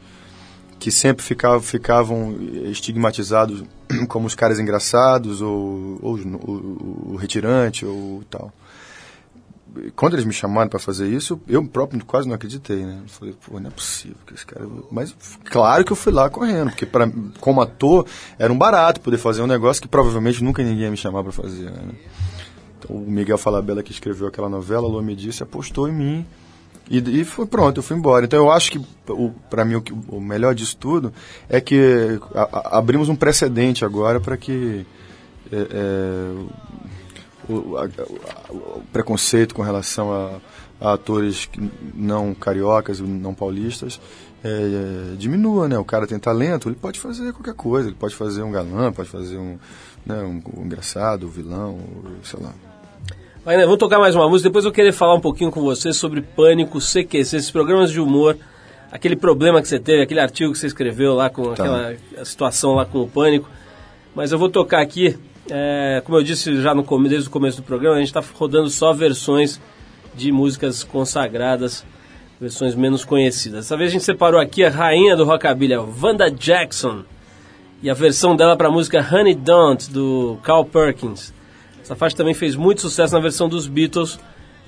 que 0.82 0.90
sempre 0.90 1.24
ficavam, 1.24 1.60
ficavam 1.60 2.36
estigmatizados 2.64 3.62
como 4.08 4.26
os 4.26 4.34
caras 4.34 4.58
engraçados 4.58 5.40
ou, 5.40 5.96
ou 6.02 6.16
o, 6.16 7.14
retirante 7.14 7.86
ou 7.86 8.24
tal. 8.28 8.52
Quando 9.94 10.14
eles 10.14 10.24
me 10.24 10.32
chamaram 10.32 10.68
para 10.68 10.80
fazer 10.80 11.06
isso, 11.06 11.40
eu 11.46 11.64
próprio 11.64 12.04
quase 12.04 12.26
não 12.26 12.34
acreditei, 12.34 12.84
né? 12.84 13.00
Falei, 13.06 13.32
pô, 13.46 13.60
não 13.60 13.68
é 13.68 13.70
possível 13.70 14.16
que 14.26 14.34
esse 14.34 14.44
cara. 14.44 14.66
Mas 14.90 15.14
claro 15.44 15.84
que 15.84 15.92
eu 15.92 15.96
fui 15.96 16.12
lá 16.12 16.28
correndo, 16.28 16.70
porque 16.70 16.84
pra, 16.84 17.08
como 17.38 17.60
ator 17.60 18.04
era 18.36 18.52
um 18.52 18.58
barato 18.58 19.00
poder 19.00 19.18
fazer 19.18 19.40
um 19.40 19.46
negócio 19.46 19.80
que 19.80 19.86
provavelmente 19.86 20.42
nunca 20.42 20.64
ninguém 20.64 20.82
ia 20.82 20.90
me 20.90 20.96
chamar 20.96 21.22
para 21.22 21.30
fazer, 21.30 21.70
né? 21.70 21.94
Então, 22.80 22.96
o 22.96 23.08
Miguel 23.08 23.38
Falabella 23.38 23.84
que 23.84 23.92
escreveu 23.92 24.26
aquela 24.26 24.48
novela, 24.48 24.88
Lô 24.88 25.00
me 25.00 25.14
disse, 25.14 25.44
apostou 25.44 25.88
em 25.88 25.92
mim 25.92 26.26
e, 26.90 27.20
e 27.20 27.24
foi 27.24 27.46
pronto, 27.46 27.78
eu 27.78 27.82
fui 27.82 27.96
embora. 27.96 28.24
Então 28.24 28.38
eu 28.38 28.50
acho 28.50 28.70
que 28.72 28.80
para 29.48 29.64
mim 29.64 29.76
o, 29.76 29.82
que- 29.82 29.92
o 30.08 30.20
melhor 30.20 30.54
disso 30.54 30.76
tudo 30.76 31.12
é 31.48 31.60
que 31.60 32.18
a- 32.34 32.48
a- 32.74 32.78
abrimos 32.78 33.08
um 33.08 33.16
precedente 33.16 33.84
agora 33.84 34.20
para 34.20 34.36
que 34.36 34.84
é, 35.50 35.56
é, 35.70 37.52
o, 37.52 37.76
a- 37.76 37.88
o 38.50 38.82
preconceito 38.92 39.54
com 39.54 39.62
relação 39.62 40.12
a, 40.12 40.92
atores 40.92 41.48
não 41.94 42.34
cariocas, 42.34 42.98
não 43.00 43.32
paulistas, 43.34 44.00
é, 44.42 44.48
é, 45.12 45.16
diminua, 45.16 45.68
né? 45.68 45.78
O 45.78 45.84
cara 45.84 46.06
tem 46.06 46.18
talento, 46.18 46.68
ele 46.68 46.74
pode 46.74 46.98
fazer 46.98 47.32
qualquer 47.32 47.54
coisa, 47.54 47.88
ele 47.88 47.96
pode 47.96 48.16
fazer 48.16 48.42
um 48.42 48.50
galã, 48.50 48.90
pode 48.92 49.08
fazer 49.08 49.38
um, 49.38 49.56
né, 50.04 50.16
um, 50.22 50.42
um 50.58 50.64
engraçado, 50.64 51.26
um 51.26 51.30
vilão, 51.30 51.78
sei 52.24 52.40
lá. 52.42 52.52
Wagner, 53.44 53.64
vamos 53.64 53.80
tocar 53.80 53.98
mais 53.98 54.14
uma 54.14 54.28
música, 54.28 54.48
depois 54.48 54.64
eu 54.64 54.70
querer 54.70 54.92
falar 54.92 55.14
um 55.14 55.20
pouquinho 55.20 55.50
com 55.50 55.60
você 55.62 55.92
sobre 55.92 56.20
Pânico, 56.20 56.78
CQC, 56.78 57.18
esses 57.18 57.50
programas 57.50 57.90
de 57.90 58.00
humor, 58.00 58.36
aquele 58.90 59.16
problema 59.16 59.60
que 59.60 59.66
você 59.66 59.80
teve, 59.80 60.00
aquele 60.00 60.20
artigo 60.20 60.52
que 60.52 60.58
você 60.58 60.68
escreveu 60.68 61.14
lá 61.14 61.28
com 61.28 61.52
Tá. 61.52 61.64
aquela 61.64 62.24
situação 62.24 62.74
lá 62.74 62.84
com 62.84 63.00
o 63.02 63.08
Pânico. 63.08 63.50
Mas 64.14 64.30
eu 64.30 64.38
vou 64.38 64.48
tocar 64.48 64.80
aqui 64.80 65.18
É, 65.50 66.00
como 66.04 66.16
eu 66.16 66.22
disse 66.22 66.62
já 66.62 66.72
no 66.72 66.84
desde 67.08 67.28
o 67.28 67.30
começo 67.32 67.56
do 67.56 67.64
programa, 67.64 67.96
a 67.96 67.98
gente 67.98 68.16
está 68.16 68.22
rodando 68.38 68.70
só 68.70 68.92
versões 68.92 69.60
de 70.14 70.30
músicas 70.30 70.84
consagradas, 70.84 71.84
versões 72.40 72.76
menos 72.76 73.04
conhecidas. 73.04 73.64
Dessa 73.64 73.76
vez 73.76 73.90
a 73.90 73.92
gente 73.92 74.04
separou 74.04 74.40
aqui 74.40 74.64
a 74.64 74.70
rainha 74.70 75.16
do 75.16 75.24
rockabilly, 75.24 75.74
Wanda 76.00 76.30
Jackson, 76.30 77.02
e 77.82 77.90
a 77.90 77.94
versão 77.94 78.36
dela 78.36 78.56
para 78.56 78.68
a 78.68 78.70
música 78.70 79.04
Honey 79.04 79.34
Don't, 79.34 79.90
do 79.90 80.38
Carl 80.44 80.64
Perkins. 80.64 81.34
Essa 81.82 81.96
faixa 81.96 82.16
também 82.16 82.32
fez 82.32 82.54
muito 82.54 82.80
sucesso 82.80 83.12
na 83.12 83.20
versão 83.20 83.48
dos 83.48 83.66
Beatles, 83.66 84.18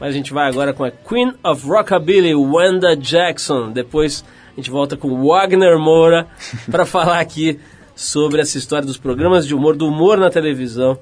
mas 0.00 0.08
a 0.10 0.12
gente 0.12 0.32
vai 0.32 0.48
agora 0.48 0.72
com 0.72 0.82
a 0.82 0.90
Queen 0.90 1.32
of 1.44 1.64
Rockabilly, 1.66 2.34
Wanda 2.34 2.96
Jackson. 2.96 3.70
Depois 3.70 4.24
a 4.52 4.56
gente 4.56 4.68
volta 4.68 4.96
com 4.96 5.24
Wagner 5.24 5.78
Moura 5.78 6.26
para 6.70 6.84
falar 6.84 7.20
aqui 7.20 7.60
sobre 7.94 8.40
essa 8.40 8.58
história 8.58 8.84
dos 8.84 8.98
programas 8.98 9.46
de 9.46 9.54
humor, 9.54 9.76
do 9.76 9.86
humor 9.86 10.18
na 10.18 10.28
televisão 10.28 10.98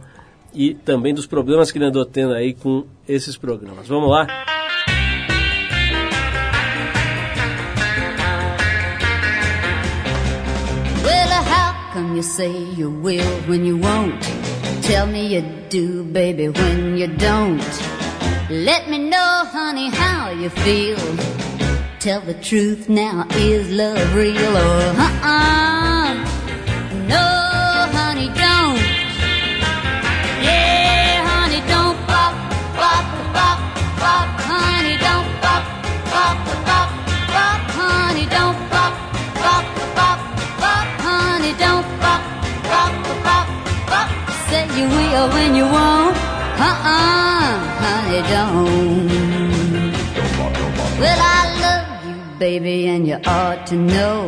e 0.55 0.75
também 0.75 1.15
dos 1.15 1.27
problemas 1.27 1.71
que 1.71 1.79
ele 1.79 1.87
andou 1.87 2.05
tendo 2.05 2.35
aí 2.35 2.53
com 2.53 2.85
esses 3.09 3.37
programas. 3.37 3.89
Vamos 3.89 4.11
lá? 4.11 4.27
Well, 11.03 11.43
how 11.43 11.75
come 11.95 12.17
you 12.17 12.23
say 12.23 12.53
you 12.77 12.91
will 12.91 13.25
when 13.49 13.67
you 13.67 13.79
won't? 13.79 14.42
Tell 14.93 15.07
me 15.07 15.27
you 15.27 15.41
do, 15.71 16.05
baby, 16.05 16.51
when 16.51 16.99
you 16.99 17.07
don't. 17.07 17.65
Let 18.51 18.91
me 18.91 18.99
know, 18.99 19.43
honey, 19.47 19.89
how 19.89 20.29
you 20.33 20.51
feel. 20.51 20.99
Tell 21.99 22.21
the 22.21 22.35
truth 22.35 22.91
now, 22.91 23.27
is 23.31 23.71
love 23.71 24.15
real 24.15 24.55
or 24.55 25.01
uh-uh? 25.01 25.82
You 45.13 45.25
when 45.35 45.55
you 45.55 45.65
won't, 45.65 46.17
uh-uh, 46.69 47.53
honey, 47.83 48.23
don't. 48.33 49.93
Well, 51.01 51.21
I 51.21 51.43
love 51.65 52.07
you, 52.07 52.39
baby, 52.39 52.89
and 52.89 53.07
you 53.07 53.19
ought 53.27 53.67
to 53.67 53.77
know. 53.77 54.27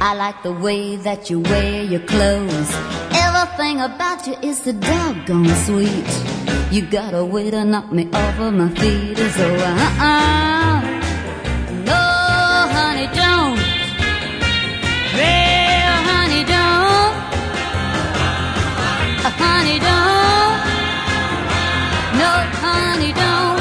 I 0.00 0.14
like 0.14 0.42
the 0.42 0.52
way 0.52 0.96
that 0.96 1.30
you 1.30 1.40
wear 1.40 1.82
your 1.82 2.00
clothes. 2.00 2.70
Everything 3.24 3.80
about 3.80 4.26
you 4.26 4.34
is 4.42 4.62
so 4.62 4.72
doggone 4.72 5.54
sweet. 5.64 6.10
You 6.70 6.82
got 6.82 7.14
a 7.14 7.24
way 7.24 7.50
to 7.50 7.64
knock 7.64 7.90
me 7.92 8.08
off 8.12 8.38
of 8.38 8.52
my 8.52 8.68
feet. 8.74 9.16
So, 9.16 9.46
uh-uh. 9.54 10.95
Don't. 19.78 20.56
No, 22.20 22.30
honey, 22.64 23.12
don't. 23.12 23.60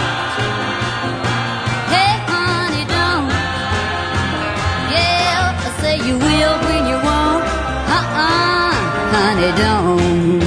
Hey, 1.93 2.13
honey, 2.32 2.86
don't. 2.95 3.30
Yeah, 4.93 5.68
I 5.68 5.70
say 5.82 5.95
you 6.07 6.16
will 6.18 6.55
when 6.68 6.84
you 6.91 6.97
won't. 7.07 7.45
Uh-uh, 7.97 8.74
honey, 9.16 9.51
don't. 9.63 10.43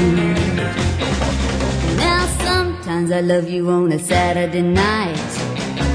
Now 1.97 2.23
sometimes 2.45 3.11
I 3.11 3.21
love 3.21 3.49
you 3.49 3.69
on 3.71 3.93
a 3.93 3.99
Saturday 3.99 4.63
night, 4.63 5.31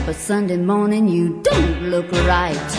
but 0.06 0.16
Sunday 0.16 0.58
morning 0.58 1.08
you 1.08 1.42
don't 1.44 1.90
look 1.90 2.12
right. 2.28 2.70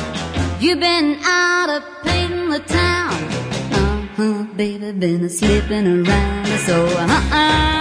You've 0.61 0.80
been 0.80 1.18
out 1.24 1.68
of 1.76 1.82
painting 2.05 2.49
the 2.51 2.61
town. 2.61 3.12
Uh-huh, 4.16 4.45
baby, 4.57 4.92
been 4.92 5.24
a 5.24 5.28
slipping 5.28 6.07
around. 6.07 6.43
So, 6.67 6.87
uh-uh. 6.87 7.74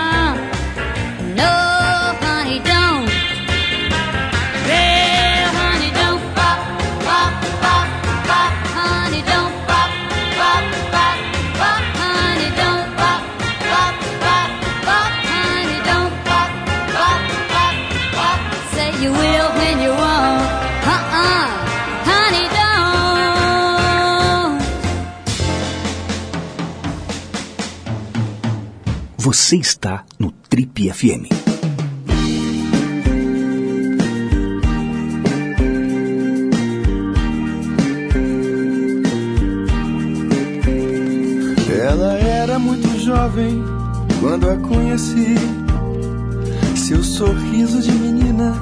Você 29.33 29.55
está 29.55 30.05
no 30.19 30.31
Trip 30.47 30.93
FM. 30.93 31.25
Ela 41.81 42.13
era 42.19 42.59
muito 42.59 42.87
jovem 42.99 43.59
quando 44.21 44.51
a 44.51 44.55
conheci. 44.57 45.33
Seu 46.75 47.03
sorriso 47.03 47.81
de 47.81 47.91
menina 47.91 48.53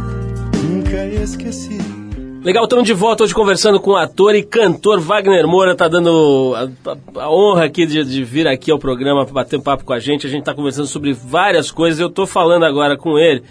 nunca 0.70 1.06
esqueci. 1.06 2.01
Legal, 2.44 2.64
estamos 2.64 2.86
de 2.88 2.94
volta 2.94 3.24
hoje 3.24 3.36
conversando 3.36 3.80
com 3.80 3.92
o 3.92 3.96
ator 3.96 4.34
e 4.34 4.42
cantor 4.42 5.00
Wagner 5.00 5.48
Moura, 5.48 5.76
tá 5.76 5.88
dando 5.88 6.54
a, 6.56 7.22
a- 7.22 7.30
honra 7.30 7.66
aqui 7.66 7.86
de, 7.86 8.04
de 8.04 8.24
vir 8.24 8.48
aqui 8.48 8.72
ao 8.72 8.80
programa 8.80 9.24
para 9.26 9.34
bater 9.34 9.58
um 9.60 9.62
papo 9.62 9.86
com 9.86 9.94
a 9.94 10.00
gente. 10.00 10.26
A 10.26 10.30
gente 10.30 10.40
está 10.40 10.54
conversando 10.54 10.88
sobre 10.88 11.14
várias 11.14 11.70
coisas. 11.70 12.00
Eu 12.00 12.08
estou 12.08 12.26
falando 12.26 12.64
agora 12.66 12.98
com 12.98 13.18
ele 13.20 13.44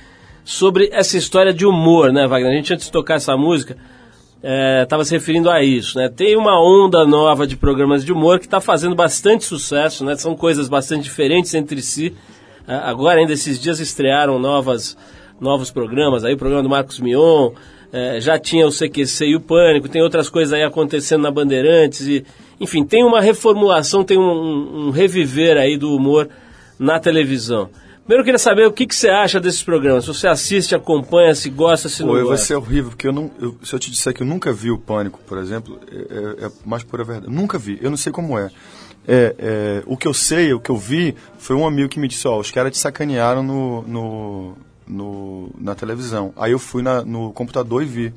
sobre 0.44 0.88
essa 0.92 1.16
história 1.16 1.52
de 1.54 1.64
humor, 1.64 2.12
né, 2.12 2.26
Wagner? 2.26 2.52
A 2.52 2.56
gente 2.56 2.72
antes 2.74 2.86
de 2.86 2.92
tocar 2.92 3.14
essa 3.14 3.36
música 3.36 3.76
estava 4.82 5.04
se 5.04 5.12
referindo 5.14 5.48
a 5.50 5.62
isso, 5.62 5.96
né? 5.96 6.08
Tem 6.08 6.36
uma 6.36 6.60
onda 6.60 7.06
nova 7.06 7.46
de 7.46 7.56
programas 7.56 8.04
de 8.04 8.12
humor 8.12 8.40
que 8.40 8.46
está 8.46 8.60
fazendo 8.60 8.96
bastante 8.96 9.44
sucesso, 9.44 10.04
né? 10.04 10.16
São 10.16 10.34
coisas 10.34 10.68
bastante 10.68 11.04
diferentes 11.04 11.54
entre 11.54 11.80
si. 11.80 12.12
Ah, 12.66 12.90
Agora, 12.90 13.20
ainda 13.20 13.34
esses 13.34 13.60
dias 13.60 13.78
estrearam 13.78 14.36
novas, 14.38 14.96
novos 15.40 15.70
programas, 15.70 16.24
aí 16.24 16.34
o 16.34 16.38
programa 16.38 16.62
do 16.62 16.68
Marcos 16.70 16.98
Mion, 16.98 17.50
eh, 17.92 18.20
já 18.20 18.38
tinha 18.38 18.66
o 18.66 18.70
CQC 18.70 19.26
e 19.26 19.36
o 19.36 19.40
Pânico, 19.40 19.88
tem 19.88 20.02
outras 20.02 20.28
coisas 20.28 20.52
aí 20.52 20.62
acontecendo 20.62 21.22
na 21.22 21.30
Bandeirantes, 21.30 22.02
e, 22.06 22.24
enfim, 22.60 22.84
tem 22.84 23.04
uma 23.04 23.20
reformulação, 23.20 24.04
tem 24.04 24.18
um, 24.18 24.86
um 24.86 24.90
reviver 24.90 25.56
aí 25.56 25.76
do 25.76 25.94
humor 25.94 26.28
na 26.78 26.98
televisão. 27.00 27.68
Primeiro 28.04 28.22
eu 28.22 28.24
queria 28.24 28.38
saber 28.38 28.66
o 28.66 28.72
que, 28.72 28.86
que 28.86 28.94
você 28.96 29.08
acha 29.08 29.38
desses 29.38 29.62
programas, 29.62 30.04
se 30.04 30.12
você 30.12 30.26
assiste, 30.26 30.74
acompanha, 30.74 31.32
se 31.34 31.48
gosta, 31.48 31.88
se 31.88 32.00
não 32.02 32.08
Pô, 32.08 32.14
vai 32.14 32.22
gosta. 32.24 32.44
ser 32.46 32.54
horrível, 32.56 32.90
porque 32.90 33.06
eu 33.06 33.12
não, 33.12 33.30
eu- 33.40 33.56
se 33.62 33.72
eu 33.72 33.78
te 33.78 33.88
disser 33.90 34.12
que 34.12 34.22
eu 34.22 34.26
nunca 34.26 34.52
vi 34.52 34.70
o 34.70 34.78
Pânico, 34.78 35.20
por 35.26 35.38
exemplo, 35.38 35.78
é, 35.90 36.44
é, 36.44 36.46
é 36.46 36.50
mais 36.66 36.82
pura 36.82 37.04
verdade. 37.04 37.32
Nunca 37.32 37.56
vi, 37.58 37.78
eu 37.80 37.88
não 37.90 37.96
sei 37.96 38.10
como 38.12 38.36
é. 38.38 38.50
É, 39.06 39.34
é, 39.38 39.82
o 39.86 39.96
que 39.96 40.06
eu 40.08 40.12
sei, 40.14 40.52
o 40.52 40.58
que 40.60 40.70
eu 40.70 40.76
vi, 40.76 41.14
foi 41.38 41.54
um 41.56 41.66
amigo 41.66 41.88
que 41.88 42.00
me 42.00 42.08
disse, 42.08 42.26
ó, 42.26 42.38
os 42.38 42.50
caras 42.50 42.72
te 42.72 42.78
sacanearam 42.78 43.42
no, 43.42 43.82
no, 43.82 44.56
no- 44.90 45.50
na 45.58 45.74
televisão. 45.74 46.32
Aí 46.36 46.52
eu 46.52 46.58
fui 46.58 46.82
na- 46.82 47.02
no 47.02 47.32
computador 47.32 47.82
e 47.82 47.86
vi. 47.86 48.14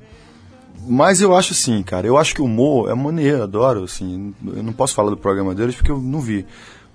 Mas 0.86 1.22
eu 1.22 1.34
acho 1.36 1.54
assim, 1.54 1.82
cara, 1.84 2.06
eu 2.06 2.18
acho 2.18 2.36
que 2.36 2.42
o 2.42 2.46
humor 2.46 2.90
é 2.90 2.94
maneiro, 2.94 3.44
adoro, 3.44 3.84
assim, 3.84 4.34
eu 4.46 4.62
não 4.64 4.74
posso 4.74 4.94
falar 4.94 5.10
do 5.12 5.16
programa 5.18 5.56
deles 5.56 5.76
porque 5.76 5.92
eu 5.92 6.00
não 6.02 6.20
vi. 6.20 6.46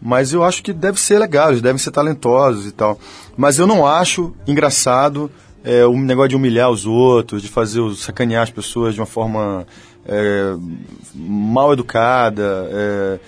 Mas 0.01 0.33
eu 0.33 0.45
acho 0.45 0.63
que 0.63 0.73
deve 0.73 1.01
ser 1.01 1.19
legal, 1.19 1.51
eles 1.51 1.63
devem 1.63 1.79
ser 1.79 1.91
talentosos 1.91 2.67
e 2.67 2.73
tal. 2.73 2.99
Mas 3.37 3.59
eu 3.59 3.67
não 3.67 3.87
acho 3.87 4.35
engraçado 4.47 5.31
é, 5.65 5.85
o 5.87 5.97
negócio 5.97 6.29
de 6.31 6.37
humilhar 6.37 6.71
os 6.71 6.87
outros, 6.87 7.43
de 7.43 7.49
fazer 7.49 7.81
sacanear 7.97 8.43
as 8.43 8.51
pessoas 8.51 8.95
de 8.95 9.01
uma 9.01 9.07
forma 9.07 9.67
é, 10.07 10.55
mal 11.15 11.73
educada. 11.73 12.69
É, 12.71 13.19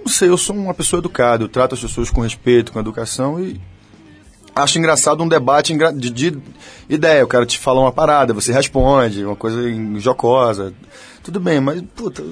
não 0.00 0.08
sei, 0.08 0.28
eu 0.28 0.36
sou 0.36 0.54
uma 0.54 0.74
pessoa 0.74 1.00
educada, 1.00 1.44
eu 1.44 1.48
trato 1.48 1.74
as 1.74 1.80
pessoas 1.80 2.10
com 2.10 2.20
respeito, 2.20 2.72
com 2.72 2.78
educação 2.80 3.40
e, 3.40 3.60
acho 4.54 4.78
engraçado 4.78 5.22
um 5.22 5.28
debate 5.28 5.76
de, 5.94 6.10
de 6.10 6.38
ideia. 6.88 7.20
Eu 7.20 7.28
quero 7.28 7.46
te 7.46 7.58
falar 7.58 7.80
uma 7.80 7.92
parada, 7.92 8.34
você 8.34 8.52
responde, 8.52 9.24
uma 9.24 9.36
coisa 9.36 9.60
jocosa. 9.98 10.72
Tudo 11.22 11.40
bem, 11.40 11.60
mas, 11.60 11.82
puta. 11.94 12.22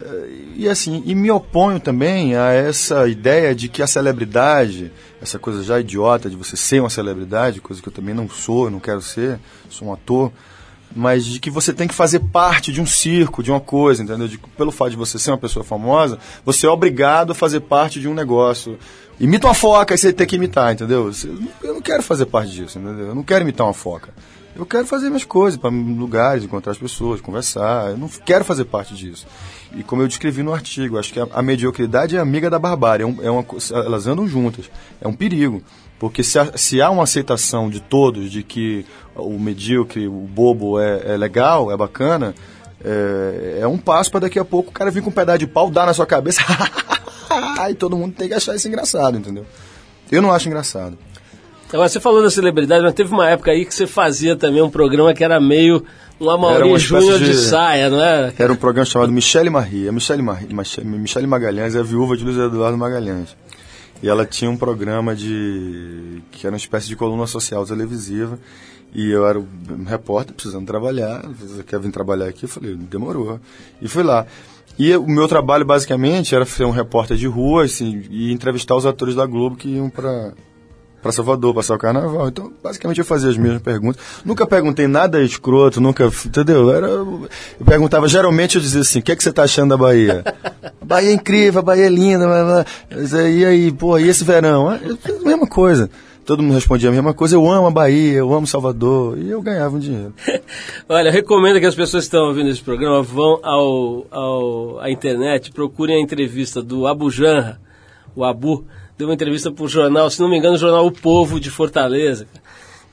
é, 0.00 0.28
E 0.56 0.68
assim, 0.68 1.02
e 1.04 1.14
me 1.14 1.30
oponho 1.30 1.80
também 1.80 2.36
a 2.36 2.52
essa 2.52 3.08
ideia 3.08 3.54
de 3.54 3.68
que 3.68 3.82
a 3.82 3.86
celebridade, 3.86 4.92
essa 5.20 5.38
coisa 5.38 5.62
já 5.62 5.80
idiota 5.80 6.30
de 6.30 6.36
você 6.36 6.56
ser 6.56 6.80
uma 6.80 6.90
celebridade, 6.90 7.60
coisa 7.60 7.82
que 7.82 7.88
eu 7.88 7.92
também 7.92 8.14
não 8.14 8.28
sou, 8.28 8.70
não 8.70 8.80
quero 8.80 9.02
ser, 9.02 9.38
sou 9.68 9.88
um 9.88 9.92
ator, 9.92 10.32
mas 10.94 11.24
de 11.24 11.38
que 11.38 11.50
você 11.50 11.72
tem 11.72 11.86
que 11.86 11.94
fazer 11.94 12.20
parte 12.20 12.72
de 12.72 12.80
um 12.80 12.86
circo, 12.86 13.42
de 13.42 13.50
uma 13.50 13.60
coisa, 13.60 14.02
entendeu? 14.02 14.26
De, 14.26 14.38
pelo 14.56 14.70
fato 14.70 14.90
de 14.90 14.96
você 14.96 15.18
ser 15.18 15.30
uma 15.30 15.38
pessoa 15.38 15.64
famosa, 15.64 16.18
você 16.44 16.66
é 16.66 16.70
obrigado 16.70 17.32
a 17.32 17.34
fazer 17.34 17.60
parte 17.60 18.00
de 18.00 18.08
um 18.08 18.14
negócio. 18.14 18.78
Imita 19.20 19.46
uma 19.48 19.54
foca, 19.54 19.94
aí 19.94 19.98
você 19.98 20.12
tem 20.12 20.26
que 20.26 20.36
imitar, 20.36 20.72
entendeu? 20.72 21.10
Eu 21.62 21.74
não 21.74 21.80
quero 21.80 22.02
fazer 22.02 22.26
parte 22.26 22.52
disso, 22.52 22.78
entendeu? 22.78 23.08
Eu 23.08 23.14
não 23.14 23.22
quero 23.22 23.42
imitar 23.42 23.66
uma 23.66 23.74
foca. 23.74 24.10
Eu 24.54 24.64
quero 24.66 24.86
fazer 24.86 25.06
minhas 25.08 25.24
coisas, 25.24 25.58
para 25.58 25.70
lugares, 25.70 26.42
encontrar 26.44 26.72
as 26.72 26.78
pessoas, 26.78 27.20
conversar. 27.20 27.90
Eu 27.90 27.98
não 27.98 28.08
quero 28.08 28.44
fazer 28.44 28.64
parte 28.64 28.94
disso. 28.94 29.26
E 29.74 29.82
como 29.84 30.02
eu 30.02 30.08
descrevi 30.08 30.42
no 30.42 30.52
artigo, 30.52 30.98
acho 30.98 31.12
que 31.12 31.20
a, 31.20 31.28
a 31.32 31.42
mediocridade 31.42 32.16
é 32.16 32.20
amiga 32.20 32.48
da 32.50 32.58
barbárie. 32.58 33.02
É 33.04 33.06
um- 33.06 33.18
é 33.22 33.30
uma, 33.30 33.44
elas 33.72 34.06
andam 34.08 34.26
juntas. 34.26 34.68
É 35.00 35.06
um 35.06 35.12
perigo. 35.12 35.62
Porque 35.98 36.22
se, 36.24 36.38
há- 36.38 36.56
se 36.56 36.80
há 36.82 36.90
uma 36.90 37.04
aceitação 37.04 37.68
de 37.70 37.80
todos 37.80 38.30
de 38.30 38.42
que 38.42 38.84
o 39.14 39.38
medíocre, 39.38 40.06
o 40.08 40.12
bobo 40.12 40.78
é, 40.80 41.02
é 41.14 41.16
legal, 41.16 41.70
é 41.72 41.76
bacana, 41.76 42.34
é, 42.84 43.58
é 43.62 43.66
um 43.66 43.78
passo 43.78 44.10
para 44.10 44.20
daqui 44.20 44.38
a 44.38 44.44
pouco 44.44 44.70
o 44.70 44.72
cara 44.72 44.90
vir 44.90 45.02
com 45.02 45.10
um 45.10 45.12
pedaço 45.12 45.38
de 45.38 45.46
pau, 45.46 45.70
dar 45.70 45.86
na 45.86 45.94
sua 45.94 46.06
cabeça, 46.06 46.40
e 47.70 47.74
todo 47.74 47.96
mundo 47.96 48.14
tem 48.16 48.28
que 48.28 48.34
achar 48.34 48.54
isso 48.54 48.68
engraçado, 48.68 49.18
entendeu? 49.18 49.44
Eu 50.10 50.22
não 50.22 50.32
acho 50.32 50.48
engraçado. 50.48 50.96
Agora, 51.72 51.88
você 51.88 52.00
falou 52.00 52.22
da 52.22 52.30
celebridade, 52.30 52.82
mas 52.82 52.94
teve 52.94 53.12
uma 53.12 53.28
época 53.28 53.50
aí 53.50 53.64
que 53.66 53.74
você 53.74 53.86
fazia 53.86 54.34
também 54.34 54.62
um 54.62 54.70
programa 54.70 55.12
que 55.12 55.22
era 55.22 55.38
meio 55.38 55.84
um 56.20 56.30
Amaury 56.30 56.78
Júnior 56.78 57.18
de... 57.18 57.26
de- 57.26 57.34
saia, 57.36 57.90
não 57.90 58.02
é? 58.02 58.32
Era 58.38 58.52
um 58.52 58.56
programa 58.56 58.86
chamado 58.86 59.12
Michele 59.12 59.50
Marie. 59.50 59.86
A 59.88 59.92
Michele, 59.92 60.22
Marie, 60.22 60.48
Michele 60.84 61.26
Magalhães 61.26 61.74
é 61.74 61.80
a 61.80 61.82
viúva 61.82 62.16
de 62.16 62.24
Luiz 62.24 62.38
Eduardo 62.38 62.78
Magalhães. 62.78 63.36
E 64.02 64.08
ela 64.08 64.24
tinha 64.24 64.50
um 64.50 64.56
programa 64.56 65.14
de. 65.14 66.22
que 66.30 66.46
era 66.46 66.54
uma 66.54 66.58
espécie 66.58 66.88
de 66.88 66.96
coluna 66.96 67.26
social 67.26 67.66
televisiva. 67.66 68.38
E 68.94 69.10
eu 69.10 69.26
era 69.26 69.38
um 69.38 69.84
repórter, 69.86 70.34
precisando 70.34 70.66
trabalhar. 70.66 71.22
Você 71.40 71.62
quer 71.62 71.78
vir 71.78 71.90
trabalhar 71.90 72.26
aqui? 72.26 72.44
Eu 72.44 72.48
falei, 72.48 72.74
demorou. 72.74 73.38
E 73.82 73.88
fui 73.88 74.02
lá. 74.02 74.26
E 74.78 74.94
o 74.96 75.06
meu 75.06 75.26
trabalho, 75.28 75.64
basicamente, 75.64 76.34
era 76.34 76.44
ser 76.46 76.64
um 76.64 76.70
repórter 76.70 77.16
de 77.16 77.26
rua 77.26 77.64
assim, 77.64 78.04
e 78.10 78.32
entrevistar 78.32 78.76
os 78.76 78.86
atores 78.86 79.14
da 79.14 79.26
Globo 79.26 79.56
que 79.56 79.68
iam 79.68 79.90
para 79.90 80.32
para 81.00 81.12
Salvador, 81.12 81.54
passar 81.54 81.76
o 81.76 81.78
carnaval. 81.78 82.26
Então, 82.26 82.52
basicamente, 82.62 82.98
eu 82.98 83.04
fazia 83.04 83.30
as 83.30 83.36
mesmas 83.36 83.62
perguntas. 83.62 84.02
Nunca 84.24 84.44
perguntei 84.44 84.88
nada 84.88 85.22
escroto, 85.22 85.80
nunca, 85.80 86.06
entendeu? 86.26 86.72
Era, 86.72 86.88
eu 86.88 87.28
perguntava, 87.64 88.08
geralmente 88.08 88.56
eu 88.56 88.60
dizia 88.60 88.80
assim, 88.80 88.98
o 88.98 89.02
que, 89.02 89.12
é 89.12 89.16
que 89.16 89.22
você 89.22 89.32
tá 89.32 89.44
achando 89.44 89.70
da 89.70 89.76
Bahia? 89.76 90.24
Bahia 90.84 91.10
é 91.10 91.12
incrível, 91.12 91.62
Bahia 91.62 91.86
é 91.86 91.88
linda. 91.88 92.26
Mas 92.90 93.14
aí, 93.14 93.38
E 93.38 93.44
aí, 93.44 93.72
pô, 93.72 93.96
e 93.96 94.08
esse 94.08 94.24
verão? 94.24 94.68
Ah, 94.68 94.80
eu- 94.82 94.98
a 95.20 95.24
mesma 95.24 95.46
coisa. 95.46 95.88
Todo 96.28 96.42
mundo 96.42 96.56
respondia 96.56 96.90
a 96.90 96.92
mesma 96.92 97.14
coisa, 97.14 97.36
eu 97.36 97.50
amo 97.50 97.68
a 97.68 97.70
Bahia, 97.70 98.18
eu 98.18 98.34
amo 98.34 98.46
Salvador, 98.46 99.16
e 99.16 99.30
eu 99.30 99.40
ganhava 99.40 99.74
um 99.74 99.78
dinheiro. 99.78 100.12
Olha, 100.86 101.10
recomendo 101.10 101.58
que 101.58 101.64
as 101.64 101.74
pessoas 101.74 102.04
que 102.04 102.08
estão 102.08 102.26
ouvindo 102.26 102.50
esse 102.50 102.60
programa 102.60 103.02
vão 103.02 103.40
ao, 103.42 104.06
ao, 104.10 104.78
à 104.78 104.90
internet, 104.90 105.50
procurem 105.50 105.96
a 105.96 106.02
entrevista 106.02 106.60
do 106.60 106.86
Abu 106.86 107.10
Janra, 107.10 107.58
o 108.14 108.26
Abu, 108.26 108.66
deu 108.98 109.08
uma 109.08 109.14
entrevista 109.14 109.50
para 109.50 109.64
o 109.64 109.68
jornal, 109.68 110.10
se 110.10 110.20
não 110.20 110.28
me 110.28 110.36
engano, 110.36 110.56
o 110.56 110.58
jornal 110.58 110.86
O 110.86 110.92
Povo 110.92 111.40
de 111.40 111.48
Fortaleza, 111.48 112.26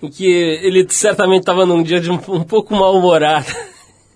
em 0.01 0.09
que 0.09 0.25
ele 0.25 0.87
certamente 0.87 1.41
estava 1.41 1.65
num 1.65 1.83
dia 1.83 1.99
de 1.99 2.09
um, 2.09 2.19
um 2.29 2.43
pouco 2.45 2.73
mal-humorado. 2.73 3.47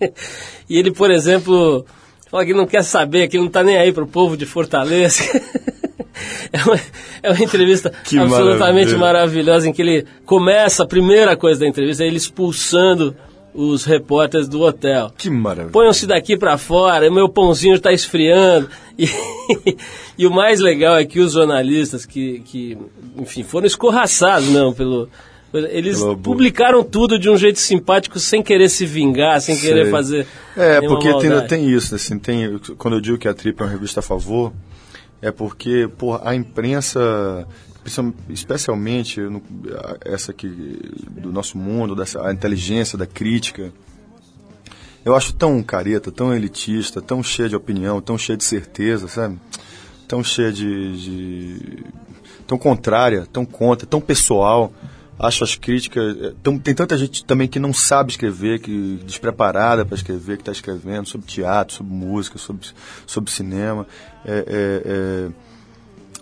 e 0.66 0.78
ele, 0.78 0.92
por 0.92 1.10
exemplo, 1.10 1.84
fala 2.30 2.46
que 2.46 2.54
não 2.54 2.66
quer 2.66 2.82
saber, 2.82 3.28
que 3.28 3.36
não 3.36 3.48
está 3.48 3.62
nem 3.62 3.76
aí 3.76 3.92
para 3.92 4.02
o 4.04 4.08
povo 4.08 4.34
de 4.34 4.46
Fortaleza. 4.46 5.24
é, 6.52 6.62
uma, 6.62 6.80
é 7.22 7.30
uma 7.30 7.42
entrevista 7.42 7.90
Que 8.04 8.18
absolutamente 8.18 8.94
maravilha. 8.94 8.98
maravilhosa 8.98 9.68
em 9.68 9.72
que 9.72 9.82
ele 9.82 10.06
começa 10.24 10.82
a 10.82 10.86
primeira 10.86 11.36
coisa 11.36 11.60
da 11.60 11.66
entrevista, 11.66 12.04
é 12.04 12.06
ele 12.06 12.16
expulsando 12.16 13.14
os 13.52 13.84
repórteres 13.84 14.48
do 14.48 14.60
hotel. 14.60 15.12
Que 15.16 15.28
maravilha. 15.28 15.72
Ponham-se 15.72 16.06
daqui 16.06 16.36
para 16.36 16.56
fora, 16.56 17.10
meu 17.10 17.28
pãozinho 17.28 17.74
está 17.74 17.92
esfriando. 17.92 18.68
E, 18.98 19.08
e 20.18 20.26
o 20.26 20.30
mais 20.30 20.60
legal 20.60 20.96
é 20.96 21.04
que 21.04 21.20
os 21.20 21.32
jornalistas 21.32 22.06
que, 22.06 22.40
que 22.40 22.78
enfim, 23.16 23.42
foram 23.42 23.66
escorraçados 23.66 24.48
não, 24.48 24.72
pelo. 24.72 25.08
Eles 25.52 25.98
Pelo 25.98 26.16
publicaram 26.16 26.84
tudo 26.84 27.18
de 27.18 27.28
um 27.28 27.36
jeito 27.36 27.58
simpático, 27.58 28.20
sem 28.20 28.40
querer 28.40 28.68
se 28.68 28.86
vingar, 28.86 29.40
sem 29.40 29.58
querer 29.58 29.82
Sei. 29.82 29.90
fazer. 29.90 30.26
É, 30.56 30.80
porque 30.80 31.12
tem, 31.14 31.46
tem 31.48 31.68
isso, 31.68 31.92
assim, 31.92 32.20
tem, 32.20 32.56
quando 32.78 32.94
eu 32.94 33.00
digo 33.00 33.18
que 33.18 33.26
a 33.26 33.34
Trip 33.34 33.60
é 33.60 33.64
uma 33.64 33.72
revista 33.72 33.98
a 33.98 34.02
favor, 34.02 34.52
é 35.22 35.30
porque, 35.30 35.88
pô, 35.98 36.18
a 36.22 36.34
imprensa, 36.34 37.46
especialmente 38.28 39.20
no- 39.20 39.42
essa 40.04 40.32
que 40.32 40.48
do 41.10 41.32
nosso 41.32 41.58
mundo, 41.58 41.94
dessa 41.94 42.26
a 42.26 42.32
inteligência 42.32 42.96
da 42.96 43.06
crítica, 43.06 43.72
eu 45.04 45.14
acho 45.14 45.32
tão 45.34 45.62
careta, 45.62 46.10
tão 46.12 46.34
elitista, 46.34 47.00
tão 47.00 47.22
cheia 47.22 47.48
de 47.48 47.56
opinião, 47.56 48.00
tão 48.00 48.18
cheia 48.18 48.36
de 48.36 48.44
certeza, 48.44 49.08
sabe? 49.08 49.38
Tão 50.06 50.22
cheia 50.22 50.52
de, 50.52 51.00
de 51.00 51.84
tão 52.46 52.58
contrária, 52.58 53.26
tão 53.32 53.44
contra, 53.46 53.86
tão 53.86 54.00
pessoal. 54.00 54.72
Acho 55.22 55.44
as 55.44 55.54
críticas. 55.54 56.16
tão- 56.42 56.58
tem 56.58 56.74
tanta 56.74 56.96
gente 56.96 57.22
também 57.26 57.46
que 57.46 57.58
não 57.58 57.74
sabe 57.74 58.10
escrever, 58.10 58.58
que 58.58 58.98
despreparada 59.04 59.84
para 59.84 59.94
escrever, 59.94 60.36
que 60.38 60.42
está 60.42 60.52
escrevendo 60.52 61.06
sobre 61.06 61.26
teatro, 61.26 61.74
sobre 61.76 61.92
música, 61.92 62.38
sobre, 62.38 62.66
sobre 63.06 63.30
cinema. 63.30 63.86
É, 64.24 64.32
é, 64.32 64.82
é, 64.86 65.28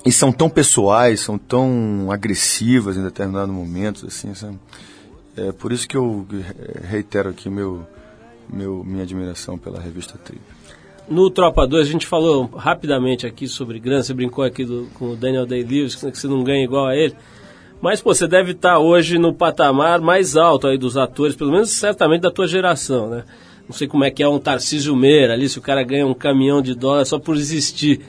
e 0.04 0.10
são 0.10 0.32
tão 0.32 0.50
pessoais, 0.50 1.20
são 1.20 1.38
tão 1.38 2.08
agressivas 2.10 2.96
em 2.96 3.02
determinados 3.04 3.54
momentos, 3.54 4.04
assim, 4.04 4.34
sabe? 4.34 4.58
É 5.36 5.52
por 5.52 5.70
isso 5.70 5.86
que 5.86 5.96
eu 5.96 6.26
reitero 6.90 7.28
aqui 7.30 7.48
meu, 7.48 7.86
meu, 8.52 8.82
minha 8.84 9.04
admiração 9.04 9.56
pela 9.56 9.78
revista 9.80 10.18
Trip. 10.18 10.40
No 11.08 11.30
Tropa 11.30 11.66
2, 11.66 11.86
a 11.88 11.90
gente 11.92 12.06
falou 12.06 12.46
rapidamente 12.46 13.26
aqui 13.26 13.46
sobre 13.46 13.78
grana, 13.78 14.02
você 14.02 14.12
brincou 14.12 14.42
aqui 14.44 14.64
do- 14.64 14.88
com 14.94 15.10
o 15.12 15.16
Daniel 15.16 15.46
Day-Lewis, 15.46 15.94
que 15.94 16.18
você 16.18 16.26
não 16.26 16.42
ganha 16.42 16.64
igual 16.64 16.86
a 16.86 16.96
ele. 16.96 17.14
Mas, 17.80 18.00
pô, 18.00 18.12
você 18.12 18.26
deve 18.26 18.52
estar 18.52 18.78
hoje 18.78 19.18
no 19.18 19.32
patamar 19.32 20.00
mais 20.00 20.36
alto 20.36 20.66
aí 20.66 20.76
dos 20.76 20.96
atores, 20.96 21.36
pelo 21.36 21.52
menos 21.52 21.70
certamente 21.70 22.22
da 22.22 22.30
tua 22.30 22.48
geração, 22.48 23.08
né? 23.08 23.24
Não 23.68 23.72
sei 23.74 23.86
como 23.86 24.02
é 24.04 24.10
que 24.10 24.22
é 24.22 24.28
um 24.28 24.38
Tarcísio 24.38 24.96
Meira 24.96 25.34
ali, 25.34 25.48
se 25.48 25.58
o 25.58 25.62
cara 25.62 25.82
ganha 25.82 26.06
um 26.06 26.14
caminhão 26.14 26.60
de 26.60 26.74
dólar 26.74 27.04
só 27.04 27.18
por 27.18 27.36
existir. 27.36 28.00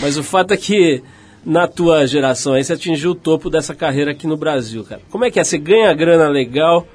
Mas 0.00 0.16
o 0.16 0.22
fato 0.22 0.52
é 0.52 0.56
que 0.56 1.02
na 1.44 1.68
tua 1.68 2.06
geração 2.06 2.54
aí 2.54 2.64
você 2.64 2.72
atingiu 2.72 3.10
o 3.10 3.14
topo 3.14 3.50
dessa 3.50 3.74
carreira 3.74 4.12
aqui 4.12 4.26
no 4.26 4.36
Brasil, 4.36 4.82
cara. 4.82 5.02
Como 5.10 5.24
é 5.24 5.30
que 5.30 5.38
é? 5.38 5.44
Você 5.44 5.58
ganha 5.58 5.92
grana 5.92 6.28
legal, 6.28 6.86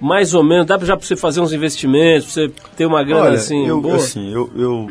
mais 0.00 0.32
ou 0.32 0.44
menos, 0.44 0.66
dá 0.66 0.78
já 0.78 0.96
pra 0.96 1.04
você 1.04 1.16
fazer 1.16 1.40
uns 1.40 1.52
investimentos, 1.52 2.32
pra 2.32 2.32
você 2.32 2.52
ter 2.76 2.86
uma 2.86 3.02
grana 3.02 3.24
Olha, 3.24 3.34
assim, 3.34 3.66
eu, 3.66 3.80
boa? 3.80 3.96
assim, 3.96 4.32
eu, 4.32 4.50
eu, 4.56 4.90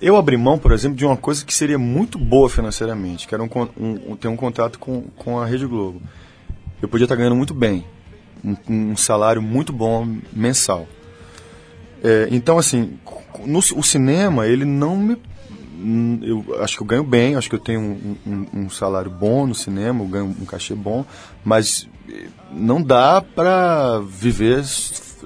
eu 0.00 0.16
abri 0.16 0.36
mão, 0.36 0.58
por 0.58 0.72
exemplo, 0.72 0.96
de 0.96 1.04
uma 1.04 1.16
coisa 1.16 1.44
que 1.44 1.52
seria 1.54 1.78
muito 1.78 2.18
boa 2.18 2.48
financeiramente, 2.48 3.26
que 3.28 3.34
era 3.34 3.42
um, 3.42 3.48
um, 3.78 4.16
ter 4.16 4.28
um 4.28 4.36
contato 4.36 4.78
com, 4.78 5.02
com 5.16 5.38
a 5.38 5.46
Rede 5.46 5.66
Globo. 5.66 6.00
Eu 6.80 6.88
podia 6.88 7.04
estar 7.04 7.16
ganhando 7.16 7.36
muito 7.36 7.52
bem, 7.54 7.84
um, 8.44 8.56
um 8.92 8.96
salário 8.96 9.42
muito 9.42 9.72
bom 9.72 10.16
mensal. 10.32 10.86
É, 12.02 12.28
então, 12.30 12.58
assim, 12.58 12.98
no, 13.44 13.58
o 13.58 13.82
cinema, 13.82 14.46
ele 14.46 14.64
não 14.64 14.96
me. 14.96 15.16
Eu 16.22 16.62
acho 16.62 16.76
que 16.76 16.82
eu 16.82 16.86
ganho 16.86 17.04
bem, 17.04 17.36
acho 17.36 17.48
que 17.48 17.54
eu 17.54 17.60
tenho 17.60 17.80
um, 17.80 18.46
um- 18.54 18.70
salário 18.70 19.10
bom 19.10 19.46
no 19.46 19.54
cinema, 19.54 20.02
eu 20.04 20.08
ganho 20.08 20.24
um 20.26 20.44
cachê 20.44 20.74
bom, 20.74 21.06
mas 21.42 21.88
eh, 22.06 22.26
não 22.52 22.82
dá 22.82 23.22
pra 23.22 23.98
viver 24.06 24.58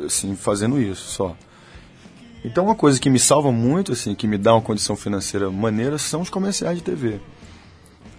assim, 0.06 0.36
fazendo 0.36 0.80
isso 0.80 1.08
só. 1.10 1.36
Então, 2.44 2.64
uma 2.64 2.74
coisa 2.74 3.00
que 3.00 3.08
me 3.08 3.18
salva 3.18 3.50
muito, 3.50 3.92
assim, 3.92 4.14
que 4.14 4.26
me 4.26 4.36
dá 4.36 4.54
uma 4.54 4.60
condição 4.60 4.94
financeira 4.96 5.50
maneira, 5.50 5.96
são 5.96 6.20
os 6.20 6.28
comerciais 6.28 6.76
de 6.78 6.84
TV. 6.84 7.18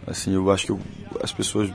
Assim, 0.07 0.33
eu 0.33 0.49
acho 0.51 0.65
que 0.65 0.71
eu- 0.71 0.79
as 1.23 1.31
pessoas, 1.31 1.69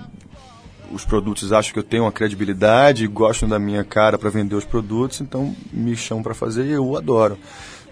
os 0.92 1.05
produtos 1.05 1.53
acham 1.53 1.72
que 1.72 1.78
eu 1.78 1.82
tenho 1.84 2.03
uma 2.05 2.12
credibilidade, 2.12 3.07
gostam 3.07 3.48
da 3.48 3.59
minha 3.59 3.84
cara 3.84 4.18
para 4.18 4.28
vender 4.30 4.57
os 4.57 4.64
produtos, 4.64 5.20
então 5.20 5.55
me 5.72 5.96
chamam 5.96 6.22
para 6.22 6.34
fazer 6.34 6.66
e 6.66 6.72
eu 6.72 6.96
adoro. 6.96 7.38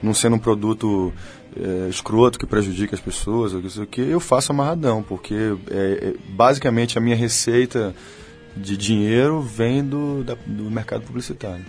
Não 0.02 0.12
sendo 0.14 0.36
um 0.36 0.38
produto 0.40 1.12
é, 1.56 1.88
escroto 1.88 2.38
que 2.38 2.46
prejudica 2.46 2.94
as 2.94 3.00
pessoas, 3.00 3.52
ou 3.54 3.60
isso 3.60 3.84
que 3.86 4.00
eu 4.00 4.20
faço 4.20 4.52
amarradão, 4.52 5.02
porque 5.02 5.34
é, 5.70 6.14
basicamente 6.28 6.96
a 6.98 7.00
minha 7.00 7.16
receita 7.16 7.94
de 8.56 8.76
dinheiro 8.76 9.40
vem 9.40 9.82
do, 9.84 10.22
da- 10.22 10.36
do 10.46 10.70
mercado 10.70 11.02
publicitário. 11.02 11.64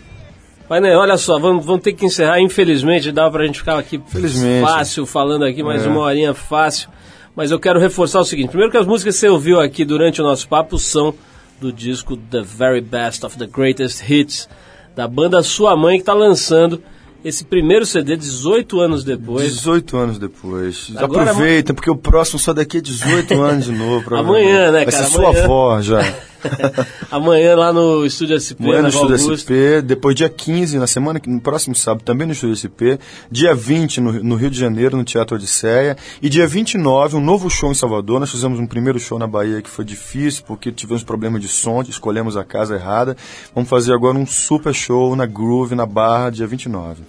Mas 0.70 0.82
né, 0.84 0.96
olha 0.96 1.18
só, 1.18 1.40
vamos, 1.40 1.66
vamos 1.66 1.82
ter 1.82 1.94
que 1.94 2.06
encerrar. 2.06 2.40
Infelizmente, 2.40 3.12
dá 3.12 3.30
pra 3.30 3.46
gente 3.46 3.60
ficar 3.60 3.78
aqui 3.80 4.00
Felizmente. 4.08 4.62
fácil 4.66 5.06
falando 5.06 5.44
aqui, 5.46 5.64
mais 5.64 5.84
É. 5.86 5.90
uma 5.90 6.02
horinha 6.02 6.34
fácil. 6.34 6.90
Mas 7.36 7.50
eu 7.52 7.60
quero 7.60 7.80
reforçar 7.80 8.20
o 8.20 8.26
seguinte: 8.26 8.50
primeiro, 8.50 8.72
que 8.72 8.78
as 8.78 8.86
músicas 8.86 9.16
que 9.16 9.20
você 9.22 9.30
ouviu 9.30 9.60
aqui 9.60 9.84
durante 9.84 10.22
o 10.22 10.24
nosso 10.24 10.48
papo 10.48 10.78
são 10.78 11.14
do 11.60 11.74
disco 11.74 12.16
The 12.16 12.42
Very 12.42 12.82
Best 12.82 13.26
of 13.26 13.38
the 13.38 13.48
Greatest 13.48 14.02
Hits, 14.10 14.48
da 14.96 15.08
banda 15.08 15.42
Sua 15.42 15.76
Mãe, 15.76 15.96
que 15.98 16.04
está 16.04 16.14
lançando 16.14 16.82
esse 17.26 17.44
primeiro 17.44 17.86
CD 17.86 18.16
18 18.16 18.80
anos 18.80 19.04
depois. 19.04 19.44
18 19.44 19.98
anos 19.98 20.18
depois. 20.20 20.92
Agora- 20.96 21.32
Aproveitem, 21.32 21.76
porque 21.76 21.90
o 21.92 21.96
próximo 21.98 22.40
só 22.40 22.54
daqui 22.54 22.78
a 22.78 22.82
18 22.82 23.42
anos 23.42 23.66
de 23.66 23.72
novo. 23.74 24.14
Amanhã, 24.16 24.72
né, 24.72 24.86
Vai 24.86 24.94
cara? 24.94 25.04
ser 25.06 25.12
sua 25.12 25.30
Amanhã. 25.30 25.44
avó 25.44 25.82
já. 25.82 26.00
Amanhã 27.12 27.56
lá 27.56 27.74
no 27.74 28.06
Estúdio 28.06 28.40
SP, 28.40 28.64
Amanhã 28.64 28.82
no 28.84 28.90
Estúdio 28.90 29.16
Augusto. 29.16 29.34
SP, 29.42 29.82
depois 29.82 30.16
dia 30.16 30.30
15, 30.30 30.78
na 30.78 30.88
semana, 30.88 31.20
que- 31.20 31.30
no 31.30 31.40
próximo 31.40 31.76
sábado, 31.76 32.04
também 32.04 32.26
no 32.28 32.34
Estúdio 32.34 32.56
SP, 32.56 33.00
dia 33.32 33.54
20 33.56 34.02
no, 34.02 34.12
no 34.24 34.36
Rio 34.36 34.50
de 34.50 34.60
Janeiro, 34.60 34.98
no 34.98 35.04
Teatro 35.04 35.36
Odisseia, 35.36 35.98
e 36.22 36.30
dia 36.30 36.48
29, 36.48 37.16
um 37.18 37.22
novo 37.22 37.50
show 37.50 37.72
em 37.72 37.76
Salvador. 37.76 38.20
Nós 38.20 38.30
fizemos 38.32 38.60
um 38.60 38.68
primeiro 38.68 39.00
show 39.00 39.18
na 39.20 39.28
Bahia 39.28 39.62
que 39.62 39.70
foi 39.70 39.86
difícil, 39.86 40.44
porque 40.46 40.72
tivemos 40.72 41.04
problema 41.04 41.40
de 41.40 41.48
som, 41.48 41.82
escolhemos 41.82 42.38
a 42.38 42.44
casa 42.44 42.76
errada. 42.76 43.16
Vamos 43.54 43.70
fazer 43.70 43.94
agora 43.94 44.18
um 44.18 44.26
super 44.26 44.74
show 44.74 45.16
na 45.16 45.26
Groove, 45.26 45.76
na 45.76 45.86
Barra, 45.86 46.30
dia 46.30 46.46
29. 46.48 47.02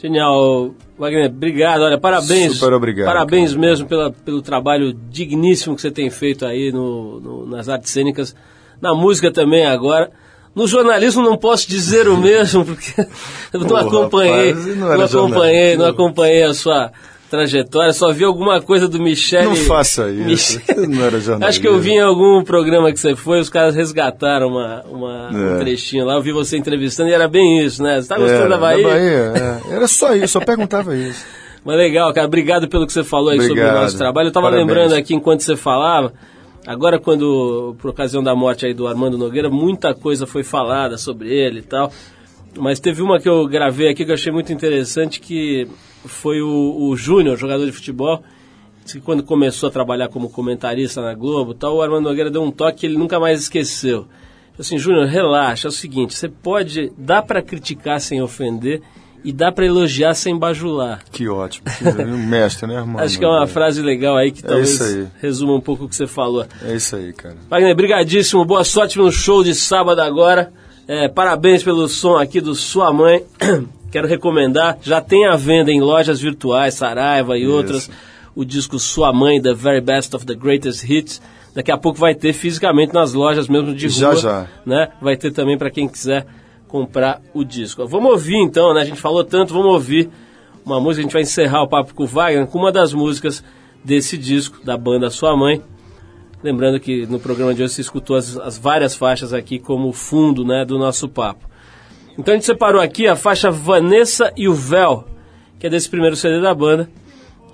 Genial, 0.00 0.70
Wagner. 0.98 1.26
Obrigado. 1.26 1.82
Olha, 1.82 1.98
parabéns. 1.98 2.54
Super 2.54 2.72
obrigado, 2.72 3.06
Parabéns 3.06 3.50
cara. 3.50 3.60
mesmo 3.60 3.86
pela, 3.86 4.10
pelo 4.10 4.40
trabalho 4.40 4.92
digníssimo 4.92 5.74
que 5.76 5.82
você 5.82 5.90
tem 5.90 6.08
feito 6.10 6.46
aí 6.46 6.72
no, 6.72 7.20
no- 7.20 7.46
nas 7.46 7.68
artes 7.68 7.90
cênicas, 7.92 8.34
na 8.80 8.94
música 8.94 9.30
também 9.30 9.66
agora. 9.66 10.10
No 10.54 10.66
jornalismo 10.66 11.22
não 11.22 11.36
posso 11.36 11.68
dizer 11.68 12.08
o 12.08 12.16
mesmo, 12.16 12.64
porque 12.64 12.92
eu 13.52 13.60
não 13.60 13.66
Pô, 13.68 13.76
acompanhei, 13.76 14.52
rapaz, 14.52 14.76
não 14.76 14.88
não, 14.96 15.04
acompanhei, 15.04 15.76
não 15.76 15.86
acompanhei 15.86 16.42
a 16.44 16.54
sua 16.54 16.90
trajetória, 17.30 17.92
só 17.92 18.12
vi 18.12 18.24
alguma 18.24 18.60
coisa 18.60 18.88
do 18.88 19.00
Michel. 19.00 19.44
Não 19.44 19.56
faça 19.56 20.10
isso, 20.10 20.58
Michel- 20.66 20.88
não 20.90 21.04
era 21.04 21.20
jornalista. 21.20 21.46
Acho 21.48 21.60
que 21.60 21.68
eu 21.68 21.78
vi 21.78 21.92
em 21.92 22.00
algum 22.00 22.42
programa 22.42 22.90
que 22.92 22.98
você 22.98 23.14
foi, 23.14 23.40
os 23.40 23.48
caras 23.48 23.74
resgataram 23.74 24.48
uma, 24.48 24.82
uma- 24.90 25.30
um 25.32 25.54
É. 25.56 25.58
trechinho 25.60 26.04
lá, 26.04 26.14
eu 26.14 26.22
vi 26.22 26.32
você 26.32 26.56
entrevistando 26.58 27.08
e 27.08 27.12
era 27.12 27.28
bem 27.28 27.64
isso, 27.64 27.82
né? 27.82 28.00
Você 28.02 28.08
tá 28.08 28.18
gostando 28.18 28.40
Era, 28.42 28.48
da 28.48 28.58
Bahia? 28.58 28.88
é. 28.88 29.74
Era 29.74 29.86
só 29.86 30.14
isso, 30.14 30.28
só 30.28 30.40
perguntava 30.40 30.94
isso. 30.96 31.24
Mas 31.64 31.76
legal, 31.76 32.12
cara. 32.12 32.26
Obrigado 32.26 32.68
pelo 32.68 32.86
que 32.86 32.92
você 32.92 33.04
falou 33.04 33.28
aí 33.30 33.36
sobre 33.36 33.50
o 33.50 33.62
Obrigado. 33.62 33.82
nosso 33.82 33.96
trabalho. 33.98 34.28
Eu 34.28 34.32
tava 34.32 34.46
Parabéns. 34.46 34.66
lembrando 34.66 34.94
aqui 34.94 35.14
enquanto 35.14 35.40
você 35.42 35.54
falava, 35.56 36.10
agora 36.66 36.98
quando, 36.98 37.76
por 37.78 37.90
ocasião 37.90 38.22
da 38.22 38.34
morte 38.34 38.64
aí 38.64 38.72
do 38.72 38.86
Armando 38.86 39.18
Nogueira, 39.18 39.50
muita 39.50 39.92
coisa 39.94 40.26
foi 40.26 40.42
falada 40.42 40.96
sobre 40.96 41.28
ele 41.28 41.58
e 41.58 41.62
tal. 41.62 41.92
Mas 42.58 42.80
teve 42.80 43.00
uma 43.02 43.20
que 43.20 43.28
eu 43.28 43.46
gravei 43.46 43.88
aqui 43.88 44.04
que 44.04 44.10
eu 44.10 44.14
achei 44.14 44.32
muito 44.32 44.52
interessante, 44.52 45.20
que 45.20 45.68
foi 46.04 46.40
o, 46.42 46.88
o 46.88 46.96
Júnior, 46.96 47.36
jogador 47.36 47.64
de 47.66 47.72
futebol, 47.72 48.22
que 48.84 49.00
quando 49.00 49.22
começou 49.22 49.68
a 49.68 49.72
trabalhar 49.72 50.08
como 50.08 50.28
comentarista 50.30 51.00
na 51.00 51.14
Globo 51.14 51.54
tal, 51.54 51.76
o 51.76 51.82
Armando 51.82 52.08
Nogueira 52.08 52.30
deu 52.30 52.42
um 52.42 52.50
toque 52.50 52.80
que 52.80 52.86
ele 52.86 52.98
nunca 52.98 53.20
mais 53.20 53.40
esqueceu. 53.40 54.06
Assim, 54.58 54.76
Júnior, 54.78 55.06
relaxa, 55.06 55.68
é 55.68 55.70
o 55.70 55.72
seguinte, 55.72 56.14
você 56.14 56.28
pode, 56.28 56.92
dá 56.98 57.22
pra 57.22 57.40
criticar 57.40 57.98
sem 58.00 58.20
ofender 58.20 58.82
e 59.24 59.32
dá 59.32 59.50
pra 59.52 59.64
elogiar 59.64 60.12
sem 60.14 60.36
bajular. 60.38 61.02
Que 61.10 61.28
ótimo. 61.28 61.66
Um 62.08 62.26
mestre, 62.26 62.66
né, 62.66 62.74
irmão? 62.74 63.02
Acho 63.02 63.18
que 63.18 63.24
é 63.24 63.28
uma 63.28 63.46
frase 63.46 63.80
legal 63.80 64.16
aí 64.16 64.32
que 64.32 64.44
É 64.44 64.48
talvez 64.48 64.80
aí. 64.80 65.06
resuma 65.20 65.54
um 65.54 65.60
pouco 65.60 65.84
o 65.84 65.88
que 65.88 65.94
você 65.96 66.06
falou. 66.06 66.46
É 66.62 66.74
isso 66.74 66.96
aí, 66.96 67.12
cara. 67.12 67.36
Wagner, 67.48 67.74
brigadíssimo, 67.74 68.44
boa 68.44 68.64
sorte 68.64 68.98
no 68.98 69.10
show 69.12 69.42
de 69.44 69.54
sábado 69.54 70.00
agora. 70.00 70.52
É, 70.86 71.08
parabéns 71.08 71.62
pelo 71.62 71.88
som 71.88 72.16
aqui 72.16 72.40
do 72.40 72.54
Sua 72.54 72.92
Mãe. 72.92 73.24
Quero 73.90 74.06
recomendar, 74.06 74.78
já 74.82 75.00
tem 75.00 75.26
à 75.26 75.34
venda 75.34 75.70
em 75.70 75.80
lojas 75.80 76.20
virtuais, 76.20 76.74
Saraiva 76.74 77.36
e 77.36 77.46
outras, 77.46 77.90
o 78.36 78.44
disco 78.44 78.78
Sua 78.78 79.12
Mãe, 79.12 79.42
The 79.42 79.52
Very 79.52 79.80
Best 79.80 80.14
of 80.14 80.24
the 80.24 80.34
Greatest 80.34 80.88
Hits. 80.88 81.20
Daqui 81.54 81.72
a 81.72 81.76
pouco 81.76 81.98
vai 81.98 82.14
ter 82.14 82.32
fisicamente 82.32 82.94
nas 82.94 83.12
lojas 83.12 83.48
mesmo 83.48 83.74
de 83.74 83.88
Já, 83.88 84.10
rua. 84.10 84.20
já. 84.20 84.46
Né? 84.64 84.88
Vai 85.02 85.16
ter 85.16 85.32
também 85.32 85.58
para 85.58 85.70
quem 85.70 85.88
quiser 85.88 86.24
comprar 86.68 87.20
o 87.34 87.42
disco. 87.44 87.84
Vamos 87.88 88.12
ouvir 88.12 88.36
então, 88.36 88.72
né? 88.72 88.82
A 88.82 88.84
gente 88.84 89.00
falou 89.00 89.24
tanto, 89.24 89.52
vamos 89.52 89.72
ouvir 89.72 90.08
uma 90.64 90.80
música. 90.80 91.00
A 91.00 91.02
gente 91.02 91.12
vai 91.12 91.22
encerrar 91.22 91.64
o 91.64 91.68
papo 91.68 91.92
com 91.92 92.04
o 92.04 92.06
Wagner 92.06 92.46
com 92.46 92.58
uma 92.58 92.70
das 92.70 92.94
músicas 92.94 93.42
desse 93.84 94.16
disco, 94.16 94.64
da 94.64 94.76
banda 94.76 95.10
Sua 95.10 95.36
Mãe. 95.36 95.60
Lembrando 96.42 96.80
que 96.80 97.06
no 97.06 97.20
programa 97.20 97.54
de 97.54 97.62
hoje 97.62 97.74
você 97.74 97.80
escutou 97.82 98.16
as, 98.16 98.36
as 98.38 98.58
várias 98.58 98.94
faixas 98.94 99.32
aqui 99.32 99.58
como 99.58 99.92
fundo 99.92 100.44
né, 100.44 100.64
do 100.64 100.78
nosso 100.78 101.08
papo. 101.08 101.48
Então 102.18 102.32
a 102.32 102.36
gente 102.36 102.46
separou 102.46 102.80
aqui 102.80 103.06
a 103.06 103.16
faixa 103.16 103.50
Vanessa 103.50 104.32
e 104.36 104.48
o 104.48 104.54
Véu, 104.54 105.04
que 105.58 105.66
é 105.66 105.70
desse 105.70 105.88
primeiro 105.88 106.16
CD 106.16 106.40
da 106.40 106.54
banda 106.54 106.88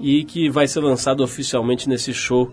e 0.01 0.25
que 0.25 0.49
vai 0.49 0.69
ser 0.69 0.81
lançado 0.81 1.23
oficialmente 1.23 1.89
nesse 1.89 2.13
show 2.13 2.53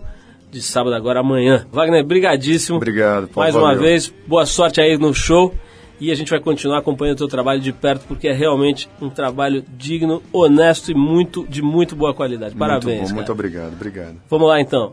de 0.50 0.62
sábado 0.62 0.94
agora 0.94 1.20
amanhã. 1.20 1.66
Wagner, 1.72 2.04
brigadíssimo. 2.04 2.76
Obrigado, 2.76 3.28
Paulo, 3.28 3.40
Mais 3.40 3.54
uma 3.54 3.68
valeu. 3.68 3.82
vez, 3.82 4.12
boa 4.26 4.46
sorte 4.46 4.80
aí 4.80 4.96
no 4.96 5.12
show. 5.12 5.54
E 6.00 6.10
a 6.10 6.14
gente 6.14 6.28
vai 6.28 6.40
continuar 6.40 6.78
acompanhando 6.78 7.14
o 7.14 7.18
teu 7.18 7.28
trabalho 7.28 7.60
de 7.60 7.72
perto, 7.72 8.04
porque 8.08 8.26
é 8.26 8.32
realmente 8.32 8.88
um 9.00 9.08
trabalho 9.08 9.64
digno, 9.76 10.20
honesto 10.32 10.90
e 10.90 10.94
muito 10.94 11.46
de 11.48 11.62
muito 11.62 11.94
boa 11.94 12.12
qualidade. 12.12 12.54
Parabéns. 12.56 12.98
Muito 12.98 13.08
bom, 13.10 13.14
muito 13.14 13.32
obrigado, 13.32 13.72
obrigado. 13.74 14.16
Vamos 14.28 14.48
lá 14.48 14.60
então. 14.60 14.92